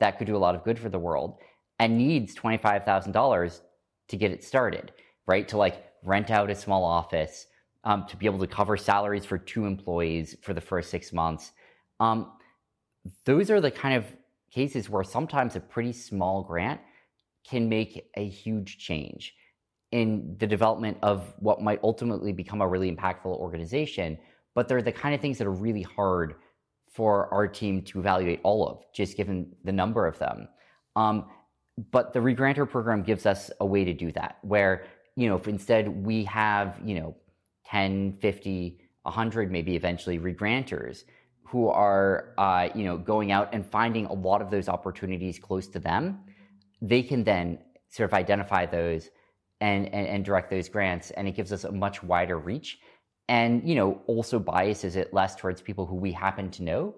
that 0.00 0.18
could 0.18 0.26
do 0.26 0.36
a 0.36 0.38
lot 0.38 0.54
of 0.54 0.64
good 0.64 0.78
for 0.78 0.88
the 0.88 0.98
world 0.98 1.38
and 1.78 1.96
needs 1.96 2.34
$25,000 2.34 3.60
to 4.08 4.16
get 4.16 4.30
it 4.30 4.42
started, 4.42 4.92
right? 5.26 5.46
To 5.48 5.58
like 5.58 5.84
rent 6.02 6.30
out 6.30 6.50
a 6.50 6.54
small 6.54 6.84
office, 6.84 7.46
um, 7.84 8.06
to 8.08 8.16
be 8.16 8.26
able 8.26 8.38
to 8.38 8.46
cover 8.46 8.76
salaries 8.76 9.26
for 9.26 9.36
two 9.36 9.66
employees 9.66 10.36
for 10.42 10.54
the 10.54 10.60
first 10.60 10.90
six 10.90 11.12
months. 11.12 11.52
Um, 12.00 12.32
those 13.24 13.50
are 13.50 13.60
the 13.60 13.70
kind 13.70 13.94
of 13.94 14.06
cases 14.50 14.88
where 14.88 15.04
sometimes 15.04 15.54
a 15.54 15.60
pretty 15.60 15.92
small 15.92 16.42
grant 16.42 16.80
can 17.48 17.68
make 17.68 18.10
a 18.16 18.26
huge 18.26 18.78
change 18.78 19.34
in 19.96 20.36
the 20.38 20.46
development 20.46 20.98
of 21.02 21.32
what 21.38 21.62
might 21.62 21.80
ultimately 21.82 22.30
become 22.30 22.60
a 22.60 22.68
really 22.68 22.94
impactful 22.94 23.24
organization. 23.46 24.18
But 24.54 24.68
they're 24.68 24.82
the 24.82 24.92
kind 24.92 25.14
of 25.14 25.22
things 25.22 25.38
that 25.38 25.46
are 25.46 25.58
really 25.68 25.80
hard 25.80 26.34
for 26.92 27.32
our 27.32 27.48
team 27.48 27.80
to 27.84 27.98
evaluate 27.98 28.40
all 28.42 28.68
of, 28.68 28.84
just 28.92 29.16
given 29.16 29.50
the 29.64 29.72
number 29.72 30.06
of 30.06 30.18
them. 30.18 30.48
Um, 30.96 31.24
but 31.90 32.12
the 32.12 32.20
regranter 32.20 32.68
program 32.68 33.02
gives 33.02 33.24
us 33.24 33.50
a 33.60 33.64
way 33.64 33.84
to 33.84 33.94
do 33.94 34.12
that, 34.12 34.36
where 34.42 34.84
you 35.14 35.30
know, 35.30 35.36
if 35.36 35.48
instead 35.48 35.88
we 35.88 36.24
have 36.24 36.78
you 36.84 37.00
know 37.00 37.16
10, 37.64 38.18
50, 38.20 38.78
100, 39.02 39.50
maybe 39.50 39.76
eventually 39.76 40.18
regranters 40.18 41.04
who 41.42 41.68
are 41.68 42.34
uh, 42.36 42.68
you 42.74 42.84
know 42.84 42.98
going 42.98 43.32
out 43.32 43.48
and 43.54 43.64
finding 43.64 44.04
a 44.06 44.12
lot 44.12 44.42
of 44.42 44.50
those 44.50 44.68
opportunities 44.68 45.38
close 45.38 45.66
to 45.68 45.78
them, 45.78 46.20
they 46.82 47.02
can 47.02 47.24
then 47.24 47.58
sort 47.88 48.10
of 48.10 48.14
identify 48.14 48.66
those 48.66 49.08
and, 49.60 49.86
and, 49.94 50.06
and 50.06 50.24
direct 50.24 50.50
those 50.50 50.68
grants, 50.68 51.10
and 51.12 51.26
it 51.26 51.32
gives 51.32 51.52
us 51.52 51.64
a 51.64 51.72
much 51.72 52.02
wider 52.02 52.38
reach. 52.38 52.78
And 53.28 53.68
you 53.68 53.74
know 53.74 54.02
also 54.06 54.38
biases 54.38 54.94
it 54.94 55.12
less 55.12 55.34
towards 55.34 55.60
people 55.60 55.84
who 55.84 55.96
we 55.96 56.12
happen 56.12 56.48
to 56.52 56.62
know 56.62 56.94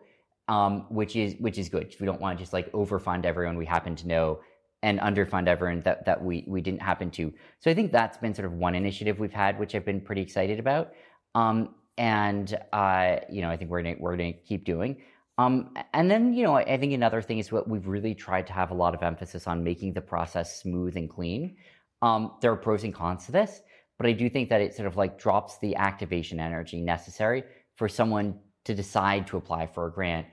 um, 0.49 0.87
which 0.89 1.15
is 1.15 1.35
which 1.39 1.59
is 1.59 1.69
good. 1.69 1.95
We 2.01 2.07
don't 2.07 2.21
want 2.21 2.39
to 2.39 2.43
just 2.43 2.53
like 2.53 2.73
overfund 2.73 3.25
everyone 3.25 3.57
we 3.57 3.67
happen 3.67 3.95
to 3.97 4.09
know 4.09 4.41
and 4.83 4.99
underfund 5.01 5.47
everyone 5.49 5.81
that, 5.81 6.05
that 6.07 6.23
we 6.25 6.45
we 6.49 6.61
didn't 6.61 6.83
happen 6.83 7.11
to. 7.13 7.33
So 7.61 7.71
i 7.71 7.75
think 7.75 7.93
that's 7.93 8.19
been 8.19 8.35
sort 8.35 8.47
of 8.47 8.53
one 8.53 8.75
initiative 8.75 9.19
we've 9.19 9.33
had 9.33 9.59
which 9.59 9.75
i've 9.75 9.85
been 9.85 10.01
pretty 10.01 10.23
excited 10.23 10.59
about. 10.59 10.93
Um, 11.35 11.75
and 11.99 12.57
uh, 12.73 13.17
you 13.31 13.43
know 13.43 13.51
i 13.51 13.57
think 13.57 13.71
we're 13.71 13.83
gonna 13.83 13.97
we're 13.99 14.17
gonna 14.17 14.33
keep 14.33 14.65
doing. 14.65 14.97
Um, 15.37 15.73
and 15.95 16.11
then 16.11 16.33
you 16.33 16.43
know 16.43 16.55
I 16.57 16.79
think 16.79 16.93
another 16.93 17.23
thing 17.23 17.39
is 17.39 17.53
what 17.53 17.69
we've 17.69 17.87
really 17.87 18.15
tried 18.15 18.47
to 18.49 18.53
have 18.53 18.71
a 18.71 18.75
lot 18.75 18.95
of 18.95 19.03
emphasis 19.03 19.47
on 19.47 19.63
making 19.63 19.93
the 19.93 20.01
process 20.01 20.61
smooth 20.63 20.97
and 20.97 21.09
clean 21.09 21.57
um, 22.03 22.33
there 22.41 22.53
are 22.53 22.57
pros 22.57 22.85
and 22.85 22.95
cons 22.95 23.27
to 23.27 23.33
this 23.33 23.63
but 23.99 24.07
I 24.07 24.13
do 24.13 24.31
think 24.31 24.49
that 24.49 24.61
it 24.61 24.75
sort 24.75 24.87
of 24.87 24.97
like 24.97 25.19
drops 25.19 25.59
the 25.59 25.75
activation 25.77 26.39
energy 26.41 26.81
necessary 26.81 27.43
for 27.77 27.89
someone 27.89 28.39
to 28.65 28.75
decide 28.75 29.27
to 29.27 29.37
apply 29.37 29.67
for 29.67 29.87
a 29.87 29.93
grant 29.93 30.27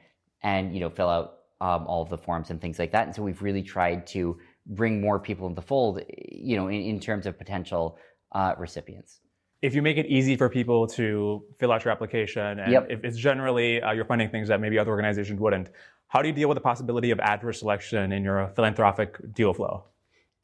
and 0.44 0.74
you 0.74 0.80
know 0.80 0.90
fill 0.90 1.10
out 1.10 1.40
um, 1.62 1.88
all 1.88 2.02
of 2.02 2.10
the 2.10 2.18
forms 2.18 2.52
and 2.52 2.62
things 2.62 2.78
like 2.78 2.92
that. 2.92 3.08
And 3.08 3.16
so 3.16 3.24
we've 3.24 3.42
really 3.42 3.64
tried 3.64 4.06
to 4.08 4.38
bring 4.68 5.02
more 5.02 5.20
people 5.20 5.48
in 5.48 5.56
the 5.56 5.62
fold, 5.62 6.02
you 6.32 6.56
know, 6.58 6.68
in, 6.68 6.82
in 6.82 7.00
terms 7.00 7.26
of 7.26 7.38
potential 7.38 7.98
uh, 8.34 8.54
recipients. 8.58 9.22
If 9.62 9.74
you 9.74 9.82
make 9.82 9.98
it 9.98 10.06
easy 10.08 10.36
for 10.36 10.50
people 10.50 10.86
to 10.88 11.44
fill 11.58 11.72
out 11.72 11.86
your 11.86 11.92
application, 11.92 12.60
and 12.60 12.72
yep. 12.72 12.88
if 12.90 13.04
it's 13.04 13.18
generally 13.18 13.82
uh, 13.82 13.94
you're 13.94 14.06
funding 14.06 14.30
things 14.30 14.48
that 14.50 14.60
maybe 14.60 14.78
other 14.78 14.92
organizations 14.92 15.40
wouldn't, 15.40 15.70
how 16.08 16.22
do 16.22 16.28
you 16.28 16.34
deal 16.34 16.50
with 16.50 16.56
the 16.56 16.62
possibility 16.62 17.10
of 17.10 17.20
adverse 17.20 17.60
selection 17.60 18.12
in 18.12 18.24
your 18.24 18.52
philanthropic 18.56 19.18
deal 19.34 19.54
flow? 19.54 19.86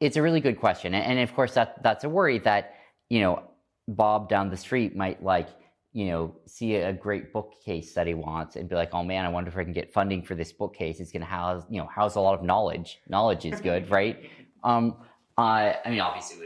It's 0.01 0.17
a 0.17 0.21
really 0.21 0.41
good 0.41 0.59
question, 0.59 0.93
and 0.93 1.19
of 1.19 1.33
course 1.33 1.53
that 1.53 1.81
that's 1.81 2.03
a 2.03 2.09
worry 2.09 2.39
that 2.39 2.73
you 3.11 3.19
know, 3.19 3.43
Bob 3.89 4.29
down 4.29 4.49
the 4.49 4.55
street 4.55 4.95
might 4.95 5.21
like, 5.21 5.49
you 5.91 6.05
know, 6.05 6.33
see 6.45 6.75
a 6.75 6.93
great 6.93 7.33
bookcase 7.33 7.93
that 7.95 8.07
he 8.07 8.13
wants 8.13 8.55
and 8.55 8.69
be 8.69 8.75
like, 8.75 8.91
oh 8.93 9.03
man, 9.03 9.25
I 9.25 9.29
wonder 9.29 9.49
if 9.49 9.57
I 9.57 9.65
can 9.65 9.73
get 9.73 9.91
funding 9.91 10.23
for 10.23 10.33
this 10.33 10.53
bookcase. 10.53 11.01
It's 11.01 11.11
going 11.11 11.19
to 11.19 11.27
house, 11.27 11.65
you 11.69 11.81
know, 11.81 11.87
house 11.87 12.15
a 12.15 12.21
lot 12.21 12.39
of 12.39 12.45
knowledge. 12.45 12.99
Knowledge 13.09 13.43
is 13.43 13.59
good, 13.59 13.89
right? 13.91 14.29
Um, 14.63 14.95
uh, 15.37 15.73
I 15.83 15.89
mean, 15.89 15.99
obviously, 15.99 16.37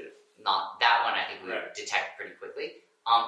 not 0.43 0.79
that 0.79 1.01
one. 1.03 1.13
I 1.13 1.29
think 1.29 1.43
we 1.43 1.49
would 1.49 1.71
detect 1.75 2.17
pretty 2.17 2.33
quickly. 2.39 2.71
Um, 3.05 3.25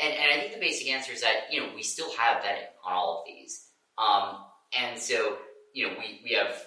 and, 0.00 0.12
and 0.12 0.32
I 0.32 0.40
think 0.40 0.54
the 0.54 0.58
basic 0.58 0.88
answer 0.88 1.12
is 1.12 1.20
that 1.20 1.52
you 1.52 1.60
know 1.60 1.68
we 1.76 1.84
still 1.84 2.10
have 2.16 2.42
vetting 2.42 2.66
on 2.84 2.92
all 2.92 3.20
of 3.20 3.24
these, 3.26 3.68
um, 3.98 4.46
and 4.76 4.98
so 4.98 5.36
you 5.74 5.86
know 5.86 5.94
we 5.96 6.22
we 6.24 6.34
have 6.34 6.60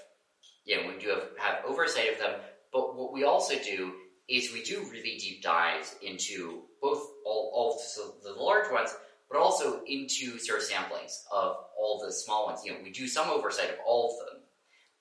you 0.63 0.77
know 0.77 0.87
we 0.87 1.03
do 1.03 1.09
have, 1.09 1.23
have 1.37 1.65
oversight 1.67 2.13
of 2.13 2.19
them. 2.19 2.39
But 2.73 2.95
what 2.95 3.13
we 3.13 3.23
also 3.23 3.53
do 3.63 3.93
is 4.27 4.51
we 4.51 4.63
do 4.63 4.83
really 4.91 5.17
deep 5.17 5.43
dives 5.43 5.95
into 6.01 6.63
both 6.81 7.07
all, 7.25 7.51
all 7.53 7.81
the, 8.23 8.29
the 8.29 8.41
large 8.41 8.71
ones, 8.71 8.95
but 9.29 9.37
also 9.37 9.81
into 9.85 10.37
sort 10.39 10.59
of 10.59 10.67
samplings 10.67 11.23
of 11.31 11.55
all 11.77 12.01
the 12.03 12.11
small 12.11 12.47
ones. 12.47 12.61
You 12.65 12.71
know, 12.71 12.79
we 12.83 12.91
do 12.91 13.07
some 13.07 13.29
oversight 13.29 13.69
of 13.69 13.75
all 13.85 14.11
of 14.11 14.27
them, 14.27 14.43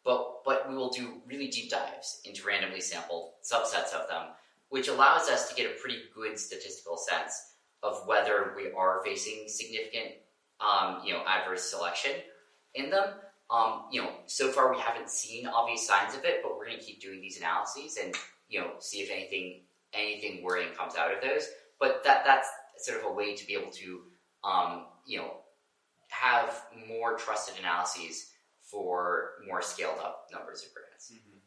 but 0.05 0.45
but 0.45 0.69
we 0.69 0.75
will 0.75 0.91
do 0.91 1.23
really 1.27 1.49
deep 1.49 1.71
dives 1.71 2.21
into 2.25 2.47
randomly 2.47 2.81
sampled 2.81 3.31
subsets 3.43 3.95
of 3.95 4.09
them, 4.09 4.29
which 4.69 4.89
allows 4.89 5.29
us 5.29 5.49
to 5.49 5.55
get 5.55 5.71
a 5.71 5.81
pretty 5.81 6.01
good 6.15 6.39
statistical 6.39 6.97
sense 6.97 7.33
of 7.83 8.07
whether 8.07 8.55
we 8.57 8.73
are 8.73 9.03
facing 9.05 9.45
significant, 9.49 10.13
um, 10.61 11.01
you 11.05 11.13
know, 11.13 11.23
adverse 11.27 11.63
selection 11.63 12.13
in 12.75 12.91
them. 12.91 13.15
Um, 13.53 13.83
you 13.93 14.01
know, 14.01 14.11
so 14.27 14.51
far 14.51 14.73
we 14.73 14.81
haven't 14.81 15.11
seen 15.11 15.47
obvious 15.47 15.87
signs 15.87 16.15
of 16.15 16.25
it, 16.25 16.41
but 16.43 16.57
we're 16.57 16.67
going 16.67 16.79
to 16.79 16.85
keep 16.85 17.03
doing 17.03 17.21
these 17.21 17.39
analyses 17.39 17.99
and 18.03 18.15
you 18.53 18.61
know, 18.61 18.71
see 18.79 19.01
if 19.01 19.11
anything 19.11 19.65
anything 19.93 20.45
worrying 20.45 20.73
comes 20.77 20.95
out 20.95 21.13
of 21.13 21.21
those. 21.25 21.49
But 21.81 22.05
that 22.05 22.23
that's 22.25 22.49
sort 22.79 23.01
of 23.01 23.11
a 23.11 23.13
way 23.13 23.35
to 23.35 23.47
be 23.47 23.55
able 23.55 23.73
to, 23.73 24.03
um, 24.45 24.87
you 25.07 25.19
know, 25.19 25.41
have 26.09 26.63
more 26.87 27.17
trusted 27.17 27.57
analyses 27.59 28.31
for 28.61 29.41
more 29.49 29.61
scaled 29.61 29.99
up 29.99 30.29
numbers 30.33 30.65
of 30.65 30.71
grants. 30.77 31.13
Mm-hmm. 31.13 31.41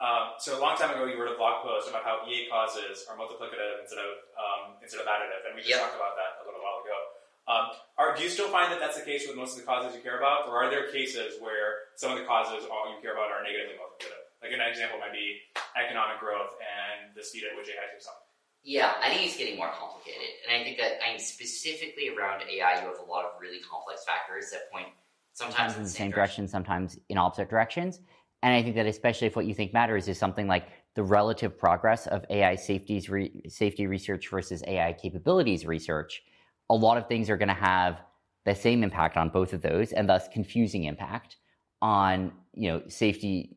Um, 0.00 0.40
so 0.40 0.56
a 0.56 0.60
long 0.60 0.76
time 0.80 0.96
ago, 0.96 1.04
you 1.04 1.20
wrote 1.20 1.32
a 1.32 1.36
blog 1.36 1.60
post 1.60 1.88
about 1.88 2.04
how 2.04 2.24
EA 2.24 2.48
causes 2.48 3.04
are 3.04 3.16
multiplicative 3.16 3.84
instead 3.84 4.00
of 4.00 4.12
um, 4.36 4.80
instead 4.84 5.00
of 5.00 5.08
additive, 5.08 5.48
and 5.48 5.56
we 5.56 5.64
just 5.64 5.72
yep. 5.72 5.80
talked 5.80 5.96
about 5.96 6.16
that 6.16 6.40
a 6.40 6.42
little 6.44 6.60
while 6.60 6.80
ago. 6.84 7.19
Um, 7.50 7.74
are, 7.98 8.14
do 8.14 8.22
you 8.22 8.30
still 8.30 8.48
find 8.48 8.70
that 8.70 8.78
that's 8.78 8.94
the 8.94 9.04
case 9.04 9.26
with 9.26 9.34
most 9.34 9.58
of 9.58 9.60
the 9.60 9.66
causes 9.66 9.90
you 9.90 10.02
care 10.06 10.22
about, 10.22 10.46
or 10.46 10.62
are 10.62 10.70
there 10.70 10.86
cases 10.94 11.42
where 11.42 11.90
some 11.98 12.14
of 12.14 12.18
the 12.18 12.24
causes 12.24 12.62
all 12.70 12.94
you 12.94 13.02
care 13.02 13.12
about 13.18 13.34
are 13.34 13.42
negatively 13.42 13.74
multiplicative? 13.74 14.22
Like 14.38 14.54
an 14.54 14.62
example 14.62 15.02
might 15.02 15.12
be 15.12 15.42
economic 15.74 16.22
growth 16.22 16.54
and 16.62 17.10
the 17.18 17.22
speed 17.26 17.42
at 17.50 17.58
which 17.58 17.66
AI 17.68 17.90
takes 17.90 18.06
off. 18.06 18.22
Yeah, 18.62 18.94
I 19.02 19.10
think 19.10 19.26
it's 19.26 19.36
getting 19.36 19.56
more 19.56 19.72
complicated, 19.74 20.30
and 20.46 20.54
I 20.54 20.62
think 20.62 20.78
that 20.78 21.00
I 21.02 21.10
mean 21.10 21.18
specifically 21.18 22.12
around 22.14 22.42
AI, 22.42 22.80
you 22.80 22.86
have 22.86 23.02
a 23.02 23.10
lot 23.10 23.24
of 23.24 23.32
really 23.40 23.58
complex 23.68 24.04
factors 24.04 24.50
that 24.52 24.70
point 24.70 24.86
sometimes, 25.32 25.76
in 25.76 25.82
the 25.82 25.88
same, 25.88 26.10
direction, 26.10 26.44
direction, 26.44 26.48
sometimes 26.48 26.98
in 27.08 27.18
opposite 27.18 27.48
directions. 27.48 28.00
And 28.42 28.54
I 28.54 28.62
think 28.62 28.76
that 28.76 28.86
especially 28.86 29.26
if 29.26 29.36
what 29.36 29.46
you 29.46 29.54
think 29.54 29.72
matters 29.72 30.08
is 30.08 30.18
something 30.18 30.46
like 30.46 30.68
the 30.94 31.02
relative 31.02 31.58
progress 31.58 32.06
of 32.06 32.24
AI 32.30 32.54
safeties 32.54 33.08
re- 33.08 33.32
safety 33.48 33.86
research 33.86 34.28
versus 34.28 34.62
AI 34.66 34.92
capabilities 34.92 35.64
research, 35.66 36.22
a 36.70 36.74
lot 36.74 36.96
of 36.96 37.06
things 37.08 37.28
are 37.28 37.36
going 37.36 37.48
to 37.48 37.54
have 37.54 38.00
the 38.46 38.54
same 38.54 38.82
impact 38.82 39.18
on 39.18 39.28
both 39.28 39.52
of 39.52 39.60
those, 39.60 39.92
and 39.92 40.08
thus 40.08 40.28
confusing 40.32 40.84
impact 40.84 41.36
on 41.82 42.32
you 42.54 42.70
know 42.70 42.82
safety 42.88 43.56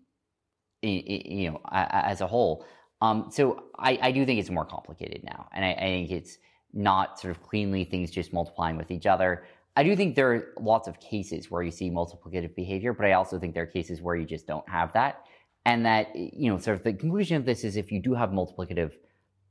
you 0.83 1.49
know, 1.49 1.61
as 1.71 2.21
a 2.21 2.27
whole. 2.27 2.65
Um, 3.01 3.29
so 3.31 3.65
I, 3.77 3.97
I, 4.01 4.11
do 4.11 4.25
think 4.25 4.39
it's 4.39 4.49
more 4.49 4.65
complicated 4.65 5.23
now, 5.23 5.47
and 5.53 5.63
I, 5.65 5.71
I, 5.71 5.79
think 5.79 6.11
it's 6.11 6.37
not 6.73 7.19
sort 7.19 7.31
of 7.31 7.41
cleanly 7.41 7.83
things 7.83 8.11
just 8.11 8.33
multiplying 8.33 8.77
with 8.77 8.91
each 8.91 9.05
other. 9.05 9.45
I 9.75 9.83
do 9.83 9.95
think 9.95 10.15
there 10.15 10.33
are 10.33 10.53
lots 10.59 10.87
of 10.87 10.99
cases 10.99 11.49
where 11.49 11.63
you 11.63 11.71
see 11.71 11.89
multiplicative 11.89 12.55
behavior, 12.55 12.93
but 12.93 13.05
I 13.05 13.13
also 13.13 13.39
think 13.39 13.53
there 13.53 13.63
are 13.63 13.67
cases 13.67 14.01
where 14.01 14.15
you 14.15 14.25
just 14.25 14.47
don't 14.47 14.67
have 14.69 14.93
that, 14.93 15.23
and 15.65 15.85
that 15.85 16.15
you 16.15 16.49
know, 16.49 16.57
sort 16.57 16.77
of 16.77 16.83
the 16.83 16.93
conclusion 16.93 17.37
of 17.37 17.45
this 17.45 17.63
is 17.63 17.75
if 17.75 17.91
you 17.91 18.01
do 18.01 18.13
have 18.13 18.29
multiplicative 18.29 18.93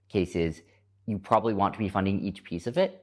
cases, 0.09 0.61
you 1.07 1.19
probably 1.19 1.55
want 1.55 1.75
to 1.75 1.79
be 1.79 1.89
funding 1.89 2.21
each 2.21 2.45
piece 2.45 2.67
of 2.67 2.79
it. 2.79 3.03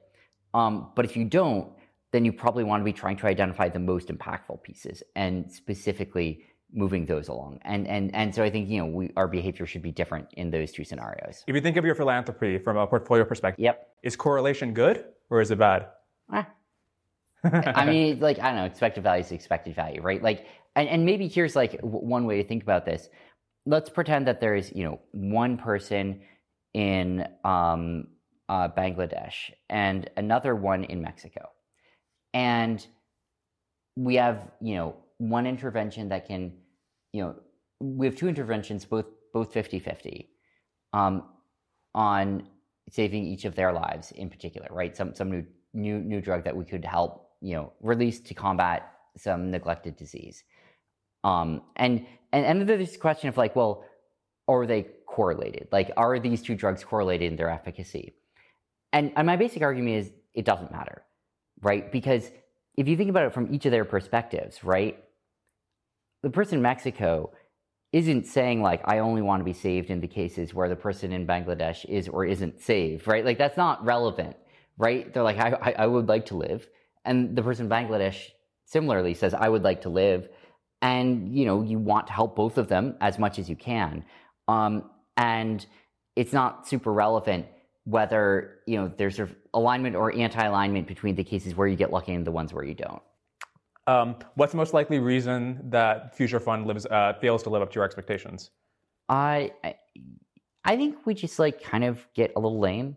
Um, 0.54 0.90
but 0.94 1.04
if 1.04 1.16
you 1.16 1.24
don't, 1.24 1.72
then 2.12 2.24
you 2.24 2.32
probably 2.32 2.64
want 2.64 2.80
to 2.80 2.84
be 2.84 2.92
trying 2.92 3.16
to 3.18 3.26
identify 3.26 3.68
the 3.68 3.78
most 3.78 4.08
impactful 4.08 4.62
pieces 4.62 5.02
and 5.14 5.50
specifically 5.50 6.44
moving 6.72 7.06
those 7.06 7.28
along. 7.28 7.60
And 7.62 7.86
and 7.86 8.14
and 8.14 8.34
so 8.34 8.42
I 8.42 8.50
think 8.50 8.68
you 8.68 8.78
know 8.78 8.86
we, 8.86 9.10
our 9.16 9.28
behavior 9.28 9.66
should 9.66 9.82
be 9.82 9.92
different 9.92 10.28
in 10.34 10.50
those 10.50 10.72
two 10.72 10.84
scenarios. 10.84 11.44
If 11.46 11.54
you 11.54 11.60
think 11.60 11.76
of 11.76 11.84
your 11.84 11.94
philanthropy 11.94 12.58
from 12.58 12.76
a 12.76 12.86
portfolio 12.86 13.24
perspective, 13.24 13.62
yep, 13.62 13.88
is 14.02 14.16
correlation 14.16 14.74
good 14.74 15.04
or 15.30 15.40
is 15.40 15.50
it 15.50 15.58
bad? 15.58 15.88
Ah. 16.32 16.48
I 17.44 17.86
mean, 17.86 18.20
like 18.20 18.38
I 18.38 18.48
don't 18.48 18.56
know, 18.56 18.64
expected 18.64 19.02
value 19.02 19.22
is 19.22 19.32
expected 19.32 19.74
value, 19.74 20.02
right? 20.02 20.22
Like, 20.22 20.46
and 20.76 20.88
and 20.88 21.04
maybe 21.04 21.26
here's 21.28 21.56
like 21.56 21.72
w- 21.80 22.06
one 22.06 22.26
way 22.26 22.42
to 22.42 22.46
think 22.46 22.62
about 22.62 22.84
this. 22.84 23.08
Let's 23.66 23.88
pretend 23.90 24.26
that 24.26 24.40
there 24.40 24.54
is 24.54 24.72
you 24.74 24.84
know 24.84 25.00
one 25.12 25.56
person 25.56 26.20
in 26.74 27.26
um, 27.44 28.06
uh, 28.50 28.68
Bangladesh 28.68 29.52
and 29.68 30.10
another 30.16 30.56
one 30.56 30.82
in 30.84 31.00
Mexico, 31.00 31.50
and 32.34 32.84
we 33.96 34.16
have 34.16 34.50
you 34.60 34.74
know 34.74 34.96
one 35.18 35.46
intervention 35.46 36.08
that 36.08 36.26
can, 36.26 36.52
you 37.12 37.22
know, 37.22 37.36
we 37.78 38.06
have 38.06 38.16
two 38.16 38.28
interventions, 38.28 38.84
both 38.84 39.06
both 39.32 39.52
50-50, 39.54 40.26
um, 40.92 41.22
on 41.94 42.48
saving 42.90 43.24
each 43.24 43.44
of 43.44 43.54
their 43.54 43.72
lives 43.72 44.10
in 44.12 44.28
particular, 44.28 44.66
right? 44.72 44.96
Some 44.96 45.14
some 45.14 45.30
new 45.30 45.44
new 45.72 46.00
new 46.00 46.20
drug 46.20 46.42
that 46.44 46.56
we 46.56 46.64
could 46.64 46.84
help, 46.84 47.28
you 47.40 47.54
know, 47.54 47.72
release 47.80 48.18
to 48.20 48.34
combat 48.34 48.92
some 49.16 49.52
neglected 49.52 49.94
disease. 49.96 50.42
Um, 51.22 51.62
and 51.76 52.04
and 52.32 52.44
and 52.44 52.68
there's 52.68 52.90
this 52.90 52.96
question 52.96 53.28
of 53.28 53.36
like, 53.36 53.54
well, 53.54 53.84
are 54.48 54.66
they 54.66 54.88
correlated? 55.06 55.68
Like, 55.70 55.92
are 55.96 56.18
these 56.18 56.42
two 56.42 56.56
drugs 56.56 56.82
correlated 56.82 57.30
in 57.30 57.36
their 57.36 57.50
efficacy? 57.50 58.14
And, 58.92 59.12
and 59.16 59.26
my 59.26 59.36
basic 59.36 59.62
argument 59.62 59.96
is 59.96 60.12
it 60.34 60.44
doesn't 60.44 60.72
matter, 60.72 61.02
right? 61.62 61.90
Because 61.90 62.30
if 62.76 62.88
you 62.88 62.96
think 62.96 63.10
about 63.10 63.24
it 63.24 63.32
from 63.32 63.52
each 63.54 63.66
of 63.66 63.72
their 63.72 63.84
perspectives, 63.84 64.64
right? 64.64 65.02
The 66.22 66.30
person 66.30 66.56
in 66.56 66.62
Mexico 66.62 67.32
isn't 67.92 68.26
saying 68.26 68.62
like 68.62 68.82
I 68.84 68.98
only 68.98 69.22
want 69.22 69.40
to 69.40 69.44
be 69.44 69.52
saved 69.52 69.90
in 69.90 70.00
the 70.00 70.06
cases 70.06 70.54
where 70.54 70.68
the 70.68 70.76
person 70.76 71.12
in 71.12 71.26
Bangladesh 71.26 71.84
is 71.86 72.08
or 72.08 72.24
isn't 72.24 72.60
saved, 72.60 73.06
right? 73.06 73.24
Like 73.24 73.38
that's 73.38 73.56
not 73.56 73.84
relevant, 73.84 74.36
right? 74.78 75.12
They're 75.12 75.22
like 75.22 75.38
I, 75.38 75.50
I, 75.60 75.74
I 75.78 75.86
would 75.86 76.08
like 76.08 76.26
to 76.26 76.36
live, 76.36 76.68
and 77.04 77.34
the 77.34 77.42
person 77.42 77.66
in 77.66 77.70
Bangladesh 77.70 78.28
similarly 78.64 79.14
says 79.14 79.34
I 79.34 79.48
would 79.48 79.64
like 79.64 79.82
to 79.82 79.88
live, 79.88 80.28
and 80.80 81.36
you 81.36 81.46
know 81.46 81.62
you 81.62 81.78
want 81.78 82.06
to 82.06 82.12
help 82.12 82.36
both 82.36 82.58
of 82.58 82.68
them 82.68 82.96
as 83.00 83.18
much 83.18 83.38
as 83.38 83.50
you 83.50 83.56
can, 83.56 84.04
um, 84.46 84.88
and 85.16 85.66
it's 86.14 86.32
not 86.32 86.68
super 86.68 86.92
relevant 86.92 87.46
whether 87.84 88.58
you 88.66 88.76
know 88.76 88.92
there's 88.96 89.16
sort 89.16 89.30
of 89.30 89.36
alignment 89.54 89.96
or 89.96 90.14
anti-alignment 90.14 90.86
between 90.86 91.14
the 91.14 91.24
cases 91.24 91.54
where 91.54 91.66
you 91.66 91.76
get 91.76 91.92
lucky 91.92 92.12
and 92.12 92.26
the 92.26 92.30
ones 92.30 92.52
where 92.52 92.64
you 92.64 92.74
don't. 92.74 93.02
Um, 93.86 94.16
what's 94.34 94.52
the 94.52 94.58
most 94.58 94.74
likely 94.74 94.98
reason 94.98 95.58
that 95.70 96.14
Future 96.16 96.38
Fund 96.38 96.66
lives 96.66 96.86
uh, 96.86 97.14
fails 97.20 97.42
to 97.44 97.50
live 97.50 97.62
up 97.62 97.70
to 97.72 97.76
your 97.76 97.84
expectations? 97.84 98.50
I, 99.08 99.52
I 100.64 100.76
think 100.76 101.04
we 101.06 101.14
just 101.14 101.38
like 101.38 101.62
kind 101.62 101.82
of 101.82 102.06
get 102.14 102.32
a 102.36 102.40
little 102.40 102.60
lame. 102.60 102.96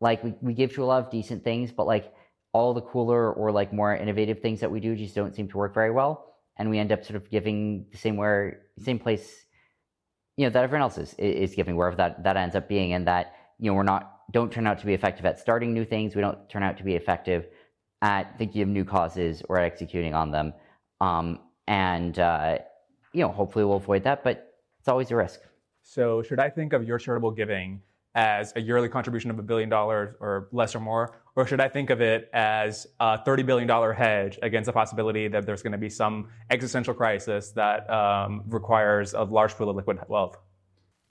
Like 0.00 0.24
we, 0.24 0.34
we 0.40 0.54
give 0.54 0.72
to 0.74 0.82
a 0.82 0.86
lot 0.86 1.04
of 1.04 1.10
decent 1.10 1.44
things, 1.44 1.70
but 1.70 1.86
like 1.86 2.12
all 2.52 2.74
the 2.74 2.80
cooler 2.80 3.32
or 3.32 3.52
like 3.52 3.72
more 3.72 3.94
innovative 3.94 4.40
things 4.40 4.58
that 4.60 4.70
we 4.70 4.80
do 4.80 4.96
just 4.96 5.14
don't 5.14 5.34
seem 5.34 5.48
to 5.48 5.56
work 5.56 5.74
very 5.74 5.92
well, 5.92 6.34
and 6.58 6.68
we 6.68 6.78
end 6.78 6.90
up 6.90 7.04
sort 7.04 7.16
of 7.16 7.30
giving 7.30 7.86
the 7.92 7.98
same 7.98 8.16
where 8.16 8.62
same 8.80 8.98
place, 8.98 9.46
you 10.36 10.44
know, 10.44 10.50
that 10.50 10.64
everyone 10.64 10.82
else 10.82 10.98
is 10.98 11.14
is 11.18 11.54
giving 11.54 11.76
wherever 11.76 11.96
that 11.96 12.24
that 12.24 12.36
ends 12.36 12.56
up 12.56 12.68
being, 12.68 12.94
and 12.94 13.06
that 13.06 13.34
you 13.60 13.70
know 13.70 13.74
we're 13.74 13.84
not 13.84 14.21
don't 14.32 14.50
turn 14.50 14.66
out 14.66 14.78
to 14.80 14.86
be 14.86 14.94
effective 14.94 15.24
at 15.24 15.38
starting 15.38 15.72
new 15.72 15.84
things. 15.84 16.14
We 16.16 16.22
don't 16.22 16.48
turn 16.48 16.62
out 16.62 16.76
to 16.78 16.84
be 16.84 16.94
effective 16.96 17.48
at 18.00 18.36
thinking 18.38 18.62
of 18.62 18.68
new 18.68 18.84
causes 18.84 19.42
or 19.48 19.58
executing 19.58 20.14
on 20.14 20.30
them. 20.30 20.52
Um, 21.00 21.40
and, 21.68 22.18
uh, 22.18 22.58
you 23.12 23.20
know, 23.20 23.28
hopefully 23.28 23.64
we'll 23.64 23.76
avoid 23.76 24.04
that, 24.04 24.24
but 24.24 24.54
it's 24.80 24.88
always 24.88 25.10
a 25.10 25.16
risk. 25.16 25.40
So, 25.82 26.22
should 26.22 26.40
I 26.40 26.48
think 26.48 26.72
of 26.72 26.84
your 26.84 26.98
charitable 26.98 27.32
giving 27.32 27.82
as 28.14 28.52
a 28.56 28.60
yearly 28.60 28.88
contribution 28.88 29.30
of 29.30 29.38
a 29.38 29.42
billion 29.42 29.68
dollars 29.68 30.14
or 30.20 30.48
less 30.52 30.74
or 30.74 30.80
more? 30.80 31.18
Or 31.34 31.46
should 31.46 31.60
I 31.60 31.68
think 31.68 31.90
of 31.90 32.00
it 32.00 32.28
as 32.32 32.86
a 33.00 33.18
$30 33.18 33.46
billion 33.46 33.94
hedge 33.94 34.38
against 34.42 34.66
the 34.66 34.72
possibility 34.72 35.28
that 35.28 35.46
there's 35.46 35.62
going 35.62 35.72
to 35.72 35.78
be 35.78 35.88
some 35.88 36.28
existential 36.50 36.94
crisis 36.94 37.52
that 37.52 37.88
um, 37.90 38.42
requires 38.48 39.14
a 39.14 39.22
large 39.22 39.54
pool 39.54 39.70
of 39.70 39.76
liquid 39.76 39.98
wealth? 40.08 40.36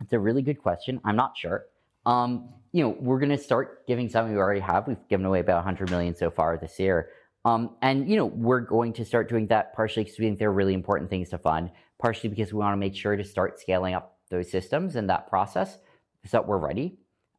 It's 0.01 0.13
a 0.13 0.19
really 0.19 0.41
good 0.41 0.62
question. 0.62 0.99
I'm 1.03 1.15
not 1.15 1.38
sure. 1.38 1.65
Um, 2.05 2.49
you 2.71 2.83
know, 2.83 2.95
we're 2.99 3.19
going 3.19 3.29
to 3.29 3.37
start 3.37 3.85
giving 3.87 4.09
some 4.09 4.29
we 4.29 4.37
already 4.37 4.61
have. 4.61 4.87
We've 4.87 5.07
given 5.09 5.25
away 5.25 5.39
about 5.39 5.57
100 5.57 5.89
million 5.89 6.15
so 6.15 6.31
far 6.31 6.57
this 6.57 6.79
year. 6.79 7.09
Um, 7.43 7.75
and, 7.81 8.09
you 8.09 8.15
know, 8.15 8.25
we're 8.25 8.61
going 8.61 8.93
to 8.93 9.05
start 9.05 9.27
doing 9.27 9.47
that 9.47 9.73
partially 9.73 10.03
because 10.03 10.19
we 10.19 10.25
think 10.25 10.39
they're 10.39 10.51
really 10.51 10.73
important 10.73 11.09
things 11.09 11.29
to 11.29 11.37
fund, 11.37 11.71
partially 11.99 12.29
because 12.29 12.53
we 12.53 12.59
want 12.59 12.73
to 12.73 12.77
make 12.77 12.95
sure 12.95 13.15
to 13.15 13.23
start 13.23 13.59
scaling 13.59 13.93
up 13.93 14.17
those 14.29 14.49
systems 14.49 14.95
and 14.95 15.09
that 15.09 15.27
process 15.27 15.77
so 16.25 16.37
that 16.37 16.47
we're 16.47 16.57
ready. 16.57 16.97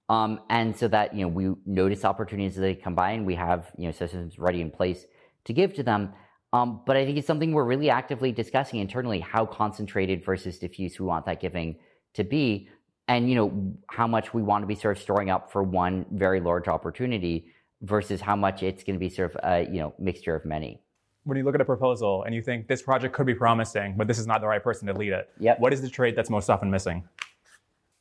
Um, 0.08 0.40
and 0.50 0.76
so 0.76 0.88
that, 0.88 1.14
you 1.14 1.22
know, 1.22 1.28
we 1.28 1.54
notice 1.64 2.04
opportunities 2.04 2.58
as 2.58 2.60
they 2.60 2.74
come 2.74 2.94
by 2.94 3.12
and 3.12 3.24
we 3.24 3.36
have, 3.36 3.70
you 3.78 3.86
know, 3.86 3.92
systems 3.92 4.38
ready 4.38 4.60
in 4.60 4.70
place 4.70 5.06
to 5.44 5.52
give 5.52 5.72
to 5.74 5.82
them. 5.82 6.12
Um, 6.52 6.82
but 6.84 6.96
I 6.96 7.06
think 7.06 7.16
it's 7.16 7.26
something 7.26 7.52
we're 7.52 7.64
really 7.64 7.88
actively 7.88 8.30
discussing 8.32 8.80
internally, 8.80 9.20
how 9.20 9.46
concentrated 9.46 10.22
versus 10.22 10.58
diffuse 10.58 10.98
we 10.98 11.06
want 11.06 11.24
that 11.26 11.40
giving 11.40 11.76
to 12.14 12.24
be 12.24 12.68
and 13.08 13.28
you 13.28 13.34
know 13.34 13.76
how 13.88 14.06
much 14.06 14.32
we 14.32 14.42
want 14.42 14.62
to 14.62 14.66
be 14.66 14.74
sort 14.74 14.96
of 14.96 15.02
storing 15.02 15.30
up 15.30 15.50
for 15.50 15.62
one 15.62 16.06
very 16.12 16.40
large 16.40 16.68
opportunity 16.68 17.46
versus 17.82 18.20
how 18.20 18.36
much 18.36 18.62
it's 18.62 18.84
going 18.84 18.94
to 18.94 19.00
be 19.00 19.08
sort 19.08 19.34
of 19.34 19.40
a 19.44 19.64
you 19.72 19.78
know 19.80 19.94
mixture 19.98 20.34
of 20.34 20.44
many. 20.44 20.80
When 21.24 21.38
you 21.38 21.44
look 21.44 21.54
at 21.54 21.60
a 21.60 21.64
proposal 21.64 22.24
and 22.24 22.34
you 22.34 22.42
think 22.42 22.66
this 22.66 22.82
project 22.82 23.14
could 23.14 23.26
be 23.26 23.34
promising 23.34 23.94
but 23.96 24.08
this 24.08 24.18
is 24.18 24.26
not 24.26 24.40
the 24.40 24.46
right 24.46 24.62
person 24.62 24.88
to 24.88 24.92
lead 24.92 25.12
it 25.12 25.30
yep. 25.38 25.60
what 25.60 25.72
is 25.72 25.80
the 25.80 25.88
trait 25.88 26.16
that's 26.16 26.30
most 26.30 26.50
often 26.50 26.70
missing? 26.70 27.04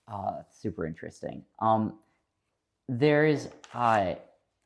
Uh, 0.08 0.42
super 0.52 0.86
interesting. 0.86 1.44
Um, 1.60 2.00
there's 2.90 3.48
uh, 3.74 4.16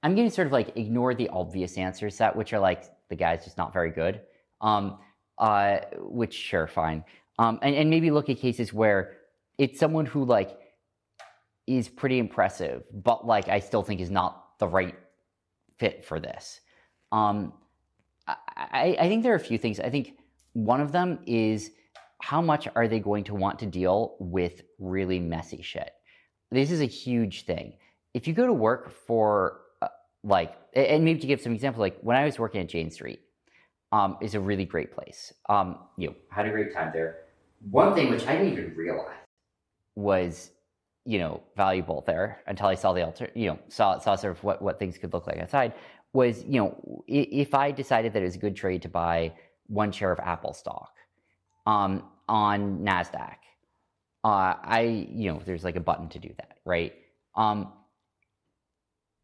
i'm 0.02 0.16
going 0.16 0.28
to 0.28 0.34
sort 0.34 0.48
of 0.48 0.54
like 0.54 0.76
ignore 0.78 1.14
the 1.14 1.30
obvious 1.30 1.78
answer 1.78 2.10
set 2.10 2.36
which 2.36 2.54
are 2.54 2.60
like 2.60 2.86
the 3.10 3.16
guy's 3.16 3.44
just 3.44 3.58
not 3.58 3.74
very 3.74 3.92
good. 3.92 4.22
Um, 4.62 4.98
uh, 5.38 5.80
which 6.00 6.34
sure 6.34 6.68
fine. 6.68 7.04
Um, 7.38 7.60
and, 7.62 7.76
and 7.76 7.90
maybe 7.90 8.12
look 8.12 8.30
at 8.30 8.38
cases 8.38 8.74
where 8.74 9.18
it's 9.58 9.80
someone 9.80 10.06
who 10.06 10.26
like 10.26 10.58
is 11.68 11.90
pretty 11.90 12.20
impressive, 12.20 12.84
but 12.94 13.26
like 13.26 13.48
I 13.48 13.60
still 13.60 13.84
think 13.84 14.02
is 14.02 14.12
not 14.12 14.60
the 14.60 14.68
right 14.68 14.96
fit 15.78 16.06
for 16.06 16.20
this. 16.20 16.62
Um, 17.12 17.54
I, 18.28 18.96
I 19.00 19.08
think 19.08 19.24
there 19.24 19.34
are 19.34 19.38
a 19.38 19.40
few 19.40 19.58
things. 19.58 19.80
I 19.80 19.90
think 19.90 20.18
one 20.54 20.82
of 20.82 20.92
them 20.92 21.20
is 21.26 21.72
how 22.22 22.42
much 22.42 22.68
are 22.76 22.88
they 22.88 23.00
going 23.00 23.24
to 23.26 23.36
want 23.36 23.60
to 23.60 23.66
deal 23.66 24.16
with 24.20 24.64
really 24.80 25.20
messy 25.20 25.62
shit? 25.62 25.92
This 26.52 26.72
is 26.72 26.82
a 26.82 26.86
huge 26.86 27.46
thing. 27.46 27.74
If 28.14 28.28
you 28.28 28.34
go 28.34 28.46
to 28.46 28.54
work 28.54 28.90
for 28.90 29.62
uh, 29.82 29.90
like, 30.24 30.56
and 30.74 31.04
maybe 31.04 31.20
to 31.20 31.28
give 31.28 31.42
some 31.42 31.54
example, 31.54 31.82
like 31.82 32.00
when 32.02 32.16
I 32.16 32.26
was 32.26 32.40
working 32.40 32.62
at 32.62 32.70
Jane 32.70 32.90
Street, 32.90 33.20
um, 33.92 34.18
is 34.22 34.36
a 34.36 34.40
really 34.40 34.66
great 34.66 34.92
place. 34.92 35.34
Um, 35.50 35.80
you 35.98 36.08
know, 36.08 36.16
had 36.30 36.48
a 36.48 36.52
great 36.52 36.74
time 36.74 36.92
there. 36.94 37.20
One 37.70 37.94
thing 37.94 38.10
which 38.10 38.26
I 38.28 38.36
didn't 38.36 38.54
even 38.54 38.76
realize 38.76 39.25
was 39.96 40.52
you 41.06 41.20
know 41.20 41.42
valuable 41.56 42.04
there 42.06 42.42
until 42.48 42.68
I 42.68 42.76
saw 42.76 42.94
the 42.94 43.04
alter 43.04 43.30
you 43.36 43.48
know 43.48 43.60
saw 43.68 44.00
saw 44.00 44.16
sort 44.16 44.36
of 44.38 44.44
what 44.44 44.62
what 44.62 44.80
things 44.80 44.98
could 44.98 45.14
look 45.14 45.28
like 45.28 45.38
outside 45.38 45.74
was 46.14 46.44
you 46.46 46.60
know 46.60 47.04
if 47.08 47.54
I 47.54 47.72
decided 47.72 48.14
that 48.14 48.22
it 48.22 48.26
was 48.26 48.36
a 48.36 48.40
good 48.40 48.56
trade 48.56 48.82
to 48.84 48.90
buy 48.90 49.34
one 49.68 49.92
share 49.92 50.12
of 50.12 50.20
Apple 50.20 50.54
stock 50.54 50.92
um, 51.66 52.04
on 52.28 52.80
Nasdaq, 52.80 53.38
uh, 54.24 54.56
I 54.64 55.08
you 55.12 55.32
know 55.32 55.42
there's 55.46 55.64
like 55.64 55.76
a 55.76 55.82
button 55.82 56.10
to 56.10 56.20
do 56.20 56.30
that 56.38 56.58
right. 56.66 56.94
Um, 57.36 57.74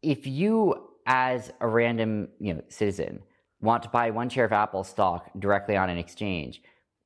if 0.02 0.26
you 0.26 0.88
as 1.06 1.52
a 1.60 1.66
random 1.66 2.28
you 2.38 2.54
know 2.54 2.62
citizen 2.68 3.22
want 3.60 3.82
to 3.84 3.88
buy 3.88 4.10
one 4.10 4.28
share 4.28 4.44
of 4.44 4.52
Apple 4.52 4.84
stock 4.84 5.30
directly 5.38 5.76
on 5.76 5.88
an 5.88 5.98
exchange, 5.98 6.62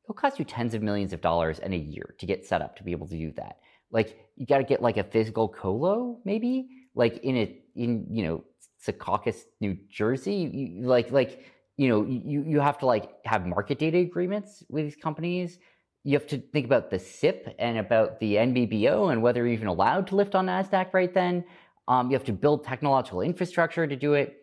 it'll 0.06 0.14
cost 0.14 0.38
you 0.38 0.44
tens 0.44 0.72
of 0.72 0.82
millions 0.82 1.12
of 1.12 1.20
dollars 1.20 1.58
in 1.58 1.72
a 1.72 1.76
year 1.76 2.14
to 2.18 2.26
get 2.26 2.46
set 2.46 2.62
up 2.62 2.76
to 2.76 2.84
be 2.84 2.92
able 2.92 3.08
to 3.08 3.16
do 3.16 3.32
that. 3.32 3.58
Like 3.90 4.16
you 4.36 4.46
got 4.46 4.58
to 4.58 4.64
get 4.64 4.80
like 4.80 4.96
a 4.96 5.04
physical 5.04 5.48
colo, 5.48 6.20
maybe 6.24 6.68
like 6.94 7.18
in 7.18 7.36
a 7.36 7.58
in 7.74 8.06
you 8.10 8.22
know 8.24 8.44
Secaucus, 8.84 9.42
New 9.60 9.76
Jersey. 9.90 10.50
You, 10.52 10.86
like 10.86 11.10
like 11.10 11.44
you 11.76 11.88
know 11.88 12.04
you 12.06 12.44
you 12.46 12.60
have 12.60 12.78
to 12.78 12.86
like 12.86 13.10
have 13.24 13.46
market 13.46 13.78
data 13.80 13.98
agreements 13.98 14.62
with 14.68 14.84
these 14.84 14.96
companies. 14.96 15.58
You 16.04 16.16
have 16.16 16.28
to 16.28 16.38
think 16.38 16.66
about 16.66 16.90
the 16.90 17.00
SIP 17.00 17.52
and 17.58 17.78
about 17.78 18.20
the 18.20 18.36
NBBO 18.36 19.10
and 19.10 19.22
whether 19.22 19.40
you're 19.40 19.52
even 19.52 19.66
allowed 19.66 20.06
to 20.08 20.16
lift 20.16 20.36
on 20.36 20.46
Nasdaq 20.46 20.94
right 20.94 21.12
then. 21.12 21.44
Um, 21.88 22.10
you 22.10 22.16
have 22.16 22.24
to 22.26 22.32
build 22.32 22.62
technological 22.62 23.22
infrastructure 23.22 23.88
to 23.88 23.96
do 23.96 24.14
it. 24.14 24.36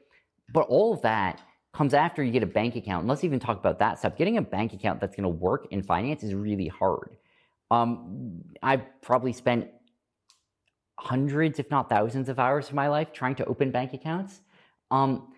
But 0.54 0.68
all 0.68 0.94
of 0.94 1.02
that 1.04 1.42
comes 1.74 1.94
after 1.94 2.24
you 2.24 2.32
get 2.32 2.44
a 2.44 2.48
bank 2.48 2.76
account. 2.76 3.02
And 3.02 3.10
let's 3.10 3.24
even 3.24 3.40
talk 3.40 3.58
about 3.58 3.80
that 3.80 4.00
stuff. 4.00 4.16
Getting 4.16 4.38
a 4.38 4.42
bank 4.42 4.74
account 4.74 5.02
that's 5.02 5.16
going 5.16 5.24
to 5.24 5.30
work 5.30 5.68
in 5.72 5.82
finance 5.82 6.24
is 6.24 6.34
really 6.34 6.68
hard. 6.68 7.18
Um, 7.72 8.42
I 8.62 8.78
probably 8.78 9.34
spent 9.34 9.70
hundreds, 11.00 11.58
if 11.58 11.72
not 11.72 11.90
thousands, 11.90 12.30
of 12.30 12.38
hours 12.40 12.70
of 12.70 12.76
my 12.76 12.88
life 12.88 13.12
trying 13.12 13.36
to 13.36 13.46
open 13.46 13.72
bank 13.72 13.94
accounts. 13.94 14.42
Um, 14.92 15.34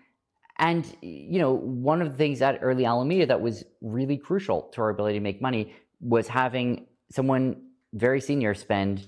and 0.58 0.86
you 1.00 1.38
know, 1.38 1.52
one 1.52 2.02
of 2.02 2.10
the 2.10 2.16
things 2.16 2.42
at 2.42 2.58
early 2.62 2.84
Alameda 2.84 3.26
that 3.26 3.40
was 3.40 3.64
really 3.80 4.18
crucial 4.18 4.62
to 4.72 4.82
our 4.82 4.90
ability 4.90 5.18
to 5.18 5.22
make 5.22 5.40
money 5.40 5.74
was 6.00 6.28
having 6.28 6.86
someone 7.10 7.62
very 7.94 8.20
senior 8.20 8.54
spend 8.54 9.06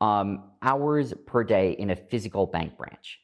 um, 0.00 0.50
hours 0.62 1.14
per 1.26 1.44
day 1.44 1.72
in 1.72 1.90
a 1.90 1.96
physical 1.96 2.46
bank 2.46 2.76
branch, 2.76 3.20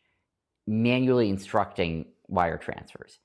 manually 0.66 1.28
instructing 1.28 2.06
wire 2.28 2.56
transfers. 2.56 3.18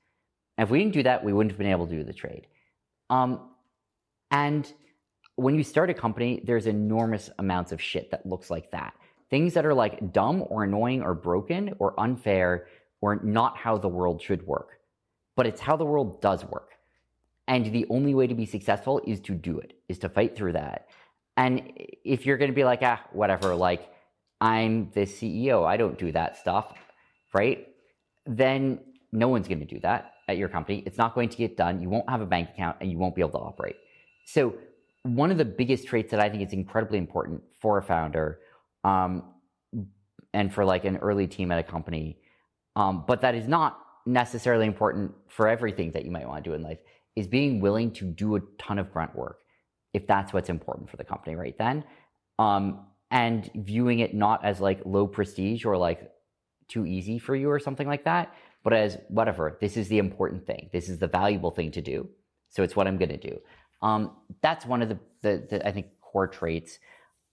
And 0.58 0.66
if 0.66 0.70
we 0.70 0.80
didn't 0.80 0.92
do 0.92 1.04
that, 1.04 1.24
we 1.24 1.32
wouldn't 1.32 1.52
have 1.52 1.58
been 1.58 1.68
able 1.68 1.86
to 1.86 1.94
do 1.94 2.02
the 2.02 2.12
trade. 2.12 2.48
Um, 3.10 3.50
and 4.32 4.70
when 5.36 5.54
you 5.54 5.62
start 5.62 5.88
a 5.88 5.94
company, 5.94 6.42
there's 6.44 6.66
enormous 6.66 7.30
amounts 7.38 7.70
of 7.70 7.80
shit 7.80 8.10
that 8.10 8.26
looks 8.26 8.50
like 8.50 8.72
that. 8.72 8.92
Things 9.30 9.54
that 9.54 9.64
are 9.64 9.72
like 9.72 10.12
dumb 10.12 10.44
or 10.48 10.64
annoying 10.64 11.00
or 11.00 11.14
broken 11.14 11.74
or 11.78 11.98
unfair 11.98 12.66
or 13.00 13.20
not 13.22 13.56
how 13.56 13.78
the 13.78 13.88
world 13.88 14.20
should 14.20 14.44
work. 14.46 14.80
But 15.36 15.46
it's 15.46 15.60
how 15.60 15.76
the 15.76 15.84
world 15.84 16.20
does 16.20 16.44
work. 16.44 16.72
And 17.46 17.66
the 17.66 17.86
only 17.88 18.14
way 18.14 18.26
to 18.26 18.34
be 18.34 18.44
successful 18.44 19.00
is 19.06 19.20
to 19.20 19.34
do 19.34 19.60
it, 19.60 19.74
is 19.88 19.98
to 20.00 20.08
fight 20.08 20.36
through 20.36 20.54
that. 20.54 20.88
And 21.36 21.72
if 22.04 22.26
you're 22.26 22.36
going 22.36 22.50
to 22.50 22.54
be 22.54 22.64
like, 22.64 22.80
ah, 22.82 23.00
whatever, 23.12 23.54
like, 23.54 23.88
I'm 24.40 24.90
the 24.90 25.02
CEO, 25.02 25.64
I 25.64 25.76
don't 25.76 25.96
do 25.96 26.10
that 26.12 26.36
stuff, 26.36 26.76
right? 27.32 27.68
Then 28.26 28.80
no 29.12 29.28
one's 29.28 29.46
going 29.46 29.60
to 29.60 29.64
do 29.64 29.78
that 29.80 30.14
at 30.28 30.36
your 30.36 30.48
company. 30.48 30.82
It's 30.86 30.98
not 30.98 31.14
going 31.14 31.28
to 31.30 31.36
get 31.36 31.56
done. 31.56 31.80
You 31.80 31.88
won't 31.88 32.08
have 32.08 32.20
a 32.20 32.26
bank 32.26 32.50
account 32.50 32.76
and 32.80 32.90
you 32.90 32.98
won't 32.98 33.14
be 33.14 33.22
able 33.22 33.32
to 33.32 33.38
operate. 33.38 33.76
So 34.26 34.54
one 35.02 35.30
of 35.30 35.38
the 35.38 35.44
biggest 35.44 35.86
traits 35.86 36.10
that 36.10 36.20
I 36.20 36.28
think 36.28 36.46
is 36.46 36.52
incredibly 36.52 36.98
important 36.98 37.42
for 37.60 37.78
a 37.78 37.82
founder, 37.82 38.40
um, 38.84 39.24
and 40.34 40.52
for 40.52 40.64
like 40.64 40.84
an 40.84 40.98
early 40.98 41.26
team 41.26 41.50
at 41.50 41.58
a 41.58 41.62
company, 41.62 42.18
um, 42.76 43.04
but 43.06 43.22
that 43.22 43.34
is 43.34 43.48
not 43.48 43.80
necessarily 44.04 44.66
important 44.66 45.12
for 45.26 45.48
everything 45.48 45.90
that 45.92 46.04
you 46.04 46.10
might 46.10 46.28
want 46.28 46.44
to 46.44 46.50
do 46.50 46.54
in 46.54 46.62
life, 46.62 46.78
is 47.16 47.26
being 47.26 47.60
willing 47.60 47.90
to 47.92 48.04
do 48.04 48.36
a 48.36 48.40
ton 48.58 48.78
of 48.78 48.92
grunt 48.92 49.14
work, 49.16 49.38
if 49.94 50.06
that's 50.06 50.32
what's 50.32 50.50
important 50.50 50.88
for 50.90 50.96
the 50.96 51.04
company 51.04 51.34
right 51.34 51.56
then, 51.58 51.82
um, 52.38 52.86
and 53.10 53.50
viewing 53.54 54.00
it 54.00 54.14
not 54.14 54.44
as 54.44 54.60
like 54.60 54.80
low 54.84 55.06
prestige 55.06 55.64
or 55.64 55.76
like 55.76 56.12
too 56.68 56.84
easy 56.84 57.18
for 57.18 57.34
you 57.34 57.50
or 57.50 57.58
something 57.58 57.88
like 57.88 58.04
that, 58.04 58.34
but 58.64 58.72
as 58.72 58.98
whatever. 59.08 59.56
This 59.60 59.76
is 59.76 59.88
the 59.88 59.98
important 59.98 60.46
thing. 60.46 60.70
This 60.72 60.88
is 60.88 60.98
the 60.98 61.06
valuable 61.06 61.50
thing 61.50 61.70
to 61.72 61.80
do. 61.80 62.08
So 62.50 62.62
it's 62.62 62.76
what 62.76 62.86
I'm 62.86 62.98
going 62.98 63.10
to 63.10 63.16
do. 63.16 63.38
Um, 63.82 64.12
that's 64.42 64.66
one 64.66 64.82
of 64.82 64.88
the, 64.88 64.98
the, 65.22 65.46
the, 65.48 65.66
I 65.66 65.72
think, 65.72 65.86
core 66.00 66.26
traits. 66.26 66.78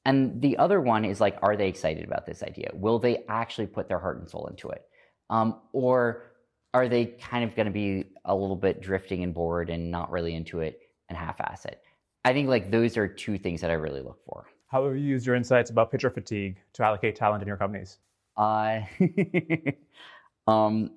And 0.05 0.41
the 0.41 0.57
other 0.57 0.79
one 0.79 1.03
is 1.03 1.19
like, 1.19 1.37
are 1.41 1.55
they 1.55 1.67
excited 1.67 2.05
about 2.05 2.25
this 2.25 2.43
idea? 2.43 2.69
Will 2.73 2.99
they 2.99 3.23
actually 3.27 3.67
put 3.67 3.87
their 3.87 3.99
heart 3.99 4.19
and 4.19 4.29
soul 4.29 4.47
into 4.47 4.69
it? 4.69 4.83
Um, 5.29 5.59
or 5.73 6.31
are 6.73 6.87
they 6.87 7.05
kind 7.05 7.43
of 7.43 7.55
going 7.55 7.65
to 7.65 7.71
be 7.71 8.05
a 8.25 8.35
little 8.35 8.55
bit 8.55 8.81
drifting 8.81 9.23
and 9.23 9.33
bored 9.33 9.69
and 9.69 9.89
not 9.89 10.11
really 10.11 10.35
into 10.35 10.59
it 10.59 10.79
and 11.09 11.17
half-ass 11.17 11.65
it? 11.65 11.81
I 12.23 12.33
think 12.33 12.49
like 12.49 12.69
those 12.69 12.97
are 12.97 13.07
two 13.07 13.37
things 13.37 13.61
that 13.61 13.71
I 13.71 13.75
really 13.75 14.01
look 14.01 14.19
for. 14.25 14.47
How 14.67 14.85
have 14.85 14.95
you 14.95 15.03
used 15.03 15.25
your 15.25 15.35
insights 15.35 15.69
about 15.69 15.91
pitcher 15.91 16.09
fatigue 16.09 16.57
to 16.73 16.83
allocate 16.83 17.15
talent 17.15 17.41
in 17.41 17.47
your 17.47 17.57
companies? 17.57 17.97
Uh, 18.35 18.81
um, 20.47 20.91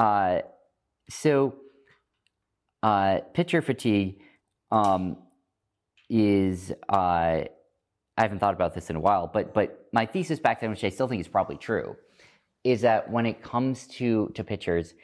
uh, 0.00 0.40
so 1.10 1.54
uh, 2.82 3.18
pitcher 3.34 3.60
fatigue 3.60 4.22
um, 4.72 5.18
is 6.08 6.72
uh, 6.88 7.44
I 7.44 7.48
haven't 8.16 8.38
thought 8.38 8.54
about 8.54 8.74
this 8.74 8.88
in 8.88 8.96
a 8.96 9.00
while, 9.00 9.30
but 9.32 9.52
but 9.52 9.88
my 9.92 10.06
thesis 10.06 10.38
back 10.38 10.60
then, 10.60 10.70
which 10.70 10.84
I 10.84 10.88
still 10.88 11.06
think 11.06 11.20
is 11.20 11.28
probably 11.28 11.56
true, 11.56 11.96
is 12.64 12.80
that 12.80 13.10
when 13.10 13.26
it 13.26 13.42
comes 13.42 13.86
to 13.98 14.30
to 14.34 14.42
pitchers 14.42 14.94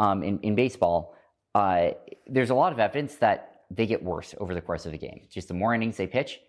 um, 0.00 0.24
in 0.24 0.40
in 0.40 0.56
baseball, 0.56 1.14
uh, 1.54 1.90
there's 2.26 2.50
a 2.50 2.54
lot 2.54 2.72
of 2.72 2.80
evidence 2.80 3.14
that 3.16 3.62
they 3.70 3.86
get 3.86 4.02
worse 4.02 4.34
over 4.38 4.54
the 4.54 4.60
course 4.60 4.86
of 4.86 4.92
the 4.92 4.98
game. 4.98 5.20
Just 5.30 5.46
the 5.46 5.54
more 5.54 5.72
innings 5.72 5.96
they 5.96 6.08
pitch, 6.08 6.40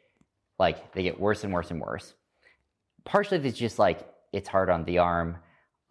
like 0.58 0.94
they 0.94 1.04
get 1.04 1.20
worse 1.20 1.44
and 1.44 1.54
worse 1.54 1.70
and 1.70 1.80
worse. 1.80 2.16
Partially, 3.06 3.38
it's 3.48 3.58
just 3.58 3.78
like 3.78 4.08
it's 4.32 4.50
hard 4.50 4.72
on 4.72 4.84
the 4.86 4.98
arm, 4.98 5.38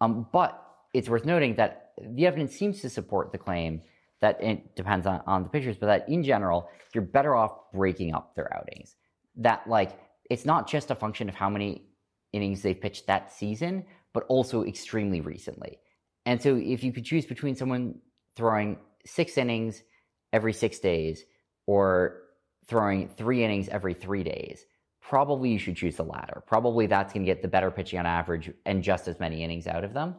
um, 0.01 0.27
but 0.33 0.59
it's 0.93 1.07
worth 1.07 1.23
noting 1.23 1.55
that 1.55 1.82
the 2.01 2.25
evidence 2.25 2.55
seems 2.55 2.81
to 2.81 2.89
support 2.89 3.31
the 3.31 3.37
claim 3.37 3.81
that 4.21 4.41
it 4.41 4.75
depends 4.75 5.05
on, 5.05 5.21
on 5.27 5.43
the 5.43 5.49
pitchers, 5.49 5.77
but 5.77 5.87
that 5.87 6.07
in 6.07 6.23
general, 6.23 6.69
you're 6.93 7.03
better 7.03 7.35
off 7.35 7.71
breaking 7.73 8.13
up 8.13 8.35
their 8.35 8.53
outings. 8.55 8.95
That 9.35 9.67
like 9.67 9.99
it's 10.29 10.45
not 10.45 10.67
just 10.67 10.91
a 10.91 10.95
function 10.95 11.27
of 11.29 11.35
how 11.35 11.49
many 11.49 11.89
innings 12.31 12.61
they've 12.61 12.79
pitched 12.79 13.07
that 13.07 13.31
season, 13.31 13.85
but 14.13 14.23
also 14.29 14.63
extremely 14.63 15.21
recently. 15.21 15.79
And 16.25 16.41
so 16.41 16.55
if 16.55 16.83
you 16.83 16.93
could 16.93 17.05
choose 17.05 17.25
between 17.25 17.55
someone 17.55 17.95
throwing 18.35 18.77
six 19.05 19.37
innings 19.37 19.83
every 20.31 20.53
six 20.53 20.79
days 20.79 21.23
or 21.67 22.21
throwing 22.65 23.09
three 23.09 23.43
innings 23.43 23.67
every 23.69 23.93
three 23.93 24.23
days, 24.23 24.65
probably 25.01 25.49
you 25.49 25.59
should 25.59 25.75
choose 25.75 25.97
the 25.97 26.03
latter. 26.03 26.41
Probably 26.47 26.87
that's 26.87 27.13
going 27.13 27.25
to 27.25 27.31
get 27.31 27.41
the 27.41 27.47
better 27.47 27.69
pitching 27.69 27.99
on 27.99 28.05
average 28.05 28.51
and 28.65 28.81
just 28.81 29.07
as 29.07 29.19
many 29.19 29.43
innings 29.43 29.67
out 29.67 29.83
of 29.83 29.93
them. 29.93 30.15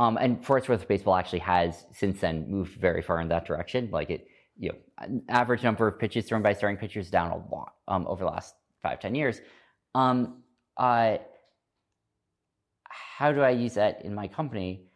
Um, 0.00 0.16
and 0.16 0.48
worth, 0.48 0.88
baseball 0.88 1.14
actually 1.14 1.40
has 1.40 1.84
since 1.92 2.20
then 2.20 2.50
moved 2.50 2.80
very 2.80 3.02
far 3.02 3.20
in 3.20 3.28
that 3.28 3.44
direction. 3.44 3.90
Like 3.92 4.08
it, 4.08 4.28
you 4.56 4.70
know, 4.70 5.20
average 5.28 5.62
number 5.62 5.86
of 5.86 5.98
pitches 5.98 6.24
thrown 6.24 6.40
by 6.40 6.54
starting 6.54 6.78
pitchers 6.78 7.10
down 7.10 7.30
a 7.32 7.54
lot 7.54 7.74
um, 7.86 8.06
over 8.06 8.24
the 8.24 8.30
last 8.30 8.54
five, 8.82 8.98
ten 8.98 9.14
years. 9.14 9.42
Um, 9.94 10.42
uh, 10.78 11.18
how 12.88 13.30
do 13.30 13.42
I 13.42 13.50
use 13.50 13.74
that 13.74 14.02
in 14.02 14.14
my 14.14 14.26
company? 14.26 14.86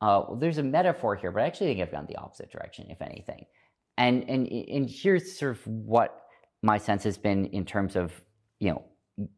Uh, 0.00 0.24
well, 0.28 0.38
there's 0.38 0.56
a 0.56 0.62
metaphor 0.62 1.14
here, 1.14 1.30
but 1.30 1.42
I 1.42 1.46
actually 1.46 1.66
think 1.66 1.82
I've 1.82 1.92
gone 1.92 2.06
the 2.08 2.16
opposite 2.16 2.50
direction, 2.50 2.86
if 2.88 3.02
anything. 3.02 3.44
And 3.98 4.24
and 4.30 4.48
and 4.48 4.88
here's 4.88 5.38
sort 5.38 5.52
of 5.52 5.66
what 5.66 6.22
my 6.62 6.78
sense 6.78 7.04
has 7.04 7.18
been 7.18 7.44
in 7.46 7.66
terms 7.66 7.96
of 7.96 8.18
you 8.60 8.70
know 8.70 9.28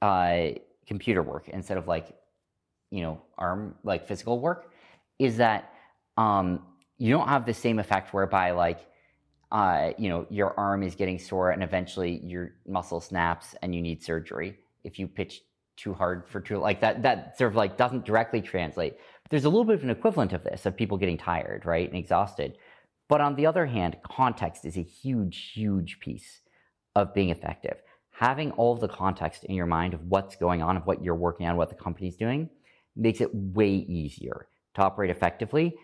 uh, 0.00 0.58
computer 0.86 1.22
work 1.22 1.50
instead 1.50 1.76
of 1.76 1.86
like 1.86 2.14
you 2.92 3.02
know 3.02 3.20
arm 3.38 3.74
like 3.82 4.06
physical 4.06 4.38
work 4.38 4.70
is 5.18 5.38
that 5.38 5.72
um, 6.16 6.60
you 6.98 7.10
don't 7.10 7.28
have 7.28 7.46
the 7.46 7.54
same 7.54 7.78
effect 7.78 8.12
whereby 8.12 8.52
like 8.52 8.86
uh, 9.50 9.90
you 9.98 10.08
know 10.08 10.26
your 10.30 10.58
arm 10.58 10.82
is 10.82 10.94
getting 10.94 11.18
sore 11.18 11.50
and 11.50 11.62
eventually 11.62 12.20
your 12.22 12.52
muscle 12.66 13.00
snaps 13.00 13.56
and 13.62 13.74
you 13.74 13.82
need 13.82 14.02
surgery 14.02 14.58
if 14.84 14.98
you 14.98 15.08
pitch 15.08 15.42
too 15.76 15.94
hard 15.94 16.28
for 16.28 16.40
too 16.40 16.58
like 16.58 16.80
that 16.82 17.02
that 17.02 17.36
sort 17.38 17.50
of 17.50 17.56
like 17.56 17.76
doesn't 17.76 18.04
directly 18.04 18.40
translate. 18.40 18.96
There's 19.30 19.46
a 19.46 19.48
little 19.48 19.64
bit 19.64 19.76
of 19.76 19.84
an 19.84 19.90
equivalent 19.90 20.34
of 20.34 20.44
this 20.44 20.66
of 20.66 20.76
people 20.76 20.98
getting 20.98 21.18
tired 21.18 21.64
right 21.64 21.88
and 21.88 21.98
exhausted. 21.98 22.58
But 23.08 23.20
on 23.20 23.34
the 23.34 23.46
other 23.46 23.66
hand 23.66 23.96
context 24.04 24.64
is 24.66 24.76
a 24.76 24.82
huge 24.82 25.52
huge 25.54 25.98
piece 25.98 26.42
of 26.94 27.14
being 27.14 27.30
effective. 27.30 27.78
Having 28.10 28.52
all 28.52 28.74
of 28.74 28.80
the 28.80 28.88
context 28.88 29.44
in 29.44 29.54
your 29.54 29.66
mind 29.66 29.94
of 29.94 30.02
what's 30.06 30.36
going 30.36 30.60
on 30.60 30.76
of 30.76 30.86
what 30.86 31.02
you're 31.02 31.14
working 31.14 31.46
on 31.46 31.56
what 31.56 31.70
the 31.70 31.74
company's 31.74 32.16
doing 32.16 32.50
makes 32.96 33.20
it 33.20 33.34
way 33.34 33.70
easier 33.70 34.48
to 34.74 34.82
operate 34.82 35.10
effectively. 35.10 35.74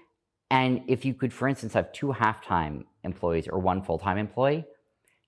And 0.51 0.83
if 0.89 1.05
you 1.05 1.15
could, 1.15 1.33
for 1.33 1.49
instance, 1.49 1.75
have 1.75 1.93
two 1.93 2.13
half 2.13 2.45
time 2.45 2.87
employees 3.05 3.49
or 3.49 3.59
one 3.59 3.83
full 3.83 3.99
time 3.99 4.19
employee, 4.19 4.65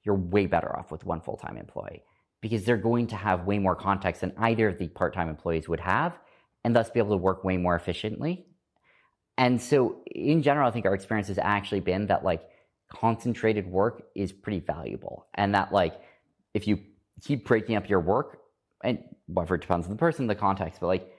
you're 0.02 0.14
way 0.14 0.46
better 0.46 0.76
off 0.78 0.90
with 0.90 1.04
one 1.04 1.20
full 1.20 1.36
time 1.36 1.56
employee 1.56 2.02
because 2.40 2.64
they're 2.64 2.76
going 2.76 3.06
to 3.08 3.16
have 3.16 3.46
way 3.46 3.58
more 3.58 3.76
context 3.76 4.22
than 4.22 4.32
either 4.38 4.68
of 4.68 4.78
the 4.78 4.88
part 4.88 5.14
time 5.14 5.28
employees 5.28 5.68
would 5.68 5.80
have 5.80 6.18
and 6.64 6.74
thus 6.74 6.90
be 6.90 7.00
able 7.00 7.10
to 7.10 7.16
work 7.16 7.44
way 7.44 7.56
more 7.56 7.74
efficiently. 7.74 8.46
And 9.36 9.60
so, 9.60 10.02
in 10.06 10.42
general, 10.42 10.68
I 10.68 10.70
think 10.70 10.86
our 10.86 10.94
experience 10.94 11.28
has 11.28 11.38
actually 11.38 11.80
been 11.80 12.06
that 12.06 12.24
like 12.24 12.42
concentrated 12.88 13.66
work 13.66 14.02
is 14.14 14.32
pretty 14.32 14.60
valuable 14.60 15.26
and 15.34 15.54
that 15.54 15.72
like 15.72 15.94
if 16.54 16.66
you 16.66 16.80
keep 17.22 17.46
breaking 17.46 17.76
up 17.76 17.88
your 17.88 18.00
work 18.00 18.38
and 18.82 18.98
whatever 19.26 19.54
it 19.54 19.60
depends 19.60 19.86
on 19.86 19.92
the 19.92 19.98
person, 19.98 20.26
the 20.26 20.34
context, 20.34 20.80
but 20.80 20.88
like 20.88 21.12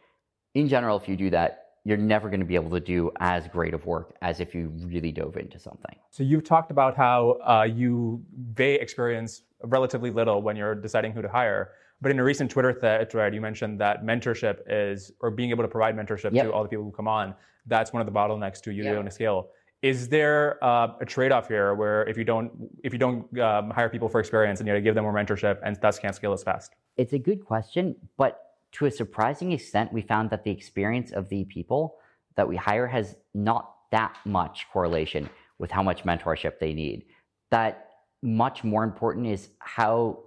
in 0.53 0.67
general, 0.67 0.97
if 0.97 1.07
you 1.07 1.15
do 1.15 1.29
that, 1.31 1.57
you're 1.83 1.97
never 1.97 2.29
going 2.29 2.39
to 2.39 2.45
be 2.45 2.55
able 2.55 2.69
to 2.69 2.79
do 2.79 3.11
as 3.19 3.47
great 3.47 3.73
of 3.73 3.85
work 3.85 4.15
as 4.21 4.39
if 4.39 4.53
you 4.53 4.71
really 4.85 5.11
dove 5.11 5.35
into 5.37 5.57
something. 5.57 5.95
So 6.11 6.21
you've 6.21 6.43
talked 6.43 6.69
about 6.69 6.95
how 6.95 7.39
uh, 7.43 7.63
you 7.63 8.23
may 8.57 8.75
experience 8.75 9.41
relatively 9.63 10.11
little 10.11 10.41
when 10.41 10.55
you're 10.55 10.75
deciding 10.75 11.11
who 11.11 11.21
to 11.21 11.29
hire. 11.29 11.71
But 11.99 12.11
in 12.11 12.19
a 12.19 12.23
recent 12.23 12.51
Twitter 12.51 12.73
thread, 12.73 13.33
you 13.33 13.41
mentioned 13.41 13.79
that 13.79 14.03
mentorship 14.03 14.59
is, 14.67 15.11
or 15.21 15.31
being 15.31 15.49
able 15.49 15.63
to 15.63 15.67
provide 15.67 15.95
mentorship 15.95 16.33
yep. 16.33 16.45
to 16.45 16.51
all 16.51 16.63
the 16.63 16.69
people 16.69 16.83
who 16.83 16.91
come 16.91 17.07
on, 17.07 17.35
that's 17.67 17.93
one 17.93 18.01
of 18.01 18.11
the 18.11 18.11
bottlenecks 18.11 18.61
to 18.61 18.71
you 18.71 18.83
yep. 18.83 18.95
doing 18.95 19.07
a 19.07 19.11
scale. 19.11 19.49
Is 19.81 20.09
there 20.09 20.63
uh, 20.63 20.93
a 20.99 21.05
trade-off 21.05 21.47
here 21.47 21.73
where 21.73 22.03
if 22.07 22.15
you 22.15 22.23
don't 22.23 22.51
if 22.83 22.93
you 22.93 22.99
don't 22.99 23.39
um, 23.39 23.71
hire 23.71 23.89
people 23.89 24.07
for 24.07 24.19
experience 24.19 24.59
and 24.59 24.67
you 24.67 24.73
got 24.73 24.77
to 24.77 24.81
give 24.81 24.93
them 24.93 25.03
more 25.03 25.13
mentorship 25.13 25.59
and 25.63 25.75
thus 25.81 25.97
can't 25.97 26.13
scale 26.13 26.33
as 26.33 26.43
fast? 26.43 26.75
It's 26.97 27.13
a 27.13 27.19
good 27.19 27.43
question, 27.43 27.95
but 28.17 28.50
to 28.73 28.85
a 28.85 28.91
surprising 28.91 29.51
extent, 29.51 29.91
we 29.91 30.01
found 30.01 30.29
that 30.29 30.43
the 30.43 30.51
experience 30.51 31.11
of 31.11 31.29
the 31.29 31.45
people 31.45 31.97
that 32.35 32.47
we 32.47 32.55
hire 32.55 32.87
has 32.87 33.15
not 33.33 33.75
that 33.91 34.17
much 34.25 34.67
correlation 34.71 35.29
with 35.57 35.71
how 35.71 35.83
much 35.83 36.03
mentorship 36.03 36.59
they 36.59 36.73
need. 36.73 37.05
That 37.49 37.89
much 38.23 38.63
more 38.63 38.83
important 38.83 39.27
is 39.27 39.49
how 39.59 40.23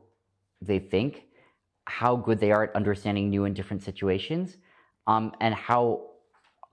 they 0.61 0.79
think, 0.79 1.25
how 1.87 2.17
good 2.17 2.39
they 2.39 2.53
are 2.53 2.65
at 2.65 2.77
understanding 2.77 3.31
new 3.31 3.45
and 3.45 3.55
different 3.55 3.83
situations, 3.83 4.57
um, 5.07 5.33
and 5.41 5.55
how 5.55 6.11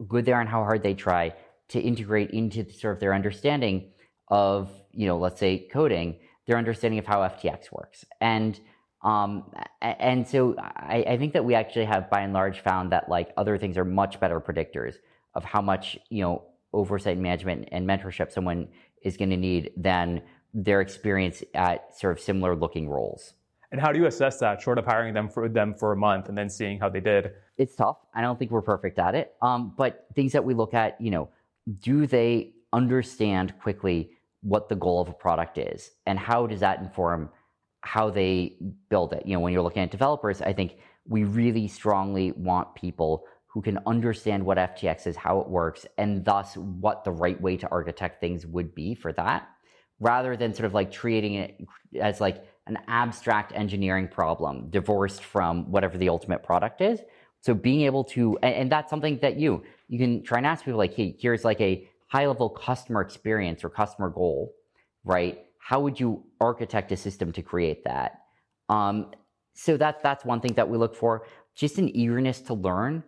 good 0.08 0.26
they 0.26 0.34
are 0.34 0.42
and 0.42 0.50
how 0.50 0.64
hard 0.64 0.84
they 0.84 0.94
try 0.94 1.34
to 1.70 1.80
integrate 1.80 2.32
into 2.32 2.70
sort 2.72 2.96
of 2.96 3.00
their 3.00 3.14
understanding 3.14 3.92
of, 4.28 4.72
you 4.92 5.08
know, 5.08 5.18
let's 5.18 5.40
say 5.40 5.68
coding, 5.72 6.18
their 6.48 6.58
understanding 6.58 7.00
of 7.00 7.06
how 7.06 7.20
FTX 7.20 7.72
works. 7.72 8.06
And 8.20 8.60
um, 9.04 9.52
and 9.82 10.28
so 10.28 10.56
I, 10.58 11.04
I, 11.10 11.18
think 11.18 11.34
that 11.34 11.44
we 11.44 11.56
actually 11.56 11.86
have 11.86 12.08
by 12.10 12.22
and 12.22 12.34
large 12.34 12.60
found 12.60 12.92
that 12.92 13.10
like 13.10 13.32
other 13.36 13.58
things 13.58 13.76
are 13.78 13.86
much 13.86 14.20
better 14.20 14.40
predictors 14.40 14.96
of 15.34 15.44
how 15.44 15.62
much, 15.62 15.98
you 16.10 16.22
know, 16.22 16.44
oversight 16.72 17.18
management 17.18 17.70
and 17.72 17.88
mentorship 17.88 18.32
someone 18.32 18.68
is 19.02 19.18
going 19.18 19.32
to 19.32 19.38
need 19.38 19.72
than 19.76 20.22
their 20.54 20.82
experience 20.82 21.44
at 21.56 21.98
sort 21.98 22.16
of 22.16 22.20
similar 22.20 22.56
looking 22.56 22.90
roles. 22.90 23.34
And 23.72 23.80
how 23.80 23.92
do 23.92 24.00
you 24.00 24.06
assess 24.06 24.38
that 24.40 24.62
short 24.62 24.78
of 24.78 24.86
hiring 24.86 25.14
them 25.14 25.30
for 25.30 25.50
them 25.50 25.74
for 25.74 25.94
a 25.94 25.98
month 25.98 26.30
and 26.30 26.38
then 26.38 26.50
seeing 26.50 26.78
how 26.80 26.90
they 26.90 27.00
did? 27.00 27.32
It's 27.58 27.76
tough. 27.76 27.98
I 28.14 28.22
don't 28.22 28.38
think 28.38 28.52
we're 28.52 28.62
perfect 28.62 29.00
at 29.00 29.16
it. 29.16 29.34
Um, 29.42 29.74
but 29.78 30.08
things 30.14 30.34
that 30.34 30.44
we 30.44 30.54
look 30.54 30.74
at, 30.74 31.00
you 31.00 31.10
know, 31.10 31.30
do 31.80 32.06
they 32.06 32.54
understand 32.74 33.58
quickly 33.60 34.12
what 34.42 34.70
the 34.70 34.76
goal 34.76 35.02
of 35.02 35.08
a 35.08 35.14
product 35.14 35.58
is 35.58 35.92
and 36.06 36.20
how 36.20 36.48
does 36.48 36.60
that 36.60 36.80
inform 36.80 37.30
how 37.82 38.10
they 38.10 38.58
build 38.90 39.14
it. 39.14 39.26
You 39.26 39.34
know, 39.34 39.40
when 39.40 39.54
you're 39.54 39.62
looking 39.62 39.84
at 39.84 39.92
developers, 39.92 40.42
I 40.42 40.54
think 40.54 40.78
we 41.08 41.24
really 41.24 41.68
strongly 41.68 42.32
want 42.34 42.76
people 42.76 43.26
who 43.48 43.62
can 43.62 43.80
understand 43.86 44.46
what 44.46 44.58
FTX 44.58 45.08
is, 45.08 45.16
how 45.18 45.42
it 45.42 45.50
works, 45.50 45.86
and 45.98 46.24
thus 46.24 46.56
what 46.56 47.04
the 47.04 47.12
right 47.12 47.40
way 47.42 47.58
to 47.58 47.68
architect 47.70 48.22
things 48.22 48.46
would 48.46 48.74
be 48.74 48.96
for 48.96 49.12
that. 49.14 49.50
rather 50.02 50.36
than 50.36 50.54
sort 50.54 50.66
of 50.66 50.74
like 50.74 50.92
treating 50.92 51.36
it 51.36 51.62
as 52.02 52.20
like 52.20 52.44
an 52.68 52.78
abstract 52.88 53.54
engineering 53.54 54.08
problem 54.08 54.70
divorced 54.70 55.24
from 55.24 55.70
whatever 55.72 55.98
the 55.98 56.10
ultimate 56.10 56.44
product 56.44 56.82
is. 56.82 57.00
So 57.42 57.54
being 57.54 57.82
able 57.82 58.04
to, 58.06 58.38
and, 58.42 58.56
and 58.56 58.72
that's 58.72 58.90
something 58.90 59.20
that 59.22 59.38
you, 59.38 59.64
you 59.88 60.00
can 60.00 60.24
try 60.24 60.40
and 60.40 60.48
ask 60.48 60.66
people 60.66 60.78
like, 60.78 60.94
hey, 60.94 61.16
here's 61.20 61.46
like 61.46 61.62
a 61.62 61.88
high 62.08 62.28
level 62.28 62.50
customer 62.50 63.02
experience 63.02 63.64
or 63.64 63.70
customer 63.70 64.10
goal, 64.10 64.54
right? 65.04 65.46
How 65.62 65.80
would 65.80 66.00
you 66.00 66.24
architect 66.40 66.92
a 66.92 66.98
system 66.98 67.32
to 67.34 67.42
create 67.42 67.84
that? 67.86 68.22
Um, 68.70 69.12
so 69.54 69.78
that, 69.78 70.02
that's 70.02 70.26
one 70.26 70.42
thing 70.42 70.54
that 70.54 70.68
we 70.68 70.78
look 70.78 70.96
for. 70.96 71.26
Just 71.56 71.78
an 71.78 71.96
eagerness 71.96 72.42
to 72.42 72.54
learn 72.54 73.04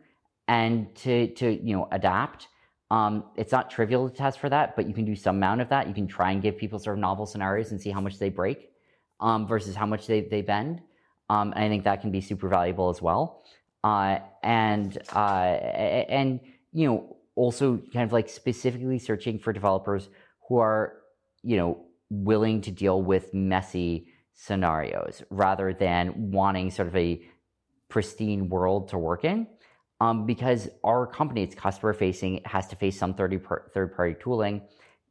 and 0.48 0.94
to, 0.96 1.28
to 1.36 1.52
you 1.52 1.76
know, 1.76 1.88
adapt. 1.92 2.48
Um, 2.92 3.26
it's 3.36 3.52
not 3.52 3.72
trivial 3.72 4.10
to 4.10 4.16
test 4.16 4.40
for 4.40 4.50
that, 4.50 4.76
but 4.76 4.88
you 4.88 4.94
can 4.94 5.06
do 5.06 5.16
some 5.16 5.38
amount 5.38 5.62
of 5.62 5.70
that. 5.70 5.88
You 5.88 5.94
can 5.94 6.08
try 6.08 6.32
and 6.32 6.42
give 6.42 6.58
people 6.58 6.80
sort 6.80 6.98
of 6.98 7.02
novel 7.02 7.26
scenarios 7.26 7.72
and 7.72 7.82
see 7.82 7.90
how 7.90 8.02
much 8.02 8.20
they 8.20 8.30
break 8.30 8.70
um, 9.20 9.48
versus 9.48 9.76
how 9.76 9.86
much 9.86 10.06
they, 10.06 10.22
they 10.22 10.42
bend. 10.42 10.82
Um, 11.30 11.54
and 11.56 11.64
I 11.64 11.70
think 11.70 11.86
that 11.86 12.02
can 12.02 12.12
be 12.12 12.22
super 12.22 12.50
valuable 12.50 12.90
as 12.90 13.02
well. 13.02 13.44
Uh, 13.84 14.20
and 14.44 14.98
uh, 15.14 15.58
and 16.10 16.40
you 16.72 16.88
know 16.88 17.18
also 17.36 17.78
kind 17.92 18.06
of 18.06 18.14
like 18.14 18.30
specifically 18.30 19.00
searching 19.00 19.40
for 19.40 19.52
developers 19.52 20.10
who 20.48 20.58
are 20.58 21.00
you 21.42 21.58
know 21.58 21.86
willing 22.14 22.62
to 22.62 22.72
deal 22.72 23.02
with 23.02 23.34
messy 23.34 24.08
scenarios 24.36 25.24
rather 25.30 25.74
than 25.74 26.32
wanting 26.32 26.70
sort 26.72 26.88
of 26.88 26.96
a 26.96 27.22
pristine 27.90 28.50
world 28.50 28.90
to 28.90 28.98
work 28.98 29.24
in. 29.24 29.48
Um, 30.00 30.26
because 30.26 30.68
our 30.84 31.08
company, 31.08 31.44
it's 31.44 31.56
customer 31.56 31.94
facing, 31.94 32.38
it 32.38 32.48
has 32.48 32.68
to 32.68 32.76
face 32.76 32.98
some 33.00 33.14
third 33.14 33.42
party 33.96 34.16
tooling. 34.20 34.62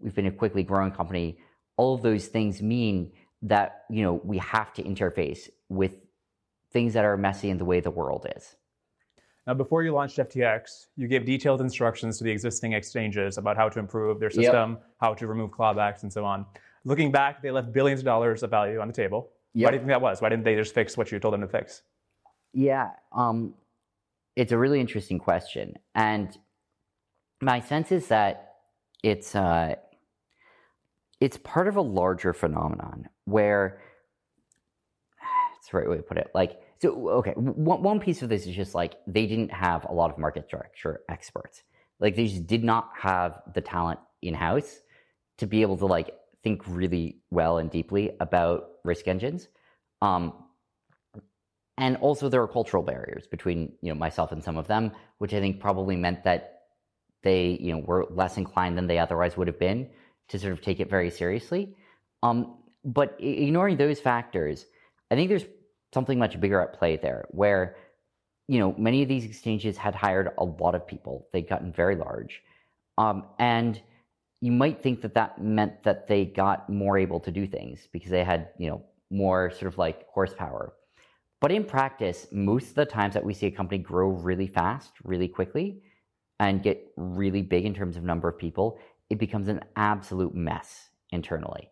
We've 0.01 0.15
been 0.15 0.27
a 0.27 0.33
quickly 0.33 0.63
growing 0.63 0.91
company. 0.91 1.39
All 1.77 1.95
of 1.95 2.03
those 2.03 2.27
things 2.27 2.61
mean 2.61 3.13
that 3.43 3.85
you 3.91 4.03
know 4.03 4.21
we 4.25 4.39
have 4.39 4.73
to 4.75 4.83
interface 4.83 5.49
with 5.69 6.07
things 6.73 6.95
that 6.95 7.05
are 7.05 7.17
messy 7.17 7.51
in 7.51 7.59
the 7.59 7.65
way 7.65 7.81
the 7.81 7.91
world 7.91 8.27
is. 8.37 8.57
Now, 9.47 9.55
before 9.55 9.83
you 9.83 9.93
launched 9.93 10.19
FTX, 10.19 10.87
you 10.97 11.09
gave 11.09 11.25
detailed 11.25 11.61
instructions 11.61 12.19
to 12.19 12.25
the 12.25 12.31
existing 12.31 12.75
exchanges 12.75 13.39
about 13.39 13.57
how 13.57 13.69
to 13.69 13.79
improve 13.81 14.21
their 14.21 14.31
system, 14.31 14.73
yep. 14.73 14.85
how 15.01 15.15
to 15.15 15.27
remove 15.27 15.51
clawbacks, 15.51 16.03
and 16.03 16.13
so 16.13 16.25
on. 16.25 16.47
Looking 16.85 17.13
back, 17.13 17.43
they 17.43 17.51
left 17.51 17.73
billions 17.73 18.01
of 18.01 18.05
dollars 18.05 18.43
of 18.43 18.51
value 18.51 18.81
on 18.81 18.89
the 18.89 18.95
table. 18.95 19.31
Yep. 19.55 19.67
Why 19.67 19.71
do 19.71 19.77
you 19.77 19.81
think 19.81 19.89
that 19.89 20.01
was? 20.01 20.21
Why 20.21 20.29
didn't 20.29 20.45
they 20.45 20.57
just 20.57 20.75
fix 20.75 20.97
what 20.97 21.13
you 21.13 21.19
told 21.19 21.35
them 21.35 21.43
to 21.43 21.49
fix? 21.49 21.83
Yeah, 22.53 22.91
um, 23.13 23.55
it's 24.37 24.53
a 24.53 24.59
really 24.59 24.81
interesting 24.81 25.19
question, 25.19 25.75
and 25.95 26.37
my 27.41 27.61
sense 27.61 27.93
is 27.93 28.09
that 28.09 28.55
it's 29.03 29.35
uh, 29.35 29.75
it's 31.21 31.39
part 31.39 31.69
of 31.69 31.77
a 31.77 31.81
larger 31.83 32.33
phenomenon 32.33 33.09
where 33.25 33.81
it's 35.59 35.69
the 35.69 35.79
right 35.79 35.89
way 35.89 35.97
to 35.97 36.03
put 36.03 36.19
it. 36.19 36.31
Like 36.35 36.61
so, 36.83 37.09
okay, 37.11 37.33
one, 37.37 37.83
one 37.83 38.01
piece 38.01 38.23
of 38.23 38.29
this 38.29 38.47
is 38.47 38.57
just 38.57 38.75
like 38.75 38.97
they 39.07 39.27
didn't 39.27 39.53
have 39.53 39.85
a 39.89 39.93
lot 39.93 40.11
of 40.11 40.19
market 40.19 40.47
structure 40.47 41.01
experts. 41.09 41.63
Like 42.01 42.17
they 42.17 42.27
just 42.27 42.47
did 42.47 42.65
not 42.65 42.91
have 43.01 43.41
the 43.55 43.61
talent 43.61 44.01
in 44.21 44.35
house 44.35 44.81
to 45.39 45.47
be 45.47 45.63
able 45.63 45.77
to 45.77 45.87
like 45.87 46.13
think 46.43 46.63
really 46.67 47.19
well 47.31 47.59
and 47.59 47.71
deeply 47.71 48.11
about 48.21 48.71
risk 48.85 49.09
engines. 49.09 49.49
Um, 50.01 50.33
and 51.79 51.97
also 51.99 52.29
there 52.29 52.43
are 52.43 52.49
cultural 52.49 52.83
barriers 52.83 53.27
between 53.27 53.73
you 53.81 53.91
know 53.91 53.99
myself 53.99 54.33
and 54.33 54.43
some 54.43 54.57
of 54.57 54.67
them, 54.67 54.93
which 55.19 55.33
I 55.33 55.41
think 55.41 55.61
probably 55.61 55.97
meant 55.97 56.25
that 56.25 56.63
they 57.23 57.59
you 57.61 57.73
know 57.73 57.79
were 57.79 58.07
less 58.11 58.37
inclined 58.37 58.77
than 58.77 58.87
they 58.87 58.99
otherwise 58.99 59.37
would 59.37 59.47
have 59.47 59.59
been 59.59 59.89
to 60.29 60.39
sort 60.39 60.53
of 60.53 60.61
take 60.61 60.81
it 60.81 60.91
very 60.91 61.11
seriously. 61.11 61.77
Um, 62.23 62.57
but 62.85 63.17
ignoring 63.21 63.77
those 63.77 64.01
factors, 64.01 64.67
I 65.11 65.15
think 65.15 65.29
there's 65.29 65.47
something 65.95 66.19
much 66.19 66.41
bigger 66.41 66.61
at 66.61 66.73
play 66.73 66.97
there 66.97 67.27
where 67.31 67.77
you 68.49 68.59
know 68.59 68.75
many 68.77 69.03
of 69.03 69.09
these 69.09 69.25
exchanges 69.25 69.77
had 69.77 69.95
hired 69.95 70.31
a 70.39 70.45
lot 70.45 70.75
of 70.75 70.87
people 70.87 71.29
they'd 71.33 71.49
gotten 71.49 71.73
very 71.73 71.97
large 71.97 72.43
um, 72.99 73.25
and 73.39 73.81
you 74.43 74.53
might 74.53 74.83
think 74.83 75.01
that 75.01 75.15
that 75.15 75.41
meant 75.41 75.83
that 75.85 76.07
they 76.07 76.25
got 76.25 76.69
more 76.69 76.99
able 76.99 77.21
to 77.21 77.31
do 77.31 77.47
things 77.47 77.89
because 77.93 78.11
they 78.11 78.25
had 78.25 78.49
you 78.59 78.69
know 78.69 78.83
more 79.11 79.51
sort 79.51 79.73
of 79.73 79.79
like 79.79 80.07
horsepower 80.09 80.75
but 81.41 81.53
in 81.53 81.65
practice 81.65 82.27
most 82.33 82.69
of 82.71 82.75
the 82.75 82.87
times 82.87 83.15
that 83.15 83.25
we 83.25 83.33
see 83.33 83.47
a 83.47 83.51
company 83.51 83.79
grow 83.79 84.09
really 84.09 84.47
fast 84.47 84.93
really 85.05 85.29
quickly 85.29 85.83
and 86.41 86.63
get 86.63 86.93
really 86.97 87.43
big 87.43 87.65
in 87.65 87.75
terms 87.75 87.97
of 87.97 88.03
number 88.03 88.29
of 88.29 88.37
people 88.39 88.79
it 89.11 89.19
becomes 89.19 89.49
an 89.49 89.61
absolute 89.77 90.35
mess 90.35 90.91
internally 91.11 91.71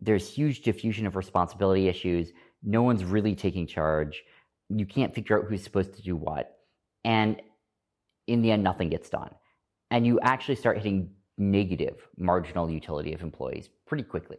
there's 0.00 0.28
huge 0.28 0.62
diffusion 0.62 1.06
of 1.06 1.16
responsibility 1.16 1.88
issues 1.88 2.32
no 2.64 2.82
one's 2.82 3.04
really 3.04 3.34
taking 3.34 3.66
charge. 3.66 4.24
You 4.70 4.86
can't 4.86 5.14
figure 5.14 5.38
out 5.38 5.46
who's 5.48 5.62
supposed 5.62 5.94
to 5.94 6.02
do 6.02 6.16
what. 6.16 6.56
And 7.04 7.40
in 8.26 8.40
the 8.40 8.50
end, 8.50 8.64
nothing 8.64 8.88
gets 8.88 9.10
done. 9.10 9.30
And 9.90 10.06
you 10.06 10.18
actually 10.20 10.56
start 10.56 10.78
hitting 10.78 11.10
negative 11.36 12.06
marginal 12.16 12.70
utility 12.70 13.12
of 13.12 13.22
employees 13.22 13.68
pretty 13.86 14.04
quickly, 14.04 14.38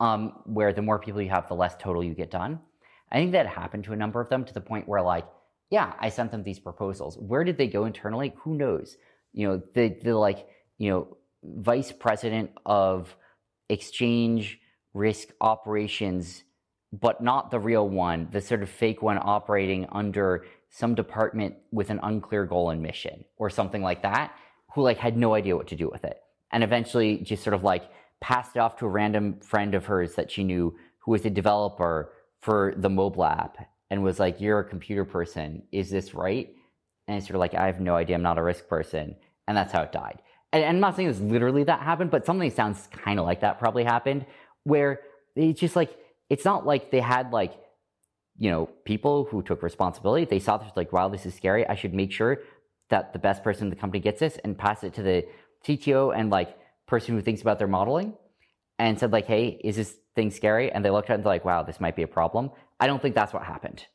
um, 0.00 0.40
where 0.44 0.72
the 0.72 0.82
more 0.82 0.98
people 0.98 1.20
you 1.20 1.30
have, 1.30 1.48
the 1.48 1.54
less 1.54 1.74
total 1.78 2.04
you 2.04 2.14
get 2.14 2.30
done. 2.30 2.60
I 3.10 3.16
think 3.16 3.32
that 3.32 3.46
happened 3.46 3.84
to 3.84 3.92
a 3.92 3.96
number 3.96 4.20
of 4.20 4.28
them 4.28 4.44
to 4.44 4.54
the 4.54 4.60
point 4.60 4.88
where, 4.88 5.02
like, 5.02 5.26
yeah, 5.70 5.94
I 5.98 6.08
sent 6.08 6.30
them 6.30 6.42
these 6.42 6.58
proposals. 6.58 7.16
Where 7.18 7.44
did 7.44 7.58
they 7.58 7.66
go 7.66 7.84
internally? 7.84 8.34
Who 8.38 8.54
knows? 8.54 8.96
You 9.32 9.48
know, 9.48 9.62
the, 9.74 9.88
the 10.02 10.16
like, 10.16 10.46
you 10.78 10.90
know, 10.90 11.16
vice 11.42 11.92
president 11.92 12.50
of 12.66 13.14
exchange 13.68 14.58
risk 14.94 15.28
operations 15.40 16.42
but 16.92 17.22
not 17.22 17.50
the 17.50 17.58
real 17.58 17.88
one, 17.88 18.28
the 18.32 18.40
sort 18.40 18.62
of 18.62 18.70
fake 18.70 19.02
one 19.02 19.18
operating 19.20 19.86
under 19.92 20.46
some 20.70 20.94
department 20.94 21.54
with 21.70 21.90
an 21.90 22.00
unclear 22.02 22.44
goal 22.44 22.70
and 22.70 22.82
mission 22.82 23.24
or 23.36 23.50
something 23.50 23.82
like 23.82 24.02
that, 24.02 24.32
who 24.74 24.82
like 24.82 24.98
had 24.98 25.16
no 25.16 25.34
idea 25.34 25.56
what 25.56 25.68
to 25.68 25.76
do 25.76 25.88
with 25.88 26.04
it. 26.04 26.20
And 26.52 26.64
eventually 26.64 27.18
just 27.18 27.42
sort 27.42 27.54
of 27.54 27.62
like 27.62 27.84
passed 28.20 28.56
it 28.56 28.60
off 28.60 28.76
to 28.78 28.86
a 28.86 28.88
random 28.88 29.40
friend 29.40 29.74
of 29.74 29.86
hers 29.86 30.14
that 30.14 30.30
she 30.30 30.44
knew 30.44 30.74
who 31.00 31.12
was 31.12 31.24
a 31.24 31.30
developer 31.30 32.12
for 32.40 32.74
the 32.76 32.88
mobile 32.88 33.24
app 33.24 33.58
and 33.90 34.02
was 34.02 34.18
like, 34.18 34.40
You're 34.40 34.60
a 34.60 34.64
computer 34.64 35.04
person. 35.04 35.62
Is 35.72 35.90
this 35.90 36.14
right? 36.14 36.52
And 37.06 37.16
it's 37.16 37.26
sort 37.26 37.36
of 37.36 37.40
like, 37.40 37.54
I 37.54 37.66
have 37.66 37.80
no 37.80 37.96
idea. 37.96 38.16
I'm 38.16 38.22
not 38.22 38.38
a 38.38 38.42
risk 38.42 38.68
person. 38.68 39.16
And 39.46 39.56
that's 39.56 39.72
how 39.72 39.82
it 39.82 39.92
died. 39.92 40.20
And, 40.52 40.62
and 40.62 40.76
I'm 40.76 40.80
not 40.80 40.96
saying 40.96 41.08
it's 41.08 41.20
literally 41.20 41.64
that 41.64 41.80
happened, 41.80 42.10
but 42.10 42.26
something 42.26 42.50
sounds 42.50 42.86
kind 42.92 43.18
of 43.18 43.24
like 43.24 43.40
that 43.40 43.58
probably 43.58 43.84
happened 43.84 44.26
where 44.64 45.00
it's 45.34 45.60
just 45.60 45.76
like, 45.76 45.96
it's 46.28 46.44
not 46.44 46.66
like 46.66 46.90
they 46.90 47.00
had 47.00 47.32
like 47.32 47.54
you 48.38 48.50
know 48.50 48.66
people 48.84 49.24
who 49.24 49.42
took 49.42 49.62
responsibility 49.62 50.24
they 50.24 50.38
saw 50.38 50.56
this 50.56 50.70
like 50.76 50.92
wow 50.92 51.08
this 51.08 51.26
is 51.26 51.34
scary 51.34 51.66
i 51.66 51.74
should 51.74 51.92
make 51.92 52.12
sure 52.12 52.38
that 52.88 53.12
the 53.12 53.18
best 53.18 53.42
person 53.42 53.64
in 53.64 53.70
the 53.70 53.76
company 53.76 54.00
gets 54.00 54.20
this 54.20 54.38
and 54.44 54.56
pass 54.56 54.82
it 54.84 54.94
to 54.94 55.02
the 55.02 55.26
cto 55.66 56.14
and 56.16 56.30
like 56.30 56.56
person 56.86 57.14
who 57.14 57.20
thinks 57.20 57.42
about 57.42 57.58
their 57.58 57.68
modeling 57.68 58.14
and 58.78 58.98
said 58.98 59.12
like 59.12 59.26
hey 59.26 59.60
is 59.64 59.76
this 59.76 59.96
thing 60.14 60.30
scary 60.30 60.70
and 60.72 60.84
they 60.84 60.90
looked 60.90 61.10
at 61.10 61.14
it 61.14 61.16
and 61.16 61.24
they're 61.24 61.32
like 61.32 61.44
wow 61.44 61.62
this 61.62 61.80
might 61.80 61.96
be 61.96 62.02
a 62.02 62.08
problem 62.08 62.50
i 62.80 62.86
don't 62.86 63.02
think 63.02 63.14
that's 63.14 63.32
what 63.32 63.42
happened 63.42 63.86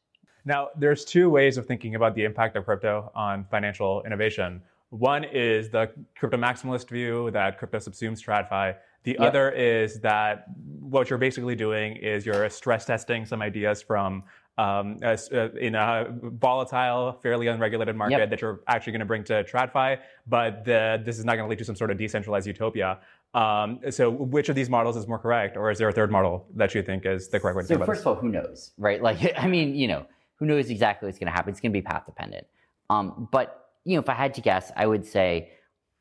now 0.45 0.69
there's 0.77 1.05
two 1.05 1.29
ways 1.29 1.57
of 1.57 1.65
thinking 1.65 1.95
about 1.95 2.15
the 2.15 2.23
impact 2.23 2.55
of 2.55 2.65
crypto 2.65 3.11
on 3.15 3.45
financial 3.49 4.03
innovation 4.05 4.61
one 4.93 5.23
is 5.23 5.71
the 5.71 5.89
crypto 6.15 6.37
maximalist 6.37 6.87
view 6.87 7.31
that 7.31 7.57
crypto 7.57 7.79
subsumes 7.79 8.23
TradFi. 8.23 8.75
The 9.05 9.13
yep. 9.13 9.21
other 9.21 9.49
is 9.49 9.99
that 10.01 10.45
what 10.79 11.09
you're 11.09 11.17
basically 11.17 11.55
doing 11.55 11.95
is 11.95 12.27
you're 12.27 12.47
stress 12.51 12.85
testing 12.85 13.25
some 13.25 13.41
ideas 13.41 13.81
from 13.81 14.23
um, 14.57 14.99
uh, 15.03 15.17
in 15.59 15.75
a 15.75 16.07
volatile, 16.21 17.13
fairly 17.23 17.47
unregulated 17.47 17.95
market 17.95 18.19
yep. 18.19 18.29
that 18.29 18.41
you're 18.41 18.61
actually 18.67 18.91
going 18.91 18.99
to 18.99 19.05
bring 19.05 19.23
to 19.23 19.43
TradFi, 19.43 19.99
but 20.27 20.63
the, 20.63 21.01
this 21.03 21.17
is 21.17 21.25
not 21.25 21.35
going 21.35 21.45
to 21.45 21.49
lead 21.49 21.59
to 21.59 21.65
some 21.65 21.75
sort 21.75 21.89
of 21.89 21.97
decentralized 21.97 22.45
utopia. 22.45 22.99
Um, 23.33 23.79
so, 23.89 24.11
which 24.11 24.49
of 24.49 24.55
these 24.55 24.69
models 24.69 24.95
is 24.95 25.07
more 25.07 25.17
correct, 25.17 25.57
or 25.57 25.71
is 25.71 25.79
there 25.79 25.89
a 25.89 25.91
third 25.91 26.11
model 26.11 26.45
that 26.55 26.75
you 26.75 26.83
think 26.83 27.05
is 27.05 27.29
the 27.29 27.39
correct 27.39 27.57
way 27.57 27.63
to 27.63 27.67
so 27.67 27.69
think 27.69 27.77
about 27.77 27.87
first 27.87 28.01
of 28.01 28.07
all, 28.07 28.15
who 28.15 28.29
knows, 28.29 28.73
right? 28.77 29.01
Like, 29.01 29.33
I 29.37 29.47
mean, 29.47 29.75
you 29.75 29.87
know, 29.87 30.05
who 30.35 30.45
knows 30.45 30.69
exactly 30.69 31.07
what's 31.07 31.17
going 31.17 31.27
to 31.27 31.33
happen? 31.33 31.51
It's 31.51 31.59
going 31.59 31.71
to 31.71 31.77
be 31.77 31.81
path 31.81 32.05
dependent. 32.05 32.45
Um, 32.91 33.27
but 33.31 33.71
you 33.85 33.95
know, 33.95 34.01
if 34.01 34.09
I 34.09 34.13
had 34.13 34.35
to 34.35 34.41
guess, 34.41 34.71
I 34.75 34.85
would 34.85 35.05
say 35.05 35.51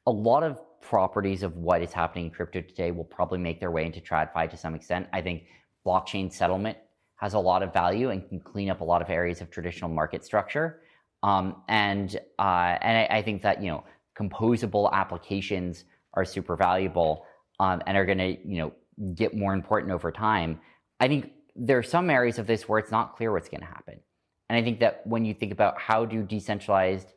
a 0.07 0.11
lot 0.11 0.43
of 0.43 0.61
properties 0.83 1.43
of 1.43 1.57
what 1.57 1.81
is 1.81 1.93
happening 1.93 2.27
in 2.27 2.31
crypto 2.31 2.61
today 2.61 2.91
will 2.91 3.05
probably 3.05 3.39
make 3.39 3.61
their 3.61 3.71
way 3.71 3.87
into 3.87 4.01
TradFi 4.01 4.51
to 4.51 4.57
some 4.57 4.75
extent. 4.75 5.07
I 5.13 5.23
think 5.23 5.45
blockchain 5.87 6.31
settlement 6.31 6.77
has 7.23 7.35
a 7.35 7.39
lot 7.39 7.63
of 7.63 7.73
value 7.73 8.11
and 8.11 8.29
can 8.29 8.41
clean 8.41 8.69
up 8.69 8.81
a 8.81 8.85
lot 8.85 9.01
of 9.01 9.09
areas 9.09 9.41
of 9.41 9.49
traditional 9.49 9.89
market 9.89 10.25
structure. 10.25 10.81
Um, 11.23 11.63
and 11.69 12.17
uh, 12.41 12.77
and 12.83 12.99
I, 12.99 13.19
I, 13.19 13.23
think 13.23 13.43
that 13.43 13.63
you 13.63 13.71
know 13.71 13.85
composable 14.19 14.91
applications 14.93 15.85
are 16.15 16.25
super 16.25 16.57
valuable 16.57 17.25
um, 17.61 17.81
and 17.87 17.97
are 17.97 18.05
going 18.05 18.19
to 18.19 18.37
you 18.45 18.59
know 18.59 18.73
get 19.15 19.37
more 19.37 19.55
important 19.55 19.93
over 19.93 20.11
time. 20.11 20.59
I 20.99 21.07
think 21.07 21.31
there 21.55 21.79
are 21.79 21.83
some 21.85 22.11
areas 22.11 22.41
of 22.41 22.49
this 22.49 22.69
where 22.69 22.81
it's 22.81 22.91
not 22.91 23.17
clear 23.17 23.31
what's 23.31 23.49
going 23.49 23.61
to 23.61 23.67
happen. 23.67 24.01
And 24.49 24.59
I 24.59 24.63
think 24.65 24.81
that 24.81 25.07
when 25.07 25.25
you 25.25 25.33
think 25.33 25.53
about 25.53 25.81
how 25.81 26.05
do 26.05 26.25
decentralized 26.25 27.15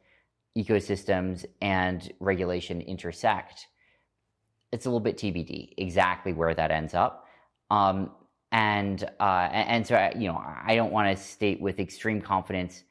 ecosystems 0.55 1.45
and 1.61 2.13
regulation 2.19 2.79
intersect, 2.79 3.65
it's 4.71 4.85
a 4.85 4.89
little 4.89 4.99
bit 4.99 5.17
TBD 5.17 5.73
exactly 5.77 6.31
where 6.31 6.53
that 6.53 6.69
ends 6.69 6.93
up. 6.93 7.25
Um, 7.71 8.11
and 8.55 9.03
uh, 9.19 9.49
and 9.51 9.85
so 9.85 10.09
you 10.17 10.29
know 10.29 10.41
I 10.41 10.75
don't 10.75 10.93
want 10.93 11.15
to 11.15 11.21
state 11.21 11.59
with 11.59 11.77
extreme 11.81 12.21
confidence 12.21 12.83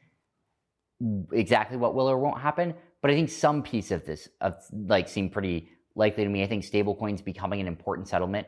exactly 1.33 1.79
what 1.79 1.95
will 1.95 2.09
or 2.09 2.19
won't 2.19 2.39
happen, 2.39 2.75
but 3.01 3.11
I 3.11 3.15
think 3.15 3.31
some 3.31 3.63
piece 3.63 3.91
of 3.91 4.05
this 4.05 4.29
of 4.43 4.57
like 4.87 5.09
seem 5.09 5.31
pretty 5.31 5.71
likely 5.95 6.23
to 6.23 6.29
me. 6.29 6.43
I 6.43 6.47
think 6.47 6.65
stablecoins 6.65 7.25
becoming 7.25 7.63
an 7.63 7.67
important 7.67 8.09
settlement 8.09 8.47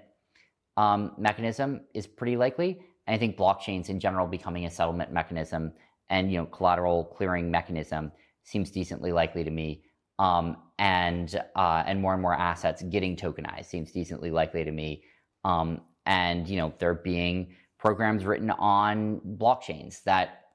um, 0.77 1.13
mechanism 1.17 1.81
is 1.95 2.07
pretty 2.07 2.37
likely, 2.37 2.83
and 3.07 3.15
I 3.15 3.19
think 3.19 3.39
blockchains 3.39 3.89
in 3.89 3.99
general 3.99 4.27
becoming 4.27 4.67
a 4.67 4.71
settlement 4.71 5.11
mechanism 5.11 5.73
and 6.11 6.31
you 6.31 6.37
know 6.37 6.45
collateral 6.45 7.05
clearing 7.17 7.51
mechanism 7.51 8.13
seems 8.43 8.71
decently 8.71 9.11
likely 9.11 9.43
to 9.43 9.51
me. 9.51 9.85
Um, 10.19 10.59
and 10.79 11.35
uh, 11.57 11.83
and 11.87 12.03
more 12.03 12.13
and 12.13 12.21
more 12.21 12.35
assets 12.35 12.83
getting 12.83 13.17
tokenized 13.17 13.67
seems 13.67 13.91
decently 13.91 14.31
likely 14.31 14.65
to 14.65 14.71
me. 14.71 15.03
Um, 15.45 15.81
and 16.07 16.49
you 16.49 16.57
know 16.57 16.73
there 16.79 16.95
being 16.95 17.55
programs 17.79 18.25
written 18.25 18.51
on 18.51 19.21
blockchains 19.39 20.03
that 20.05 20.47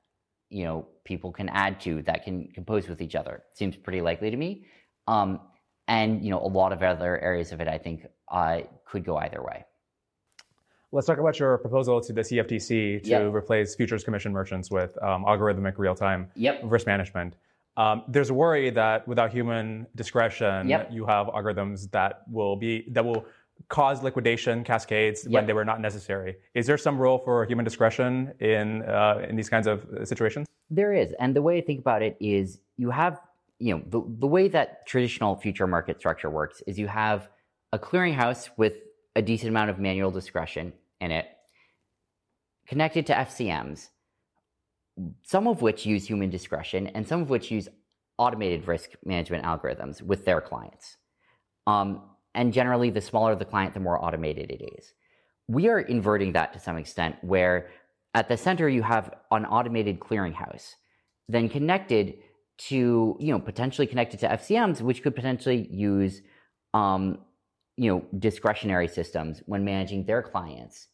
you 0.50 0.64
know 0.64 0.88
people 1.04 1.32
can 1.32 1.50
add 1.50 1.80
to 1.82 2.02
that 2.04 2.24
can 2.24 2.48
compose 2.54 2.88
with 2.88 3.02
each 3.02 3.16
other 3.16 3.44
seems 3.54 3.76
pretty 3.76 4.02
likely 4.02 4.32
to 4.32 4.38
me. 4.38 4.66
Um, 5.08 5.40
and 5.88 6.24
you 6.24 6.30
know 6.30 6.40
a 6.40 6.48
lot 6.48 6.72
of 6.72 6.82
other 6.84 7.20
areas 7.20 7.52
of 7.52 7.62
it 7.62 7.68
I 7.68 7.78
think 7.78 8.06
uh, 8.30 8.62
could 8.86 9.04
go 9.06 9.18
either 9.18 9.42
way. 9.44 9.66
Let's 10.94 11.08
talk 11.08 11.20
about 11.20 11.40
your 11.40 11.58
proposal 11.58 12.02
to 12.02 12.12
the 12.12 12.22
CFTC 12.22 13.04
to 13.04 13.10
yep. 13.10 13.34
replace 13.34 13.76
futures 13.76 14.04
commission 14.04 14.34
merchants 14.34 14.70
with 14.70 15.02
um, 15.02 15.24
algorithmic 15.24 15.76
real-time 15.78 16.30
yep. 16.36 16.60
risk 16.66 16.86
management. 16.86 17.38
Um, 17.78 18.04
there's 18.10 18.30
a 18.30 18.34
worry 18.34 18.70
that 18.72 19.08
without 19.08 19.32
human 19.32 19.88
discretion, 19.96 20.68
yep. 20.68 20.90
you 20.92 21.06
have 21.06 21.28
algorithms 21.28 21.90
that 21.92 22.24
will 22.30 22.58
be 22.58 22.86
that 22.90 23.06
will 23.06 23.26
cause 23.70 24.04
liquidation 24.04 24.64
cascades 24.64 25.24
yep. 25.24 25.34
when 25.34 25.46
they 25.46 25.54
were 25.54 25.66
not 25.66 25.82
necessary. 25.82 26.38
Is 26.54 26.68
there 26.68 26.78
some 26.78 26.98
role 26.98 27.20
for 27.20 27.46
human 27.46 27.66
discretion 27.66 28.34
in 28.40 28.84
uh, 28.84 29.26
in 29.28 29.36
these 29.36 29.50
kinds 29.50 29.68
of 29.68 29.86
situations? 30.04 30.48
There 30.70 30.94
is, 30.94 31.14
and 31.20 31.36
the 31.36 31.42
way 31.42 31.58
I 31.58 31.62
think 31.62 31.80
about 31.80 32.02
it 32.02 32.18
is 32.20 32.60
you 32.78 32.90
have 32.90 33.20
you 33.60 33.76
know 33.76 33.84
the 33.88 34.02
the 34.20 34.28
way 34.28 34.48
that 34.50 34.86
traditional 34.88 35.36
future 35.36 35.68
market 35.68 36.00
structure 36.00 36.30
works 36.30 36.62
is 36.68 36.80
you 36.80 36.88
have 36.88 37.30
a 37.74 37.80
clearinghouse 37.80 38.50
with 38.58 38.76
a 39.16 39.22
decent 39.22 39.50
amount 39.50 39.70
of 39.70 39.80
manual 39.80 40.12
discretion 40.12 40.74
in 41.00 41.12
it 41.12 41.28
connected 42.68 43.06
to 43.08 43.14
FCMs 43.14 43.90
some 45.24 45.48
of 45.48 45.62
which 45.62 45.86
use 45.86 46.06
human 46.06 46.30
discretion 46.30 46.88
and 46.88 47.08
some 47.08 47.22
of 47.22 47.30
which 47.30 47.52
use 47.52 47.68
automated 48.18 48.68
risk 48.68 48.92
management 49.06 49.44
algorithms 49.44 50.02
with 50.02 50.26
their 50.26 50.42
clients. 50.42 50.98
Um, 51.68 52.02
and 52.36 52.54
generally, 52.54 52.90
the 52.90 53.02
smaller 53.02 53.36
the 53.36 53.46
client, 53.46 53.74
the 53.74 53.80
more 53.80 54.04
automated 54.04 54.52
it 54.52 54.64
is. 54.78 54.94
We 55.48 55.68
are 55.68 55.80
inverting 55.80 56.34
that 56.34 56.54
to 56.54 56.60
some 56.60 56.78
extent, 56.78 57.16
where 57.22 57.70
at 58.14 58.28
the 58.28 58.38
center 58.38 58.70
you 58.70 58.84
have 58.84 59.14
an 59.32 59.46
automated 59.46 60.00
clearinghouse, 60.00 60.76
then 61.28 61.50
connected 61.50 62.16
to, 62.58 63.18
you 63.20 63.32
know, 63.32 63.40
potentially 63.40 63.88
connected 63.88 64.20
to 64.20 64.28
FCMs, 64.28 64.82
which 64.82 65.02
could 65.02 65.16
potentially 65.16 65.68
use, 65.72 66.22
um, 66.74 67.20
you 67.78 67.92
know, 67.92 68.06
discretionary 68.20 68.88
systems 68.88 69.42
when 69.46 69.66
managing 69.66 70.06
their 70.06 70.22
clients. 70.22 70.88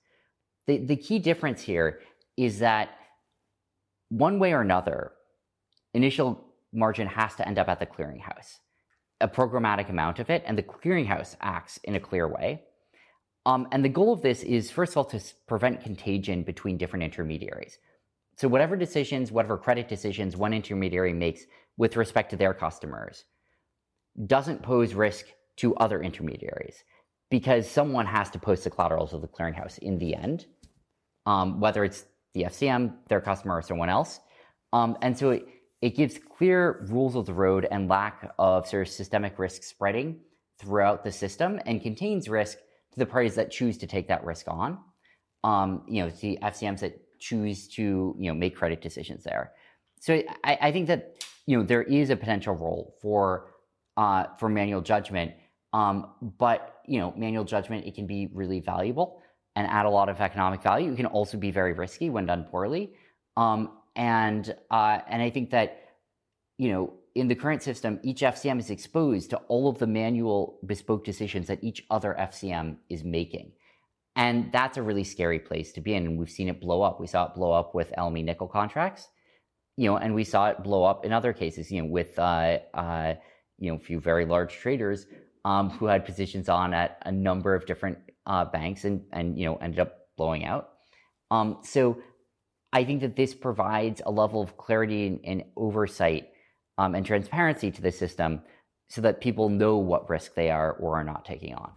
The, 0.67 0.77
the 0.77 0.95
key 0.95 1.19
difference 1.19 1.61
here 1.61 1.99
is 2.37 2.59
that 2.59 2.89
one 4.09 4.39
way 4.39 4.53
or 4.53 4.61
another, 4.61 5.11
initial 5.93 6.45
margin 6.73 7.07
has 7.07 7.35
to 7.35 7.47
end 7.47 7.57
up 7.59 7.67
at 7.67 7.79
the 7.79 7.85
clearinghouse, 7.85 8.59
a 9.21 9.27
programmatic 9.27 9.89
amount 9.89 10.19
of 10.19 10.29
it, 10.29 10.43
and 10.45 10.57
the 10.57 10.63
clearinghouse 10.63 11.35
acts 11.41 11.79
in 11.83 11.95
a 11.95 11.99
clear 11.99 12.27
way. 12.27 12.63
Um, 13.45 13.67
and 13.71 13.83
the 13.83 13.89
goal 13.89 14.11
of 14.11 14.21
this 14.21 14.43
is, 14.43 14.69
first 14.69 14.93
of 14.93 14.97
all, 14.97 15.05
to 15.05 15.21
prevent 15.47 15.81
contagion 15.81 16.43
between 16.43 16.77
different 16.77 17.03
intermediaries. 17.03 17.77
So, 18.35 18.47
whatever 18.47 18.75
decisions, 18.75 19.31
whatever 19.31 19.57
credit 19.57 19.87
decisions 19.87 20.37
one 20.37 20.53
intermediary 20.53 21.13
makes 21.13 21.43
with 21.77 21.95
respect 21.95 22.29
to 22.31 22.35
their 22.35 22.53
customers 22.53 23.23
doesn't 24.25 24.61
pose 24.61 24.93
risk 24.93 25.27
to 25.57 25.75
other 25.77 26.01
intermediaries 26.01 26.83
because 27.29 27.69
someone 27.69 28.05
has 28.05 28.29
to 28.31 28.39
post 28.39 28.63
the 28.63 28.69
collaterals 28.69 29.13
of 29.13 29.21
the 29.21 29.27
clearinghouse 29.27 29.77
in 29.79 29.97
the 29.97 30.15
end, 30.15 30.45
um, 31.25 31.59
whether 31.59 31.83
it's 31.83 32.05
the 32.33 32.43
FCM, 32.43 32.93
their 33.09 33.21
customer, 33.21 33.57
or 33.57 33.61
someone 33.61 33.89
else. 33.89 34.19
Um, 34.73 34.97
and 35.01 35.17
so 35.17 35.31
it, 35.31 35.47
it 35.81 35.95
gives 35.95 36.17
clear 36.17 36.85
rules 36.89 37.15
of 37.15 37.25
the 37.25 37.33
road 37.33 37.67
and 37.69 37.87
lack 37.87 38.31
of 38.39 38.67
sort 38.67 38.87
of 38.87 38.93
systemic 38.93 39.37
risk 39.37 39.63
spreading 39.63 40.19
throughout 40.59 41.03
the 41.03 41.11
system 41.11 41.59
and 41.65 41.81
contains 41.81 42.27
risk 42.27 42.57
to 42.91 42.99
the 42.99 43.05
parties 43.05 43.35
that 43.35 43.51
choose 43.51 43.77
to 43.77 43.87
take 43.87 44.07
that 44.07 44.25
risk 44.25 44.47
on. 44.47 44.79
Um, 45.43 45.83
you 45.87 46.03
know, 46.03 46.09
the 46.09 46.39
FCMs 46.41 46.79
that 46.79 46.99
choose 47.19 47.67
to, 47.69 48.15
you 48.17 48.27
know, 48.27 48.33
make 48.33 48.55
credit 48.55 48.81
decisions 48.81 49.23
there. 49.23 49.53
So 49.99 50.21
I, 50.43 50.57
I 50.61 50.71
think 50.71 50.87
that, 50.87 51.23
you 51.45 51.57
know, 51.57 51.63
there 51.63 51.83
is 51.83 52.09
a 52.09 52.15
potential 52.15 52.55
role 52.55 52.95
for, 53.01 53.51
uh, 53.97 54.25
for 54.39 54.49
manual 54.49 54.81
judgment. 54.81 55.33
Um, 55.73 56.11
but, 56.39 56.81
you 56.87 56.99
know, 56.99 57.13
manual 57.15 57.43
judgment, 57.43 57.85
it 57.85 57.93
can 57.93 58.07
be 58.07 58.29
really 58.33 58.61
valuable 58.61 59.21
and 59.55 59.67
add 59.67 59.85
a 59.85 59.89
lot 59.89 60.09
of 60.09 60.21
economic 60.21 60.61
value. 60.61 60.91
It 60.91 60.95
can 60.95 61.05
also 61.05 61.37
be 61.37 61.51
very 61.51 61.73
risky 61.73 62.09
when 62.09 62.25
done 62.25 62.45
poorly. 62.45 62.93
Um, 63.35 63.76
and 63.97 64.55
uh, 64.71 64.99
and 65.09 65.21
I 65.21 65.29
think 65.29 65.49
that 65.49 65.81
you 66.57 66.71
know 66.71 66.93
in 67.17 67.27
the 67.27 67.35
current 67.35 67.63
system, 67.63 67.99
each 68.03 68.21
FCM 68.21 68.59
is 68.59 68.69
exposed 68.69 69.31
to 69.31 69.37
all 69.47 69.67
of 69.67 69.79
the 69.79 69.87
manual 69.87 70.59
bespoke 70.65 71.03
decisions 71.03 71.47
that 71.47 71.63
each 71.63 71.83
other 71.89 72.15
FCM 72.17 72.77
is 72.89 73.03
making. 73.03 73.53
And 74.15 74.51
that's 74.51 74.77
a 74.77 74.83
really 74.83 75.03
scary 75.03 75.39
place 75.39 75.71
to 75.73 75.81
be 75.81 75.95
in. 75.95 76.05
And 76.05 76.19
we've 76.19 76.29
seen 76.29 76.47
it 76.47 76.61
blow 76.61 76.83
up. 76.83 76.99
We 76.99 77.07
saw 77.07 77.25
it 77.25 77.35
blow 77.35 77.51
up 77.51 77.73
with 77.73 77.91
LME 77.97 78.23
nickel 78.23 78.47
contracts, 78.47 79.07
you 79.77 79.89
know, 79.89 79.97
and 79.97 80.13
we 80.13 80.23
saw 80.23 80.49
it 80.49 80.63
blow 80.63 80.83
up 80.83 81.05
in 81.05 81.11
other 81.11 81.33
cases, 81.33 81.71
you 81.71 81.81
know, 81.81 81.87
with, 81.87 82.17
uh, 82.19 82.59
uh, 82.75 83.15
you 83.57 83.71
know, 83.71 83.77
a 83.77 83.79
few 83.79 83.99
very 83.99 84.25
large 84.25 84.53
traders 84.53 85.07
um, 85.43 85.71
who 85.71 85.87
had 85.87 86.05
positions 86.05 86.49
on 86.49 86.73
at 86.73 87.01
a 87.05 87.11
number 87.11 87.55
of 87.55 87.65
different 87.65 87.97
uh, 88.27 88.45
banks 88.45 88.85
and, 88.85 89.01
and, 89.11 89.39
you 89.39 89.45
know, 89.45 89.55
ended 89.55 89.79
up 89.79 90.07
blowing 90.17 90.45
out. 90.45 90.69
Um, 91.31 91.57
so 91.63 91.97
I 92.73 92.83
think 92.83 93.01
that 93.01 93.15
this 93.15 93.33
provides 93.33 94.01
a 94.05 94.11
level 94.11 94.41
of 94.41 94.57
clarity 94.57 95.07
and, 95.07 95.19
and 95.23 95.43
oversight 95.55 96.29
um, 96.77 96.95
and 96.95 97.05
transparency 97.05 97.71
to 97.71 97.81
the 97.81 97.91
system 97.91 98.41
so 98.89 99.01
that 99.01 99.21
people 99.21 99.49
know 99.49 99.77
what 99.77 100.09
risk 100.09 100.35
they 100.35 100.51
are 100.51 100.73
or 100.73 100.97
are 100.97 101.03
not 101.03 101.25
taking 101.25 101.55
on. 101.55 101.71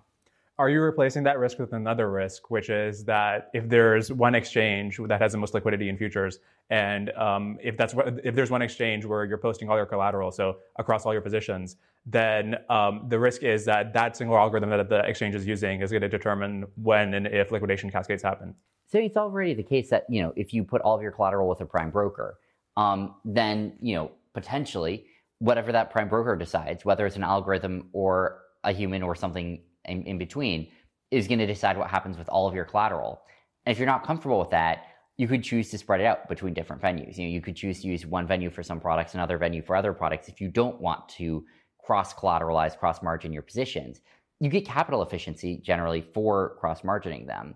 Are 0.61 0.69
you 0.69 0.83
replacing 0.83 1.23
that 1.23 1.39
risk 1.39 1.59
with 1.59 1.73
another 1.73 2.11
risk, 2.11 2.51
which 2.51 2.69
is 2.69 3.03
that 3.05 3.49
if 3.55 3.67
there's 3.67 4.13
one 4.13 4.35
exchange 4.35 5.01
that 5.07 5.19
has 5.19 5.33
the 5.33 5.39
most 5.39 5.55
liquidity 5.55 5.89
in 5.89 5.97
futures, 5.97 6.39
and 6.69 7.09
um, 7.13 7.57
if 7.63 7.79
that's 7.79 7.95
if 8.23 8.35
there's 8.35 8.51
one 8.51 8.61
exchange 8.61 9.07
where 9.07 9.25
you're 9.25 9.39
posting 9.39 9.71
all 9.71 9.77
your 9.79 9.87
collateral, 9.87 10.31
so 10.31 10.59
across 10.79 11.07
all 11.07 11.15
your 11.15 11.23
positions, 11.23 11.77
then 12.05 12.57
um, 12.69 13.07
the 13.09 13.19
risk 13.19 13.43
is 13.43 13.65
that 13.65 13.95
that 13.95 14.19
single 14.19 14.37
algorithm 14.37 14.69
that 14.69 14.87
the 14.91 14.99
exchange 15.09 15.35
is 15.35 15.47
using 15.47 15.81
is 15.81 15.91
going 15.91 16.03
to 16.03 16.11
determine 16.11 16.67
when 16.75 17.15
and 17.15 17.27
if 17.27 17.51
liquidation 17.51 17.91
cascades 17.91 18.23
happen. 18.23 18.55
So 18.85 18.99
it's 18.99 19.17
already 19.17 19.55
the 19.55 19.63
case 19.63 19.89
that 19.89 20.05
you 20.11 20.21
know 20.21 20.35
if 20.37 20.53
you 20.53 20.63
put 20.63 20.83
all 20.83 20.95
of 20.95 21.01
your 21.01 21.13
collateral 21.13 21.49
with 21.49 21.63
a 21.63 21.67
prime 21.67 21.91
broker, 21.91 22.39
um, 22.77 23.15
then 23.25 23.79
you 23.81 23.95
know 23.95 24.11
potentially 24.35 25.07
whatever 25.39 25.73
that 25.73 25.91
prime 25.91 26.11
broker 26.11 26.37
decides, 26.37 26.85
whether 26.85 27.07
it's 27.07 27.17
an 27.17 27.25
algorithm 27.25 27.89
or 27.95 28.43
a 28.63 28.73
human 28.73 29.03
or 29.03 29.15
something 29.15 29.63
in, 29.91 30.03
in 30.05 30.19
between 30.19 30.69
is 31.11 31.27
going 31.27 31.39
to 31.39 31.47
decide 31.47 31.77
what 31.77 31.91
happens 31.91 32.17
with 32.17 32.29
all 32.29 32.47
of 32.47 32.55
your 32.55 32.65
collateral. 32.65 33.23
And 33.67 33.73
if 33.73 33.79
you're 33.79 33.87
not 33.87 34.05
comfortable 34.05 34.39
with 34.39 34.51
that, 34.51 34.85
you 35.17 35.29
could 35.29 35.43
choose 35.43 35.71
to 35.71 35.79
spread 35.79 36.01
it 36.01 36.07
out 36.07 36.29
between 36.29 36.55
different 36.55 36.81
venues. 36.81 37.19
You 37.19 37.25
know, 37.25 37.31
you 37.31 37.43
could 37.43 37.57
choose 37.57 37.83
to 37.83 37.89
use 37.89 38.07
one 38.07 38.27
venue 38.27 38.49
for 38.49 38.63
some 38.63 38.81
products, 38.81 39.15
another 39.15 39.37
venue 39.37 39.63
for 39.63 39.77
other 39.77 39.93
products. 39.93 40.29
If 40.29 40.41
you 40.41 40.49
don't 40.49 40.81
want 40.81 41.09
to 41.11 41.45
cross 41.85 42.15
collateralize, 42.15 42.79
cross 42.79 43.03
margin 43.03 43.33
your 43.33 43.43
positions, 43.43 44.01
you 44.41 44.49
get 44.49 44.65
capital 44.65 45.03
efficiency 45.03 45.61
generally 45.63 46.01
for 46.01 46.57
cross 46.59 46.81
margining 46.83 47.27
them, 47.27 47.55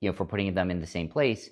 you 0.00 0.08
know, 0.08 0.14
for 0.14 0.24
putting 0.24 0.54
them 0.54 0.70
in 0.70 0.80
the 0.80 0.86
same 0.86 1.08
place. 1.08 1.50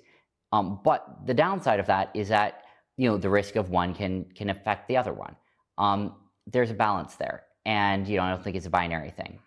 Um, 0.51 0.79
but 0.83 1.05
the 1.27 1.33
downside 1.33 1.79
of 1.79 1.85
that 1.87 2.09
is 2.15 2.29
that 2.29 2.63
you 2.97 3.07
know 3.07 3.17
the 3.17 3.29
risk 3.29 3.55
of 3.55 3.69
one 3.69 3.93
can 3.93 4.25
can 4.35 4.49
affect 4.49 4.87
the 4.87 4.97
other 4.97 5.13
one. 5.13 5.35
Um, 5.77 6.15
there's 6.47 6.71
a 6.71 6.75
balance 6.75 7.15
there, 7.15 7.43
and 7.65 8.07
you 8.07 8.17
know 8.17 8.23
I 8.23 8.31
don't 8.31 8.43
think 8.43 8.55
it's 8.55 8.65
a 8.65 8.71
binary 8.71 9.11
thing. 9.11 9.39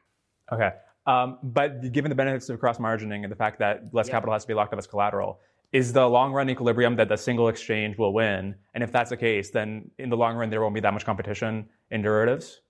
Okay. 0.54 0.70
Um, 1.06 1.38
but 1.42 1.92
given 1.92 2.08
the 2.08 2.14
benefits 2.14 2.48
of 2.48 2.58
cross 2.58 2.78
margining 2.78 3.24
and 3.24 3.30
the 3.30 3.36
fact 3.36 3.58
that 3.58 3.92
less 3.92 4.08
capital 4.08 4.32
has 4.32 4.44
to 4.44 4.48
be 4.48 4.54
locked 4.54 4.72
up 4.72 4.78
as 4.78 4.86
collateral, 4.86 5.40
is 5.72 5.92
the 5.92 6.08
long 6.08 6.32
run 6.32 6.48
equilibrium 6.48 6.96
that 6.96 7.08
the 7.08 7.16
single 7.16 7.48
exchange 7.48 7.98
will 7.98 8.14
win? 8.14 8.54
And 8.74 8.82
if 8.82 8.92
that's 8.92 9.10
the 9.10 9.16
case, 9.16 9.50
then 9.50 9.90
in 9.98 10.08
the 10.08 10.16
long 10.16 10.36
run, 10.36 10.48
there 10.48 10.62
won't 10.62 10.74
be 10.74 10.80
that 10.80 10.94
much 10.94 11.04
competition 11.04 11.68
in 11.90 12.00
derivatives? 12.00 12.60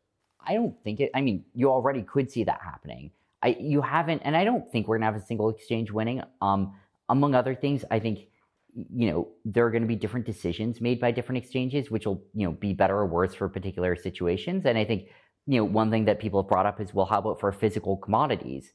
I 0.46 0.54
don't 0.54 0.74
think 0.82 1.00
it, 1.00 1.10
I 1.14 1.20
mean, 1.20 1.44
you 1.54 1.70
already 1.70 2.02
could 2.02 2.30
see 2.30 2.44
that 2.44 2.60
happening. 2.62 3.10
I, 3.42 3.56
you 3.60 3.82
haven't, 3.82 4.22
and 4.24 4.36
I 4.36 4.44
don't 4.44 4.70
think 4.70 4.88
we're 4.88 4.96
going 4.96 5.06
to 5.06 5.12
have 5.12 5.22
a 5.22 5.26
single 5.26 5.50
exchange 5.50 5.90
winning. 5.90 6.22
Um, 6.40 6.74
among 7.08 7.34
other 7.34 7.54
things, 7.54 7.84
I 7.90 7.98
think, 7.98 8.26
you 8.74 9.10
know, 9.10 9.28
there 9.44 9.66
are 9.66 9.70
going 9.70 9.82
to 9.82 9.88
be 9.88 9.96
different 9.96 10.26
decisions 10.26 10.80
made 10.80 10.98
by 10.98 11.10
different 11.10 11.44
exchanges, 11.44 11.90
which 11.90 12.06
will, 12.06 12.24
you 12.34 12.46
know, 12.46 12.52
be 12.52 12.72
better 12.72 12.96
or 12.96 13.06
worse 13.06 13.34
for 13.34 13.48
particular 13.48 13.94
situations. 13.96 14.64
And 14.64 14.78
I 14.78 14.84
think 14.84 15.08
you 15.46 15.58
know, 15.58 15.64
one 15.64 15.90
thing 15.90 16.06
that 16.06 16.18
people 16.18 16.42
have 16.42 16.48
brought 16.48 16.66
up 16.66 16.80
is, 16.80 16.94
well, 16.94 17.06
how 17.06 17.18
about 17.18 17.40
for 17.40 17.52
physical 17.52 17.96
commodities? 17.96 18.72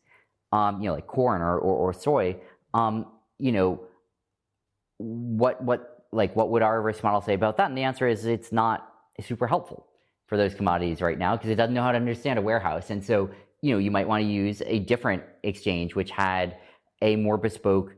um, 0.52 0.82
you 0.82 0.88
know, 0.88 0.96
like 0.96 1.08
corn 1.08 1.42
or, 1.42 1.58
or, 1.58 1.90
or 1.90 1.94
soy, 1.94 2.36
um, 2.74 3.06
you 3.38 3.52
know, 3.52 3.82
what, 4.98 5.64
what, 5.64 6.06
like, 6.12 6.36
what 6.36 6.50
would 6.50 6.62
our 6.62 6.82
risk 6.82 7.04
model 7.04 7.22
say 7.22 7.34
about 7.34 7.58
that? 7.58 7.70
And 7.70 7.78
the 7.78 7.84
answer 7.84 8.08
is 8.08 8.26
it's 8.26 8.52
not 8.52 8.92
super 9.22 9.48
helpful 9.48 9.86
for 10.28 10.38
those 10.38 10.54
commodities 10.54 11.02
right 11.02 11.18
now 11.18 11.36
because 11.36 11.50
it 11.50 11.56
doesn't 11.56 11.74
know 11.74 11.84
how 11.84 11.92
to 11.92 11.98
understand 11.98 12.40
a 12.40 12.42
warehouse. 12.42 12.90
And 12.90 13.04
so, 13.04 13.30
you 13.62 13.74
know, 13.74 13.80
you 13.80 13.92
might 13.92 14.08
want 14.08 14.24
to 14.24 14.30
use 14.30 14.62
a 14.66 14.80
different 14.80 15.24
exchange 15.44 15.96
which 15.96 16.12
had 16.12 16.58
a 17.02 17.16
more 17.16 17.38
bespoke 17.38 17.96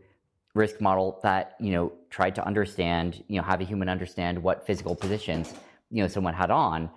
risk 0.53 0.81
model 0.81 1.19
that, 1.23 1.55
you 1.59 1.71
know, 1.71 1.91
tried 2.09 2.35
to 2.35 2.45
understand, 2.45 3.23
you 3.27 3.37
know, 3.37 3.43
have 3.43 3.61
a 3.61 3.63
human 3.63 3.87
understand 3.87 4.41
what 4.41 4.65
physical 4.67 4.95
positions, 4.95 5.53
you 5.89 6.01
know, 6.01 6.07
someone 6.07 6.33
had 6.33 6.51
on. 6.51 6.89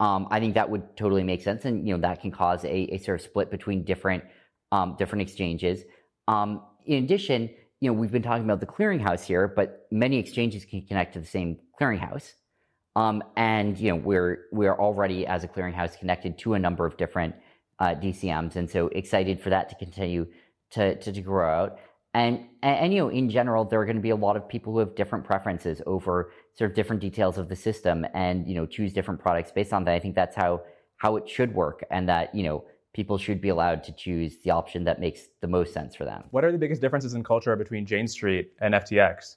Um, 0.00 0.26
I 0.30 0.40
think 0.40 0.54
that 0.54 0.68
would 0.68 0.96
totally 0.96 1.22
make 1.22 1.42
sense. 1.42 1.64
And, 1.66 1.86
you 1.86 1.94
know, 1.94 2.00
that 2.00 2.20
can 2.20 2.30
cause 2.30 2.64
a, 2.64 2.94
a 2.94 2.98
sort 2.98 3.20
of 3.20 3.24
split 3.24 3.50
between 3.50 3.84
different, 3.84 4.24
um, 4.72 4.96
different 4.98 5.22
exchanges. 5.22 5.84
Um, 6.26 6.62
in 6.86 7.04
addition, 7.04 7.50
you 7.80 7.90
know, 7.90 7.92
we've 7.92 8.10
been 8.10 8.22
talking 8.22 8.44
about 8.44 8.60
the 8.60 8.66
clearinghouse 8.66 9.24
here, 9.24 9.46
but 9.46 9.86
many 9.90 10.18
exchanges 10.18 10.64
can 10.64 10.82
connect 10.82 11.12
to 11.14 11.20
the 11.20 11.26
same 11.26 11.58
clearinghouse. 11.78 12.32
Um, 12.96 13.22
and 13.36 13.78
you 13.78 13.90
know, 13.90 13.96
we're 13.96 14.46
we're 14.52 14.74
already 14.74 15.26
as 15.26 15.44
a 15.44 15.48
clearinghouse 15.48 15.98
connected 15.98 16.38
to 16.38 16.54
a 16.54 16.58
number 16.58 16.84
of 16.84 16.96
different 16.96 17.34
uh, 17.78 17.94
DCMs, 17.94 18.56
and 18.56 18.68
so 18.68 18.88
excited 18.88 19.40
for 19.40 19.50
that 19.50 19.68
to 19.68 19.74
continue 19.76 20.26
to 20.72 20.96
to, 20.96 21.12
to 21.12 21.20
grow 21.20 21.48
out. 21.48 21.78
And, 22.12 22.46
and, 22.62 22.76
and 22.78 22.92
you 22.92 23.00
know, 23.00 23.08
in 23.08 23.30
general, 23.30 23.64
there 23.64 23.80
are 23.80 23.84
going 23.84 23.96
to 23.96 24.02
be 24.02 24.10
a 24.10 24.16
lot 24.16 24.36
of 24.36 24.48
people 24.48 24.72
who 24.72 24.80
have 24.80 24.94
different 24.94 25.24
preferences 25.24 25.80
over 25.86 26.32
sort 26.54 26.70
of 26.70 26.74
different 26.74 27.00
details 27.00 27.38
of 27.38 27.48
the 27.48 27.56
system, 27.56 28.04
and 28.14 28.48
you 28.48 28.54
know, 28.54 28.66
choose 28.66 28.92
different 28.92 29.20
products 29.20 29.52
based 29.52 29.72
on 29.72 29.84
that. 29.84 29.94
I 29.94 30.00
think 30.00 30.14
that's 30.14 30.34
how 30.34 30.62
how 30.96 31.16
it 31.16 31.28
should 31.28 31.54
work, 31.54 31.84
and 31.90 32.08
that 32.08 32.34
you 32.34 32.42
know, 32.42 32.64
people 32.92 33.16
should 33.16 33.40
be 33.40 33.48
allowed 33.48 33.84
to 33.84 33.92
choose 33.92 34.38
the 34.38 34.50
option 34.50 34.84
that 34.84 35.00
makes 35.00 35.28
the 35.40 35.46
most 35.46 35.72
sense 35.72 35.94
for 35.94 36.04
them. 36.04 36.24
What 36.32 36.44
are 36.44 36.50
the 36.50 36.58
biggest 36.58 36.80
differences 36.80 37.14
in 37.14 37.22
culture 37.22 37.54
between 37.54 37.86
Jane 37.86 38.08
Street 38.08 38.52
and 38.60 38.74
FTX? 38.74 39.36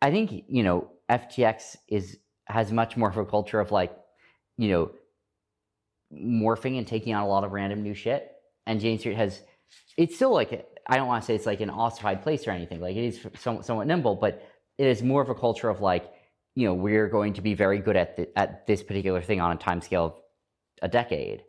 I 0.00 0.10
think 0.10 0.44
you 0.48 0.64
know, 0.64 0.90
FTX 1.08 1.76
is 1.86 2.18
has 2.46 2.72
much 2.72 2.96
more 2.96 3.08
of 3.08 3.16
a 3.16 3.24
culture 3.24 3.60
of 3.60 3.70
like, 3.70 3.96
you 4.58 4.68
know, 4.68 4.90
morphing 6.12 6.78
and 6.78 6.86
taking 6.86 7.14
on 7.14 7.22
a 7.22 7.28
lot 7.28 7.44
of 7.44 7.52
random 7.52 7.82
new 7.82 7.94
shit. 7.94 8.32
And 8.66 8.80
Jane 8.80 8.98
Street 8.98 9.16
has, 9.16 9.42
it's 9.96 10.14
still 10.14 10.32
like, 10.32 10.68
I 10.86 10.96
don't 10.96 11.06
want 11.06 11.22
to 11.22 11.26
say 11.26 11.34
it's 11.34 11.46
like 11.46 11.60
an 11.60 11.70
ossified 11.70 12.22
place 12.22 12.46
or 12.46 12.50
anything. 12.50 12.80
Like 12.80 12.96
it 12.96 13.04
is 13.04 13.26
somewhat, 13.38 13.64
somewhat 13.64 13.86
nimble, 13.86 14.16
but 14.16 14.46
it 14.78 14.86
is 14.86 15.02
more 15.02 15.22
of 15.22 15.28
a 15.28 15.34
culture 15.34 15.68
of 15.68 15.80
like, 15.80 16.10
you 16.54 16.66
know, 16.66 16.74
we're 16.74 17.08
going 17.08 17.34
to 17.34 17.42
be 17.42 17.54
very 17.54 17.78
good 17.78 17.96
at 17.96 18.16
the, 18.16 18.38
at 18.38 18.66
this 18.66 18.82
particular 18.82 19.22
thing 19.22 19.40
on 19.40 19.52
a 19.52 19.56
time 19.56 19.80
scale 19.80 20.04
of 20.04 20.14
a 20.82 20.88
decade. 20.88 21.44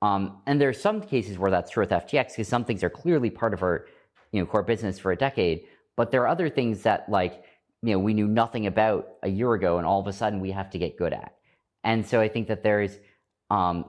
Um, 0.00 0.42
and 0.46 0.60
there 0.60 0.68
are 0.68 0.74
some 0.74 1.00
cases 1.00 1.38
where 1.38 1.50
that's 1.50 1.70
true 1.70 1.82
with 1.82 1.90
FTX 1.90 2.28
because 2.28 2.48
some 2.48 2.64
things 2.64 2.82
are 2.84 2.90
clearly 2.90 3.30
part 3.30 3.52
of 3.52 3.62
our, 3.62 3.86
you 4.32 4.40
know, 4.40 4.46
core 4.46 4.62
business 4.62 4.98
for 4.98 5.12
a 5.12 5.16
decade. 5.16 5.64
But 5.96 6.10
there 6.10 6.22
are 6.22 6.28
other 6.28 6.48
things 6.48 6.82
that 6.82 7.08
like 7.08 7.42
you 7.82 7.92
know 7.92 7.98
we 7.98 8.14
knew 8.14 8.28
nothing 8.28 8.66
about 8.66 9.08
a 9.22 9.28
year 9.28 9.52
ago, 9.54 9.78
and 9.78 9.86
all 9.86 10.00
of 10.00 10.06
a 10.06 10.12
sudden 10.12 10.40
we 10.40 10.52
have 10.52 10.70
to 10.70 10.78
get 10.78 10.96
good 10.96 11.12
at. 11.12 11.34
And 11.82 12.06
so 12.06 12.20
I 12.20 12.28
think 12.28 12.46
that 12.48 12.62
there's 12.62 12.96
um, 13.50 13.84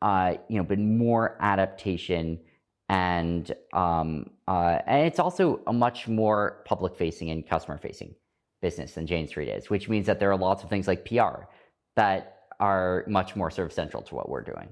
uh, 0.00 0.34
you 0.48 0.56
know 0.56 0.64
been 0.64 0.98
more 0.98 1.36
adaptation 1.40 2.40
and 2.88 3.50
um, 3.72 4.30
uh, 4.52 4.82
and 4.86 5.06
it's 5.06 5.18
also 5.18 5.60
a 5.66 5.72
much 5.72 6.08
more 6.08 6.62
public 6.66 6.94
facing 6.94 7.30
and 7.30 7.48
customer 7.48 7.78
facing 7.78 8.14
business 8.60 8.92
than 8.92 9.06
Jane 9.06 9.26
Street 9.26 9.48
is, 9.48 9.70
which 9.70 9.88
means 9.88 10.04
that 10.04 10.20
there 10.20 10.30
are 10.30 10.36
lots 10.36 10.62
of 10.62 10.68
things 10.68 10.86
like 10.86 11.06
PR 11.06 11.44
that 11.96 12.40
are 12.60 13.02
much 13.08 13.34
more 13.34 13.50
sort 13.50 13.64
of 13.64 13.72
central 13.72 14.02
to 14.02 14.14
what 14.14 14.28
we're 14.28 14.42
doing. 14.42 14.68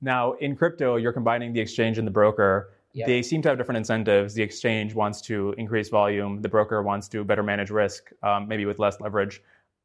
Now, 0.00 0.32
in 0.32 0.56
crypto, 0.56 0.96
you're 0.96 1.12
combining 1.12 1.52
the 1.52 1.60
exchange 1.60 1.96
and 1.96 2.04
the 2.04 2.10
broker. 2.10 2.72
Yep. 2.92 3.06
They 3.06 3.22
seem 3.22 3.40
to 3.42 3.48
have 3.50 3.56
different 3.56 3.78
incentives. 3.78 4.34
The 4.34 4.42
exchange 4.42 4.94
wants 4.94 5.20
to 5.22 5.54
increase 5.58 5.90
volume. 5.90 6.42
The 6.42 6.48
broker 6.48 6.82
wants 6.82 7.06
to 7.10 7.22
better 7.22 7.44
manage 7.44 7.70
risk, 7.70 8.10
um, 8.24 8.48
maybe 8.48 8.66
with 8.66 8.80
less 8.80 9.00
leverage. 9.00 9.42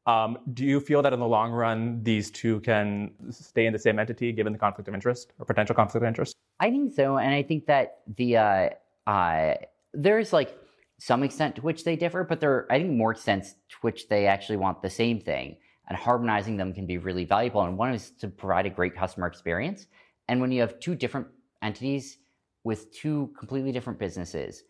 Um, 0.08 0.40
do 0.54 0.66
you 0.66 0.80
feel 0.80 1.04
that 1.04 1.14
in 1.14 1.20
the 1.20 1.28
long 1.28 1.52
run, 1.52 2.02
these 2.02 2.32
two 2.32 2.62
can 2.62 3.12
stay 3.30 3.68
in 3.68 3.74
the 3.74 3.80
same 3.80 4.00
entity 4.00 4.32
given 4.32 4.54
the 4.54 4.60
conflict 4.60 4.88
of 4.88 4.96
interest 4.96 5.34
or 5.38 5.46
potential 5.46 5.76
conflict 5.76 6.04
of 6.04 6.08
interest? 6.08 6.36
I 6.60 6.72
think 6.72 6.94
so. 6.96 7.18
And 7.18 7.32
I 7.34 7.44
think 7.44 7.68
that 7.68 8.00
the 8.16 8.38
uh, 8.38 8.70
uh, 9.08 9.56
there's 9.94 10.34
like 10.34 10.58
some 10.98 11.24
extent 11.24 11.56
to 11.56 11.62
which 11.62 11.84
they 11.84 11.96
differ, 11.96 12.24
but 12.24 12.40
there 12.40 12.66
I 12.72 12.80
think 12.80 12.92
more 12.92 13.12
extent 13.12 13.44
to 13.44 13.76
which 13.82 14.08
they 14.08 14.28
actually 14.28 14.58
want 14.58 14.82
the 14.82 14.90
same 14.90 15.20
thing. 15.20 15.58
And 15.88 15.96
harmonizing 15.98 16.58
them 16.58 16.74
can 16.74 16.88
be 16.88 16.98
really 16.98 17.26
valuable. 17.26 17.62
And 17.62 17.78
one 17.78 17.94
is 17.94 18.10
to 18.20 18.28
provide 18.28 18.66
a 18.66 18.72
great 18.72 18.96
customer 18.96 19.28
experience. 19.28 19.86
And 20.28 20.42
when 20.42 20.52
you 20.52 20.62
have 20.62 20.80
two 20.80 20.96
different 20.96 21.28
entities, 21.62 22.18
with 22.66 22.92
two 22.92 23.32
completely 23.38 23.72
different 23.72 24.00
businesses, 24.00 24.64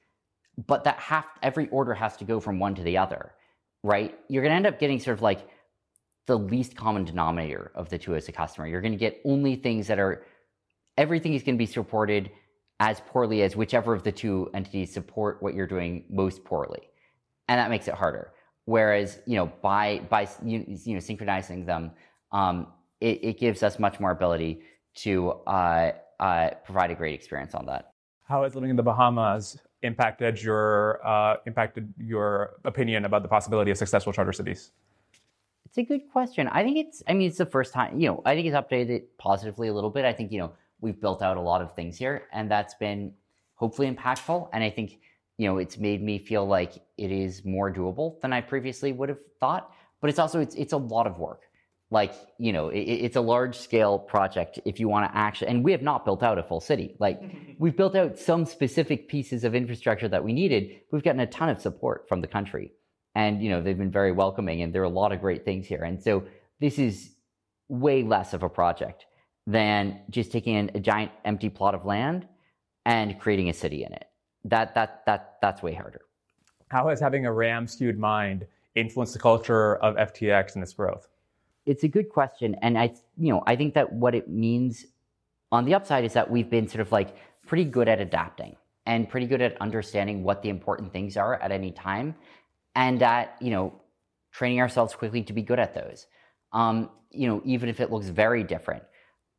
but 0.67 0.83
that 0.83 0.99
half 0.99 1.25
every 1.41 1.67
order 1.69 1.93
has 1.95 2.15
to 2.17 2.25
go 2.25 2.39
from 2.39 2.59
one 2.59 2.75
to 2.75 2.83
the 2.83 2.97
other, 2.97 3.33
right? 3.81 4.19
You're 4.27 4.43
going 4.43 4.51
to 4.51 4.57
end 4.57 4.67
up 4.67 4.79
getting 4.79 4.99
sort 4.99 5.17
of 5.17 5.23
like 5.23 5.47
the 6.27 6.37
least 6.37 6.75
common 6.75 7.05
denominator 7.05 7.71
of 7.73 7.89
the 7.89 7.97
two 7.97 8.15
as 8.15 8.27
a 8.27 8.31
customer. 8.31 8.67
You're 8.67 8.81
going 8.81 8.91
to 8.91 8.97
get 8.97 9.21
only 9.25 9.55
things 9.55 9.87
that 9.87 9.97
are 9.97 10.25
everything 10.97 11.33
is 11.33 11.43
going 11.43 11.55
to 11.55 11.57
be 11.57 11.65
supported 11.65 12.29
as 12.79 13.01
poorly 13.07 13.41
as 13.41 13.55
whichever 13.55 13.93
of 13.93 14.03
the 14.03 14.11
two 14.11 14.49
entities 14.53 14.93
support 14.93 15.41
what 15.41 15.53
you're 15.53 15.67
doing 15.67 16.03
most 16.09 16.43
poorly, 16.43 16.89
and 17.47 17.59
that 17.59 17.69
makes 17.69 17.87
it 17.87 17.93
harder. 17.93 18.33
Whereas 18.65 19.19
you 19.25 19.35
know 19.35 19.51
by 19.61 20.01
by 20.09 20.27
you, 20.43 20.65
you 20.67 20.93
know 20.93 20.99
synchronizing 20.99 21.65
them, 21.65 21.91
um, 22.31 22.67
it, 22.99 23.23
it 23.23 23.39
gives 23.39 23.63
us 23.63 23.79
much 23.79 23.99
more 23.99 24.11
ability 24.11 24.61
to 24.95 25.31
uh, 25.47 25.91
uh, 26.19 26.49
provide 26.63 26.91
a 26.91 26.95
great 26.95 27.13
experience 27.13 27.53
on 27.53 27.65
that. 27.67 27.91
How 28.23 28.43
has 28.43 28.55
living 28.55 28.69
in 28.71 28.75
the 28.75 28.83
Bahamas 28.83 29.57
impacted 29.83 30.41
your 30.41 31.05
uh, 31.05 31.37
impacted 31.45 31.93
your 31.97 32.55
opinion 32.65 33.05
about 33.05 33.21
the 33.21 33.29
possibility 33.29 33.71
of 33.71 33.77
successful 33.77 34.11
charter 34.11 34.33
cities? 34.33 34.71
It's 35.65 35.77
a 35.77 35.83
good 35.83 36.09
question. 36.11 36.47
I 36.47 36.63
think 36.63 36.77
it's. 36.77 37.03
I 37.07 37.13
mean, 37.13 37.27
it's 37.27 37.37
the 37.37 37.45
first 37.45 37.73
time. 37.73 37.99
You 37.99 38.09
know, 38.09 38.21
I 38.25 38.33
think 38.33 38.47
it's 38.47 38.55
updated 38.55 39.03
positively 39.17 39.67
a 39.67 39.73
little 39.73 39.89
bit. 39.89 40.05
I 40.05 40.13
think 40.13 40.31
you 40.31 40.39
know 40.39 40.53
we've 40.85 41.01
built 41.01 41.21
out 41.21 41.35
a 41.35 41.41
lot 41.41 41.61
of 41.61 41.75
things 41.75 41.97
here, 41.97 42.23
and 42.31 42.49
that's 42.49 42.75
been 42.75 43.13
hopefully 43.55 43.91
impactful. 43.91 44.49
And 44.53 44.63
I 44.63 44.69
think 44.69 44.99
you 45.37 45.47
know 45.47 45.57
it's 45.57 45.77
made 45.77 46.01
me 46.01 46.19
feel 46.19 46.45
like 46.45 46.73
it 46.97 47.11
is 47.11 47.43
more 47.43 47.73
doable 47.73 48.21
than 48.21 48.31
I 48.31 48.41
previously 48.41 48.91
would 48.93 49.09
have 49.09 49.23
thought. 49.39 49.71
But 49.99 50.09
it's 50.09 50.19
also 50.19 50.39
it's 50.39 50.55
it's 50.55 50.73
a 50.73 50.77
lot 50.77 51.07
of 51.07 51.17
work 51.17 51.41
like 51.91 52.13
you 52.37 52.51
know 52.51 52.69
it, 52.69 52.79
it's 52.79 53.15
a 53.15 53.21
large 53.21 53.55
scale 53.57 53.99
project 53.99 54.59
if 54.65 54.79
you 54.79 54.87
want 54.87 55.09
to 55.09 55.17
actually 55.17 55.47
and 55.47 55.63
we 55.63 55.71
have 55.71 55.81
not 55.81 56.03
built 56.03 56.23
out 56.23 56.37
a 56.39 56.43
full 56.43 56.59
city 56.59 56.95
like 56.99 57.21
we've 57.59 57.77
built 57.77 57.95
out 57.95 58.17
some 58.17 58.45
specific 58.45 59.07
pieces 59.07 59.43
of 59.43 59.53
infrastructure 59.53 60.07
that 60.07 60.23
we 60.23 60.33
needed 60.33 60.81
we've 60.91 61.03
gotten 61.03 61.21
a 61.21 61.27
ton 61.27 61.49
of 61.49 61.61
support 61.61 62.07
from 62.09 62.21
the 62.21 62.27
country 62.27 62.71
and 63.13 63.41
you 63.43 63.49
know 63.49 63.61
they've 63.61 63.77
been 63.77 63.91
very 63.91 64.11
welcoming 64.11 64.61
and 64.61 64.73
there 64.73 64.81
are 64.81 64.85
a 64.85 64.89
lot 64.89 65.11
of 65.11 65.21
great 65.21 65.45
things 65.45 65.67
here 65.67 65.83
and 65.83 66.01
so 66.01 66.23
this 66.59 66.79
is 66.79 67.11
way 67.69 68.01
less 68.01 68.33
of 68.33 68.41
a 68.41 68.49
project 68.49 69.05
than 69.47 70.01
just 70.09 70.31
taking 70.31 70.69
a 70.73 70.79
giant 70.79 71.11
empty 71.23 71.49
plot 71.49 71.75
of 71.75 71.85
land 71.85 72.27
and 72.85 73.19
creating 73.19 73.49
a 73.49 73.53
city 73.53 73.83
in 73.83 73.93
it. 73.93 74.07
That 74.43 74.75
that 74.75 75.05
that 75.05 75.37
that's 75.41 75.61
way 75.61 75.73
harder. 75.73 76.01
How 76.69 76.87
has 76.89 76.99
having 76.99 77.25
a 77.25 77.31
ram 77.31 77.67
skewed 77.67 77.97
mind 77.97 78.45
influenced 78.75 79.13
the 79.13 79.19
culture 79.19 79.77
of 79.77 79.95
ftx 79.95 80.55
and 80.55 80.63
its 80.63 80.73
growth? 80.73 81.07
It's 81.65 81.83
a 81.83 81.87
good 81.87 82.09
question, 82.09 82.55
and 82.61 82.77
I, 82.77 82.93
you 83.17 83.33
know, 83.33 83.43
I 83.47 83.55
think 83.55 83.73
that 83.73 83.91
what 83.91 84.13
it 84.13 84.29
means 84.29 84.85
on 85.51 85.65
the 85.65 85.73
upside 85.73 86.05
is 86.05 86.13
that 86.13 86.29
we've 86.29 86.49
been 86.49 86.67
sort 86.67 86.81
of 86.81 86.91
like 86.91 87.15
pretty 87.47 87.65
good 87.65 87.87
at 87.87 87.99
adapting 87.99 88.55
and 88.85 89.09
pretty 89.09 89.25
good 89.25 89.41
at 89.41 89.59
understanding 89.61 90.23
what 90.23 90.43
the 90.43 90.49
important 90.49 90.91
things 90.91 91.17
are 91.17 91.35
at 91.41 91.51
any 91.51 91.71
time, 91.71 92.15
and 92.75 93.01
at 93.01 93.35
you 93.41 93.49
know, 93.49 93.73
training 94.31 94.59
ourselves 94.59 94.93
quickly 94.93 95.23
to 95.23 95.33
be 95.33 95.41
good 95.41 95.59
at 95.59 95.73
those. 95.73 96.05
Um, 96.53 96.89
you 97.09 97.27
know, 97.27 97.41
even 97.45 97.69
if 97.69 97.79
it 97.79 97.91
looks 97.91 98.09
very 98.09 98.43
different 98.43 98.83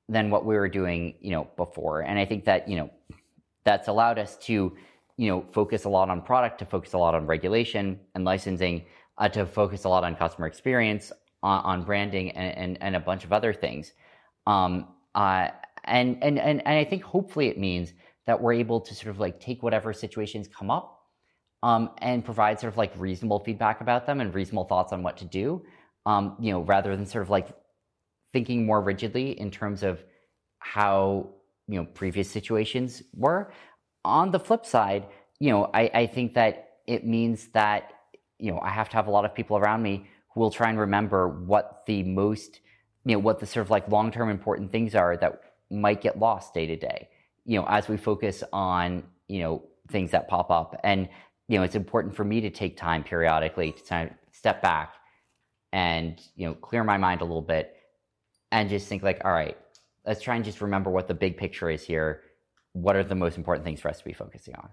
than 0.09 0.30
what 0.30 0.44
we 0.44 0.54
were 0.54 0.68
doing, 0.68 1.14
you 1.20 1.30
know, 1.30 1.48
before, 1.57 2.00
and 2.00 2.18
I 2.18 2.24
think 2.24 2.44
that 2.44 2.68
you 2.68 2.76
know, 2.76 2.90
that's 3.64 3.88
allowed 3.88 4.18
us 4.18 4.36
to, 4.46 4.76
you 5.16 5.28
know, 5.28 5.44
focus 5.52 5.84
a 5.84 5.88
lot 5.88 6.09
on 6.09 6.22
product, 6.22 6.59
to 6.61 6.64
focus 6.64 6.92
a 6.92 6.98
lot 6.98 7.14
on 7.14 7.26
regulation 7.26 7.98
and 8.14 8.24
licensing, 8.24 8.84
uh, 9.18 9.28
to 9.30 9.44
focus 9.44 9.84
a 9.84 9.88
lot 9.88 10.04
on 10.04 10.14
customer 10.14 10.46
experience, 10.46 11.12
on, 11.42 11.64
on 11.64 11.82
branding 11.84 12.30
and, 12.32 12.57
and, 12.57 12.78
and, 12.80 12.96
a 12.96 13.00
bunch 13.00 13.24
of 13.24 13.32
other 13.32 13.52
things. 13.52 13.92
Um, 14.46 14.88
uh, 15.14 15.48
and, 15.84 16.22
and, 16.22 16.38
and, 16.38 16.62
and 16.66 16.78
I 16.78 16.84
think 16.84 17.02
hopefully 17.02 17.48
it 17.48 17.59
means 17.59 17.92
that 18.26 18.40
we're 18.40 18.54
able 18.54 18.80
to 18.80 18.94
sort 18.94 19.09
of 19.09 19.18
like 19.18 19.40
take 19.40 19.62
whatever 19.62 19.92
situations 19.92 20.48
come 20.48 20.70
up 20.70 21.00
um, 21.62 21.90
and 21.98 22.24
provide 22.24 22.61
sort 22.61 22.72
of 22.72 22.76
like 22.76 22.92
reasonable 22.96 23.40
feedback 23.40 23.80
about 23.80 24.07
them 24.07 24.20
and 24.20 24.34
reasonable 24.34 24.64
thoughts 24.64 24.92
on 24.92 25.02
what 25.02 25.16
to 25.16 25.24
do, 25.24 25.62
um, 26.04 26.36
you 26.40 26.52
know, 26.52 26.61
rather 26.61 26.96
than 26.96 27.07
sort 27.07 27.22
of 27.22 27.30
like 27.30 27.48
thinking 28.33 28.66
more 28.66 28.81
rigidly 28.81 29.39
in 29.39 29.51
terms 29.51 29.83
of 29.83 30.03
how, 30.59 31.29
you 31.68 31.77
know, 31.79 31.87
previous 31.95 32.31
situations 32.31 33.03
were. 33.14 33.53
On 34.05 34.31
the 34.31 34.39
flip 34.39 34.64
side, 34.66 35.07
you 35.41 35.51
know, 35.51 35.70
I, 35.74 35.91
I 35.95 36.07
think 36.07 36.35
that 36.35 36.79
it 36.87 37.07
means 37.07 37.49
that, 37.49 37.93
you 38.39 38.51
know, 38.51 38.61
I 38.61 38.70
have 38.70 38.89
to 38.91 38.97
have 38.97 39.07
a 39.07 39.11
lot 39.11 39.24
of 39.24 39.35
people 39.35 39.57
around 39.57 39.83
me 39.83 40.09
who 40.33 40.41
will 40.41 40.51
try 40.51 40.68
and 40.70 40.79
remember 40.79 41.29
what 41.29 41.83
the 41.87 42.03
most, 42.03 42.61
you 43.05 43.12
know, 43.12 43.18
what 43.18 43.39
the 43.41 43.47
sort 43.47 43.64
of 43.66 43.70
like 43.70 43.89
long 43.89 44.11
term 44.11 44.31
important 44.31 44.70
things 44.70 44.95
are 44.95 45.16
that 45.16 45.41
might 45.70 46.01
get 46.01 46.18
lost 46.18 46.55
day 46.55 46.66
to 46.66 46.77
day. 46.77 47.09
you 47.47 47.59
know, 47.59 47.66
as 47.68 47.89
we 47.89 47.97
focus 47.97 48.43
on, 48.53 49.05
you 49.29 49.39
know, 49.41 49.62
things 49.89 50.11
that 50.11 50.29
pop 50.29 50.51
up 50.51 50.79
and, 50.83 51.09
you 51.49 51.57
know, 51.57 51.62
it's 51.62 51.77
important 51.77 52.14
for 52.14 52.24
me 52.24 52.41
to 52.41 52.51
take 52.51 52.77
time 52.77 53.05
periodically 53.05 53.70
to 53.70 53.83
kind 53.85 54.11
of 54.11 54.16
step 54.33 54.61
back 54.61 54.95
and, 55.72 56.20
you 56.35 56.47
know, 56.47 56.55
clear 56.55 56.83
my 56.83 56.99
mind 56.99 57.20
a 57.20 57.24
little 57.24 57.41
bit 57.41 57.76
and 58.61 58.70
just 58.70 58.88
think 58.88 59.02
like, 59.02 59.22
all 59.24 59.32
right, 59.32 59.57
let's 60.07 60.22
try 60.22 60.34
and 60.34 60.44
just 60.44 60.61
remember 60.61 60.90
what 60.90 61.09
the 61.09 61.14
big 61.14 61.36
picture 61.36 61.70
is 61.70 61.84
here. 61.84 62.22
What 62.72 62.96
are 62.96 63.04
the 63.04 63.14
most 63.14 63.36
important 63.36 63.64
things 63.64 63.80
for 63.80 63.88
us 63.88 63.98
to 63.98 64.04
be 64.04 64.12
focusing 64.12 64.54
on? 64.54 64.70